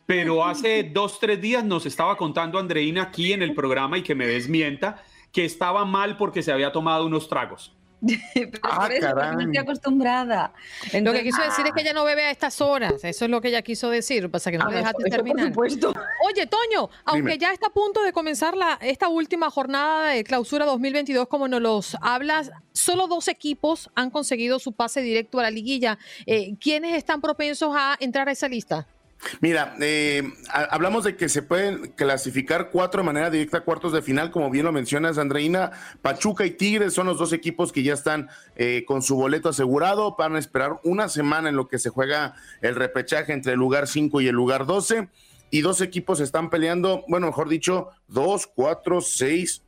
Pero 0.06 0.44
hace 0.44 0.82
dos, 0.92 1.18
tres 1.18 1.40
días 1.40 1.64
nos 1.64 1.86
estaba 1.86 2.16
contando 2.16 2.58
Andreina 2.58 3.04
aquí 3.04 3.32
en 3.32 3.42
el 3.42 3.54
programa 3.54 3.96
y 3.98 4.02
que 4.02 4.14
me 4.14 4.26
desmienta 4.26 5.02
que 5.32 5.44
estaba 5.46 5.84
mal 5.86 6.16
porque 6.18 6.42
se 6.42 6.52
había 6.52 6.70
tomado 6.72 7.06
unos 7.06 7.28
tragos. 7.28 7.72
Pero 8.34 8.50
Ah, 8.62 8.80
por 8.82 8.92
eso, 8.92 9.06
caray. 9.06 9.32
no 9.34 9.40
estoy 9.40 9.56
acostumbrada. 9.56 10.52
Lo 10.92 11.12
que 11.12 11.22
quiso 11.22 11.42
decir 11.42 11.66
es 11.66 11.72
que 11.72 11.80
ella 11.82 11.92
no 11.92 12.04
bebe 12.04 12.24
a 12.24 12.30
estas 12.30 12.60
horas. 12.60 12.92
Eso 13.02 13.24
es 13.24 13.30
lo 13.30 13.40
que 13.40 13.48
ella 13.48 13.62
quiso 13.62 13.90
decir. 13.90 14.30
Pasa 14.30 14.50
que 14.50 14.58
no 14.58 14.64
Ah, 14.66 14.70
me 14.70 14.76
dejaste 14.76 15.02
eso 15.02 15.16
por 15.16 15.24
terminar. 15.24 15.48
supuesto. 15.48 15.94
Oye, 16.28 16.46
Toño, 16.46 16.90
aunque 17.04 17.32
Dime. 17.32 17.38
ya 17.38 17.52
está 17.52 17.68
a 17.68 17.70
punto 17.72 18.02
de 18.02 18.12
comenzar 18.12 18.56
la, 18.56 18.78
esta 18.82 19.08
última 19.08 19.50
jornada 19.50 20.10
de 20.10 20.24
clausura 20.24 20.64
2022, 20.66 21.28
como 21.28 21.48
nos 21.48 21.60
los 21.60 21.96
hablas, 22.00 22.50
solo 22.72 23.06
dos 23.06 23.28
equipos 23.28 23.90
han 23.94 24.10
conseguido 24.10 24.58
su 24.58 24.72
pase 24.72 25.00
directo 25.00 25.38
a 25.38 25.42
la 25.44 25.50
liguilla. 25.50 25.98
Eh, 26.26 26.54
¿Quiénes 26.60 26.96
están 26.96 27.20
propensos 27.20 27.74
a 27.76 27.96
entrar 28.00 28.28
a 28.28 28.32
esa 28.32 28.48
lista? 28.48 28.86
Mira, 29.40 29.74
eh, 29.80 30.22
ha- 30.52 30.64
hablamos 30.64 31.04
de 31.04 31.16
que 31.16 31.28
se 31.28 31.42
pueden 31.42 31.92
clasificar 31.96 32.70
cuatro 32.70 33.00
de 33.02 33.06
manera 33.06 33.30
directa 33.30 33.58
a 33.58 33.60
cuartos 33.62 33.92
de 33.92 34.02
final, 34.02 34.30
como 34.30 34.50
bien 34.50 34.64
lo 34.64 34.72
mencionas, 34.72 35.18
Andreina. 35.18 35.70
Pachuca 36.02 36.44
y 36.46 36.50
Tigres 36.52 36.94
son 36.94 37.06
los 37.06 37.18
dos 37.18 37.32
equipos 37.32 37.72
que 37.72 37.82
ya 37.82 37.94
están 37.94 38.28
eh, 38.56 38.84
con 38.86 39.02
su 39.02 39.16
boleto 39.16 39.48
asegurado. 39.48 40.16
Van 40.18 40.36
a 40.36 40.38
esperar 40.38 40.80
una 40.84 41.08
semana 41.08 41.48
en 41.48 41.56
lo 41.56 41.68
que 41.68 41.78
se 41.78 41.90
juega 41.90 42.34
el 42.62 42.74
repechaje 42.74 43.32
entre 43.32 43.52
el 43.52 43.58
lugar 43.58 43.86
5 43.86 44.20
y 44.20 44.28
el 44.28 44.34
lugar 44.34 44.66
12. 44.66 45.08
Y 45.50 45.60
dos 45.60 45.80
equipos 45.80 46.20
están 46.20 46.50
peleando, 46.50 47.04
bueno, 47.06 47.26
mejor 47.28 47.48
dicho, 47.48 47.90
dos, 48.08 48.46
cuatro, 48.48 49.00
seis, 49.00 49.62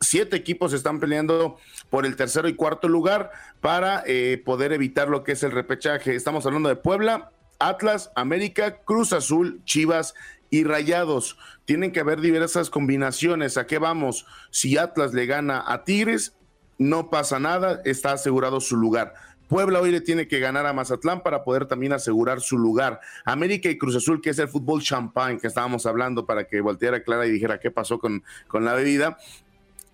siete 0.00 0.34
equipos 0.36 0.72
están 0.72 0.98
peleando 0.98 1.58
por 1.90 2.06
el 2.06 2.16
tercero 2.16 2.48
y 2.48 2.54
cuarto 2.56 2.88
lugar 2.88 3.30
para 3.60 4.02
eh, 4.06 4.42
poder 4.44 4.72
evitar 4.72 5.08
lo 5.08 5.22
que 5.22 5.32
es 5.32 5.42
el 5.44 5.52
repechaje. 5.52 6.16
Estamos 6.16 6.44
hablando 6.44 6.68
de 6.68 6.74
Puebla, 6.76 7.30
Atlas, 7.68 8.10
América, 8.14 8.78
Cruz 8.84 9.12
Azul, 9.12 9.62
Chivas 9.64 10.14
y 10.50 10.64
Rayados. 10.64 11.38
Tienen 11.64 11.92
que 11.92 12.00
haber 12.00 12.20
diversas 12.20 12.70
combinaciones. 12.70 13.56
¿A 13.56 13.66
qué 13.66 13.78
vamos? 13.78 14.26
Si 14.50 14.76
Atlas 14.76 15.14
le 15.14 15.26
gana 15.26 15.64
a 15.66 15.84
Tigres, 15.84 16.34
no 16.78 17.10
pasa 17.10 17.38
nada, 17.38 17.80
está 17.84 18.12
asegurado 18.12 18.60
su 18.60 18.76
lugar. 18.76 19.14
Puebla 19.48 19.80
hoy 19.80 19.90
le 19.90 20.00
tiene 20.00 20.28
que 20.28 20.40
ganar 20.40 20.66
a 20.66 20.72
Mazatlán 20.72 21.22
para 21.22 21.44
poder 21.44 21.66
también 21.66 21.92
asegurar 21.92 22.40
su 22.40 22.56
lugar. 22.56 23.00
América 23.24 23.68
y 23.68 23.76
Cruz 23.76 23.96
Azul, 23.96 24.22
que 24.22 24.30
es 24.30 24.38
el 24.38 24.48
fútbol 24.48 24.82
champán 24.82 25.38
que 25.38 25.46
estábamos 25.46 25.84
hablando 25.84 26.24
para 26.24 26.44
que 26.44 26.60
volteara 26.60 27.02
Clara 27.02 27.26
y 27.26 27.30
dijera 27.30 27.60
qué 27.60 27.70
pasó 27.70 27.98
con, 27.98 28.24
con 28.48 28.64
la 28.64 28.72
bebida 28.72 29.18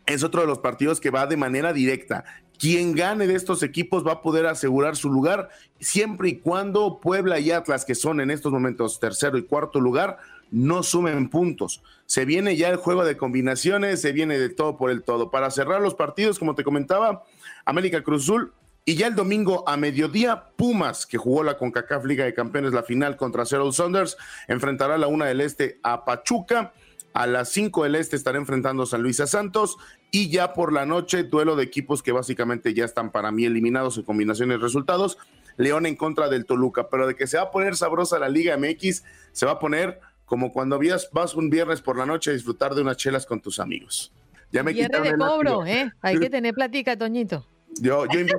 es 0.09 0.25
otro 0.25 0.41
de 0.41 0.47
los 0.47 0.59
partidos 0.59 1.01
que 1.01 1.11
va 1.11 1.27
de 1.27 1.37
manera 1.37 1.73
directa. 1.73 2.25
Quien 2.59 2.95
gane 2.95 3.27
de 3.27 3.35
estos 3.35 3.63
equipos 3.63 4.07
va 4.07 4.13
a 4.13 4.23
poder 4.23 4.47
asegurar 4.47 4.97
su 4.97 5.11
lugar 5.11 5.49
siempre 5.81 6.31
y 6.31 6.39
cuando 6.39 7.01
Puebla 7.01 7.39
y 7.39 7.51
Atlas, 7.53 7.85
que 7.85 7.95
son 7.95 8.21
en 8.21 8.31
estos 8.31 8.53
momentos 8.53 8.99
tercero 8.99 9.39
y 9.39 9.45
cuarto 9.45 9.81
lugar, 9.81 10.19
no 10.51 10.83
sumen 10.83 11.29
puntos. 11.29 11.83
Se 12.07 12.25
viene 12.25 12.57
ya 12.57 12.69
el 12.69 12.77
juego 12.77 13.05
de 13.05 13.17
combinaciones, 13.17 14.01
se 14.01 14.13
viene 14.13 14.39
de 14.39 14.49
todo 14.49 14.77
por 14.77 14.91
el 14.91 15.03
todo. 15.03 15.31
Para 15.31 15.51
cerrar 15.51 15.81
los 15.81 15.95
partidos, 15.95 16.39
como 16.39 16.55
te 16.55 16.65
comentaba, 16.65 17.25
América 17.65 18.03
Cruzul 18.03 18.53
y 18.85 18.97
ya 18.97 19.07
el 19.07 19.15
domingo 19.15 19.69
a 19.69 19.77
mediodía, 19.77 20.45
Pumas, 20.57 21.07
que 21.07 21.19
jugó 21.19 21.43
la 21.43 21.59
CONCACAF 21.59 22.07
Liga 22.07 22.25
de 22.25 22.33
Campeones, 22.33 22.73
la 22.73 22.83
final 22.83 23.19
contra 23.19 23.45
Seattle 23.45 23.73
Saunders, 23.73 24.17
enfrentará 24.47 24.95
a 24.95 24.99
la 24.99 25.09
una 25.09 25.27
del 25.27 25.43
Este 25.43 25.79
a 25.83 26.05
Pachuca. 26.05 26.73
A 27.13 27.27
las 27.27 27.49
5 27.51 27.85
del 27.85 27.97
Este 27.97 28.17
estará 28.17 28.39
enfrentando 28.39 28.87
San 28.87 29.03
Luis 29.03 29.21
a 29.21 29.27
Santos. 29.27 29.77
Y 30.11 30.31
ya 30.31 30.55
por 30.55 30.73
la 30.73 30.87
noche, 30.87 31.25
duelo 31.25 31.55
de 31.57 31.65
equipos 31.65 32.03
que 32.03 32.13
básicamente 32.13 32.73
ya 32.73 32.85
están 32.85 33.13
para 33.13 33.31
mí 33.31 33.45
eliminados 33.45 33.99
en 33.99 34.05
combinaciones 34.05 34.59
de 34.59 34.63
resultados. 34.63 35.19
León 35.57 35.87
en 35.87 35.97
contra 35.97 36.29
del 36.29 36.47
Toluca. 36.47 36.89
Pero 36.89 37.07
de 37.07 37.15
que 37.15 37.27
se 37.27 37.37
va 37.37 37.45
a 37.45 37.51
poner 37.51 37.77
sabrosa 37.77 38.19
la 38.19 38.29
Liga 38.29 38.57
MX, 38.57 39.05
se 39.33 39.47
va 39.47 39.53
a 39.53 39.59
poner 39.59 40.01
como 40.25 40.53
cuando 40.53 40.79
vas 41.13 41.35
un 41.35 41.51
viernes 41.51 41.81
por 41.81 41.97
la 41.97 42.07
noche 42.07 42.31
a 42.31 42.35
disfrutar 42.35 42.75
de 42.75 42.83
unas 42.83 42.97
chelas 42.97 43.27
con 43.27 43.41
tus 43.41 43.59
amigos. 43.61 44.13
Ya 44.53 44.63
me 44.63 44.73
Viernes 44.73 45.03
de 45.03 45.17
cobro, 45.17 45.67
¿eh? 45.67 45.93
Hay 46.01 46.19
que 46.19 46.31
tener 46.31 46.55
platica, 46.55 46.97
Toñito. 46.97 47.47
Yo, 47.81 48.07
yo 48.07 48.21
invito, 48.21 48.39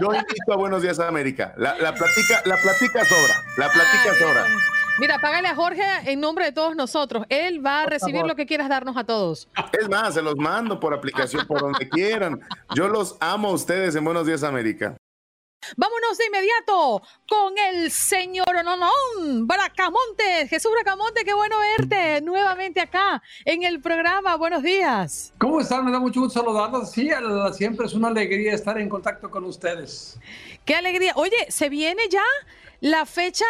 yo 0.00 0.06
invito 0.14 0.52
a 0.52 0.56
Buenos 0.56 0.82
Días 0.82 0.98
a 0.98 1.08
América. 1.08 1.54
La, 1.56 1.78
la 1.78 1.94
platica, 1.94 2.42
la 2.46 2.56
platica 2.56 3.04
sobra, 3.04 3.34
la 3.56 3.70
platica 3.70 4.14
sobra. 4.18 4.46
Mira, 5.00 5.18
págale 5.18 5.48
a 5.48 5.54
Jorge 5.54 5.82
en 6.04 6.20
nombre 6.20 6.44
de 6.44 6.52
todos 6.52 6.76
nosotros. 6.76 7.24
Él 7.30 7.64
va 7.64 7.84
a 7.84 7.86
recibir 7.86 8.22
lo 8.26 8.36
que 8.36 8.44
quieras 8.44 8.68
darnos 8.68 8.98
a 8.98 9.04
todos. 9.04 9.48
Es 9.72 9.88
más, 9.88 10.12
se 10.12 10.20
los 10.20 10.36
mando 10.36 10.78
por 10.78 10.92
aplicación, 10.92 11.46
por 11.46 11.62
donde 11.62 11.88
quieran. 11.88 12.38
Yo 12.74 12.86
los 12.86 13.16
amo 13.18 13.48
a 13.48 13.52
ustedes 13.52 13.96
en 13.96 14.04
Buenos 14.04 14.26
Días 14.26 14.42
América. 14.42 14.94
Vámonos 15.74 16.18
de 16.18 16.26
inmediato 16.26 17.02
con 17.26 17.56
el 17.56 17.90
señor 17.90 18.52
Nonón 18.62 19.46
Bracamonte. 19.46 20.46
Jesús 20.50 20.70
Bracamonte, 20.70 21.24
qué 21.24 21.32
bueno 21.32 21.56
verte 21.78 22.20
nuevamente 22.20 22.80
acá 22.80 23.22
en 23.46 23.62
el 23.62 23.80
programa. 23.80 24.36
Buenos 24.36 24.62
días. 24.62 25.32
¿Cómo 25.38 25.62
están? 25.62 25.86
Me 25.86 25.92
da 25.92 25.98
mucho 25.98 26.20
gusto 26.20 26.40
saludarlos. 26.40 26.90
Sí, 26.90 27.08
siempre 27.54 27.86
es 27.86 27.94
una 27.94 28.08
alegría 28.08 28.52
estar 28.52 28.78
en 28.78 28.90
contacto 28.90 29.30
con 29.30 29.44
ustedes. 29.44 30.20
Qué 30.66 30.74
alegría. 30.74 31.12
Oye, 31.16 31.46
se 31.48 31.70
viene 31.70 32.02
ya 32.10 32.24
la 32.80 33.04
fecha 33.06 33.44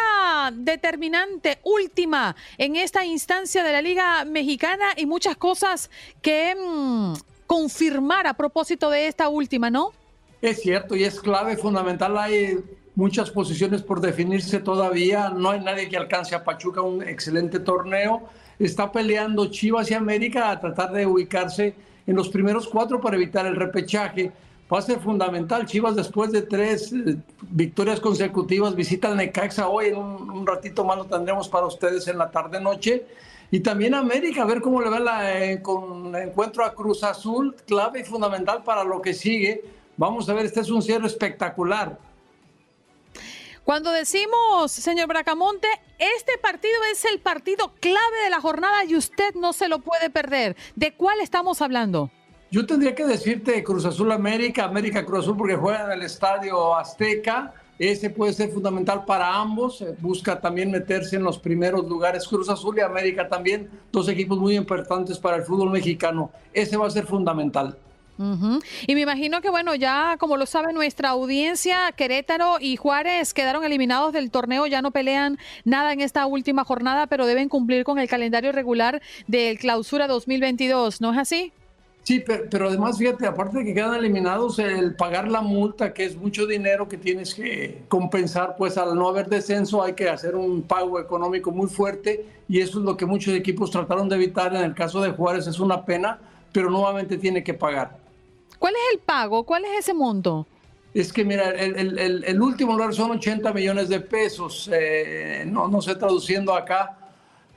determinante, 0.53 1.59
última 1.63 2.35
en 2.57 2.75
esta 2.75 3.05
instancia 3.05 3.63
de 3.63 3.71
la 3.71 3.81
Liga 3.81 4.25
Mexicana 4.25 4.87
y 4.97 5.05
muchas 5.05 5.37
cosas 5.37 5.89
que 6.21 6.55
mm, 6.55 7.13
confirmar 7.47 8.27
a 8.27 8.33
propósito 8.33 8.89
de 8.89 9.07
esta 9.07 9.29
última, 9.29 9.69
¿no? 9.69 9.91
Es 10.41 10.61
cierto 10.61 10.95
y 10.95 11.03
es 11.03 11.19
clave, 11.19 11.55
fundamental. 11.55 12.17
Hay 12.17 12.57
muchas 12.95 13.29
posiciones 13.31 13.81
por 13.81 14.01
definirse 14.01 14.59
todavía. 14.59 15.29
No 15.29 15.51
hay 15.51 15.61
nadie 15.61 15.87
que 15.87 15.97
alcance 15.97 16.35
a 16.35 16.43
Pachuca 16.43 16.81
un 16.81 17.01
excelente 17.01 17.59
torneo. 17.59 18.23
Está 18.59 18.91
peleando 18.91 19.47
Chivas 19.47 19.89
y 19.91 19.93
América 19.93 20.49
a 20.49 20.59
tratar 20.59 20.91
de 20.91 21.05
ubicarse 21.05 21.73
en 22.07 22.15
los 22.15 22.29
primeros 22.29 22.67
cuatro 22.67 22.99
para 22.99 23.15
evitar 23.15 23.45
el 23.45 23.55
repechaje. 23.55 24.31
Va 24.71 24.79
a 24.79 24.81
ser 24.81 24.99
fundamental. 24.99 25.65
Chivas 25.65 25.95
después 25.95 26.31
de 26.31 26.43
tres 26.43 26.93
eh, 26.93 27.17
victorias 27.41 27.99
consecutivas 27.99 28.75
visita 28.75 29.09
al 29.09 29.17
Necaxa 29.17 29.67
hoy. 29.67 29.87
En 29.87 29.97
un, 29.97 30.47
ratito 30.47 30.83
más 30.83 30.97
lo 30.97 31.05
tendremos 31.05 31.49
para 31.49 31.65
ustedes 31.65 32.07
en 32.07 32.17
la 32.17 32.31
tarde-noche. 32.31 33.05
Y 33.51 33.59
también 33.59 33.93
América, 33.93 34.43
a 34.43 34.45
ver 34.45 34.61
cómo 34.61 34.81
le 34.81 34.89
va 34.89 34.99
la, 34.99 35.43
eh, 35.43 35.61
con 35.61 36.15
el 36.15 36.29
encuentro 36.29 36.63
a 36.63 36.73
Cruz 36.73 37.03
Azul, 37.03 37.55
clave 37.67 37.99
y 37.99 38.03
fundamental 38.05 38.63
para 38.63 38.83
lo 38.85 39.01
que 39.01 39.13
sigue 39.13 39.61
Vamos 40.01 40.27
a 40.29 40.33
ver, 40.33 40.47
este 40.47 40.61
es 40.61 40.69
un 40.71 40.81
cierre 40.81 41.05
espectacular. 41.05 41.99
Cuando 43.63 43.91
decimos, 43.91 44.71
señor 44.71 45.07
Bracamonte, 45.07 45.67
este 45.99 46.39
partido 46.39 46.73
es 46.91 47.05
el 47.05 47.19
partido 47.19 47.71
clave 47.79 48.23
de 48.23 48.31
la 48.31 48.41
jornada 48.41 48.83
y 48.85 48.95
usted 48.95 49.35
no 49.35 49.53
se 49.53 49.69
lo 49.69 49.77
puede 49.77 50.09
perder. 50.09 50.57
¿De 50.75 50.93
cuál 50.95 51.19
estamos 51.19 51.61
hablando? 51.61 52.09
Yo 52.51 52.65
tendría 52.65 52.93
que 52.93 53.05
decirte 53.05 53.63
Cruz 53.63 53.85
Azul 53.85 54.11
América, 54.11 54.65
América 54.65 55.05
Cruz 55.05 55.21
Azul 55.21 55.37
porque 55.37 55.55
juega 55.55 55.85
en 55.85 55.91
el 55.93 56.01
Estadio 56.01 56.75
Azteca. 56.75 57.53
Ese 57.79 58.09
puede 58.09 58.33
ser 58.33 58.49
fundamental 58.49 59.05
para 59.05 59.33
ambos. 59.33 59.81
Busca 60.01 60.41
también 60.41 60.69
meterse 60.69 61.15
en 61.15 61.23
los 61.23 61.39
primeros 61.39 61.87
lugares. 61.87 62.27
Cruz 62.27 62.49
Azul 62.49 62.77
y 62.77 62.81
América 62.81 63.29
también, 63.29 63.69
dos 63.89 64.09
equipos 64.09 64.37
muy 64.37 64.57
importantes 64.57 65.17
para 65.17 65.37
el 65.37 65.43
fútbol 65.43 65.69
mexicano. 65.69 66.29
Ese 66.51 66.75
va 66.75 66.87
a 66.87 66.89
ser 66.89 67.05
fundamental. 67.05 67.77
Y 68.85 68.95
me 68.95 69.01
imagino 69.01 69.39
que, 69.39 69.49
bueno, 69.49 69.73
ya 69.73 70.17
como 70.19 70.35
lo 70.35 70.45
sabe 70.45 70.73
nuestra 70.73 71.09
audiencia, 71.09 71.91
Querétaro 71.95 72.57
y 72.59 72.75
Juárez 72.75 73.33
quedaron 73.33 73.63
eliminados 73.63 74.11
del 74.11 74.29
torneo, 74.29 74.67
ya 74.67 74.81
no 74.81 74.91
pelean 74.91 75.39
nada 75.63 75.93
en 75.93 76.01
esta 76.01 76.25
última 76.25 76.65
jornada, 76.65 77.07
pero 77.07 77.25
deben 77.25 77.47
cumplir 77.47 77.85
con 77.85 77.97
el 77.97 78.09
calendario 78.09 78.51
regular 78.51 79.01
del 79.27 79.57
clausura 79.57 80.07
2022, 80.07 80.99
¿no 80.99 81.13
es 81.13 81.17
así? 81.17 81.53
Sí, 82.03 82.23
pero, 82.49 82.67
además, 82.67 82.97
fíjate, 82.97 83.27
aparte 83.27 83.59
de 83.59 83.65
que 83.65 83.73
quedan 83.75 83.93
eliminados, 83.93 84.57
el 84.57 84.95
pagar 84.95 85.29
la 85.29 85.41
multa, 85.41 85.93
que 85.93 86.05
es 86.05 86.15
mucho 86.17 86.47
dinero 86.47 86.87
que 86.89 86.97
tienes 86.97 87.35
que 87.35 87.83
compensar, 87.87 88.55
pues 88.57 88.77
al 88.77 88.95
no 88.95 89.07
haber 89.07 89.27
descenso 89.27 89.83
hay 89.83 89.93
que 89.93 90.09
hacer 90.09 90.35
un 90.35 90.63
pago 90.63 90.99
económico 90.99 91.51
muy 91.51 91.67
fuerte 91.67 92.25
y 92.49 92.59
eso 92.59 92.79
es 92.79 92.85
lo 92.85 92.97
que 92.97 93.05
muchos 93.05 93.35
equipos 93.35 93.69
trataron 93.69 94.09
de 94.09 94.15
evitar. 94.15 94.55
En 94.55 94.63
el 94.63 94.73
caso 94.73 94.99
de 94.99 95.11
Juárez 95.11 95.45
es 95.45 95.59
una 95.59 95.85
pena, 95.85 96.19
pero 96.51 96.71
nuevamente 96.71 97.17
tiene 97.17 97.43
que 97.43 97.53
pagar. 97.53 97.97
¿Cuál 98.57 98.73
es 98.73 98.93
el 98.93 98.99
pago? 98.99 99.43
¿Cuál 99.43 99.65
es 99.65 99.79
ese 99.79 99.93
monto? 99.93 100.47
Es 100.93 101.13
que, 101.13 101.23
mira, 101.23 101.51
el, 101.51 102.41
último 102.41 102.73
lugar 102.73 102.93
son 102.93 103.11
80 103.11 103.53
millones 103.53 103.89
de 103.89 104.01
pesos. 104.01 104.69
Eh, 104.73 105.45
no, 105.47 105.67
no 105.67 105.81
sé 105.81 105.95
traduciendo 105.95 106.53
acá 106.53 106.97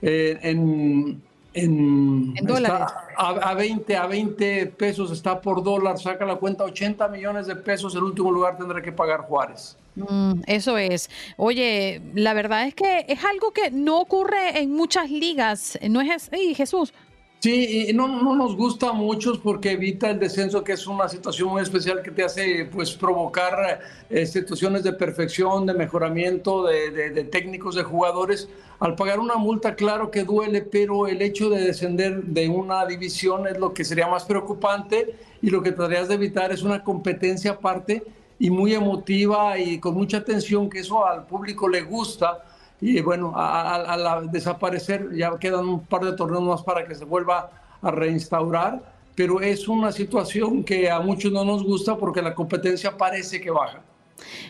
eh, 0.01 0.39
en, 0.43 1.21
en, 1.55 2.35
dólares. 2.35 2.93
A, 3.17 3.55
20, 3.55 3.97
a 3.97 4.07
20 4.07 4.67
pesos 4.67 5.11
está 5.11 5.41
por 5.41 5.63
dólar. 5.63 5.99
Saca 5.99 6.25
la 6.25 6.37
cuenta, 6.37 6.65
80 6.65 7.09
millones 7.09 7.47
de 7.47 7.57
pesos. 7.57 7.95
El 7.95 8.03
último 8.03 8.31
lugar 8.31 8.59
tendrá 8.59 8.83
que 8.83 8.93
pagar 8.93 9.21
Juárez. 9.23 9.77
Mm, 9.95 10.43
eso 10.47 10.77
es. 10.77 11.09
Oye, 11.37 12.03
la 12.15 12.35
verdad 12.35 12.67
es 12.67 12.75
que 12.75 13.07
es 13.09 13.25
algo 13.25 13.53
que 13.53 13.71
no 13.71 14.01
ocurre 14.01 14.61
en 14.61 14.73
muchas 14.73 15.11
ligas. 15.11 15.79
No 15.89 16.01
es, 16.01 16.29
¡ay, 16.33 16.55
Jesús! 16.55 16.93
Sí, 17.41 17.89
y 17.91 17.93
no, 17.93 18.09
no, 18.09 18.35
nos 18.35 18.57
gusta 18.57 18.93
mucho 18.93 19.39
porque 19.43 19.73
evita 19.73 20.09
el 20.09 20.19
descenso, 20.19 20.65
que 20.65 20.73
es 20.73 20.87
una 20.87 21.11
situación 21.11 21.51
muy 21.51 21.61
especial 21.61 22.01
que 22.01 22.11
te 22.11 22.25
hace 22.25 22.65
pues, 22.73 22.93
provocar 22.93 23.81
eh, 24.09 24.25
situaciones 24.25 24.83
de 24.83 24.95
perfección, 24.95 25.67
de 25.67 25.75
mejoramiento 25.75 26.65
de, 26.65 26.91
de, 26.91 27.25
técnicos, 27.25 27.75
de 27.75 27.83
jugadores. 27.83 28.49
Al 28.81 28.95
pagar 28.95 29.21
una 29.21 29.35
multa, 29.35 29.75
claro 29.75 30.11
que 30.11 30.25
duele, 30.25 30.63
pero 30.63 31.07
el 31.07 31.21
hecho 31.21 31.51
de 31.51 31.61
descender 31.61 32.25
de 32.25 32.49
una 32.49 32.87
división 32.87 33.47
es 33.47 33.59
lo 33.59 33.75
que 33.75 33.85
sería 33.85 34.09
más 34.09 34.25
preocupante 34.25 35.15
y 35.43 35.51
lo 35.51 35.63
que 35.63 35.73
tratarías 35.73 36.09
de 36.09 36.15
evitar 36.15 36.51
es 36.51 36.63
una 36.63 36.83
competencia 36.83 37.51
aparte 37.51 38.05
y 38.39 38.49
muy 38.49 38.73
emotiva 38.73 39.59
y 39.59 39.79
con 39.81 39.95
mucha 39.95 40.25
tensión, 40.25 40.71
que 40.71 40.79
eso 40.79 41.07
al 41.07 41.27
público 41.27 41.69
le 41.69 41.83
gusta 41.83 42.43
y 42.87 43.01
bueno, 43.01 43.33
al 43.35 44.31
desaparecer 44.31 45.09
ya 45.15 45.39
quedan 45.39 45.67
un 45.67 45.87
par 45.87 46.05
de 46.05 46.13
torneos 46.13 46.43
más 46.43 46.63
para 46.63 46.87
que 46.87 46.95
se 46.95 47.07
vuelva 47.07 47.51
a 47.81 47.91
reinstaurar, 47.91 48.83
pero 49.15 49.41
es 49.41 49.69
una 49.69 49.91
situación 49.91 50.63
que 50.63 50.91
a 50.91 51.01
muchos 51.01 51.33
no 51.33 51.47
nos 51.47 51.65
gusta 51.65 51.97
porque 51.97 52.21
la 52.21 52.35
competencia 52.35 52.95
parece 52.95 53.41
que 53.41 53.51
baja. 53.51 53.81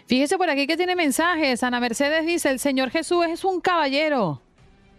Fíjese 0.07 0.37
por 0.37 0.51
aquí 0.51 0.67
que 0.67 0.77
tiene 0.77 0.97
mensajes. 0.97 1.63
Ana 1.63 1.79
Mercedes 1.79 2.27
dice, 2.27 2.51
el 2.51 2.59
Señor 2.59 2.91
Jesús 2.91 3.25
es 3.29 3.45
un 3.45 3.61
caballero. 3.61 4.41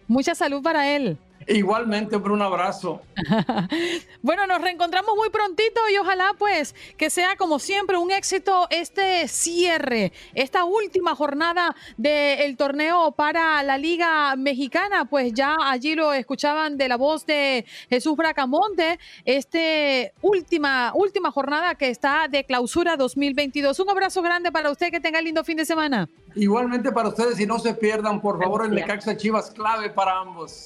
Mucha 0.08 0.34
salud 0.34 0.64
para 0.64 0.96
él. 0.96 1.18
Igualmente, 1.48 2.16
un 2.16 2.41
abrazo. 2.41 3.02
bueno, 4.22 4.48
nos 4.48 4.62
reencontramos 4.62 5.16
muy 5.16 5.30
prontito 5.30 5.80
y 5.91 5.98
ojalá 5.98 6.34
pues 6.38 6.74
que 6.98 7.10
sea 7.10 7.36
como 7.36 7.60
siempre 7.60 7.98
un 7.98 8.12
éxito 8.12 8.68
este 8.70 9.28
cierre, 9.28 10.12
esta 10.34 10.64
última 10.64 11.16
jornada 11.16 11.76
del 11.98 12.58
torneo 12.58 13.12
para 13.12 13.62
la 13.64 13.78
Liga 13.78 14.36
Mexicana. 14.36 15.06
Pues 15.06 15.34
ya 15.34 15.56
allí 15.62 15.96
lo 15.96 16.14
escuchaban 16.14 16.78
de 16.78 16.88
la 16.88 16.98
voz 16.98 17.26
de 17.26 17.66
Jesús 17.89 18.16
Bracamonte, 18.16 19.00
este 19.24 20.14
última, 20.22 20.91
última 20.96 21.32
jornada 21.32 21.76
que 21.76 21.89
está 21.89 22.28
de 22.28 22.43
clausura 22.43 22.98
2022. 22.98 23.80
Un 23.80 23.89
abrazo 23.89 24.22
grande 24.22 24.52
para 24.52 24.72
usted, 24.72 24.89
que 24.89 25.00
tenga 25.00 25.22
lindo 25.22 25.43
fin 25.43 25.58
de 25.58 25.66
semana. 25.66 26.10
Igualmente 26.36 26.91
para 26.91 27.10
ustedes 27.10 27.39
y 27.39 27.46
no 27.46 27.60
se 27.60 27.74
pierdan, 27.74 28.20
por 28.20 28.41
favor, 28.41 28.66
el 28.66 28.72
Necaxa 28.72 29.16
Chivas 29.16 29.52
clave 29.52 29.89
para 29.89 30.20
ambos. 30.20 30.66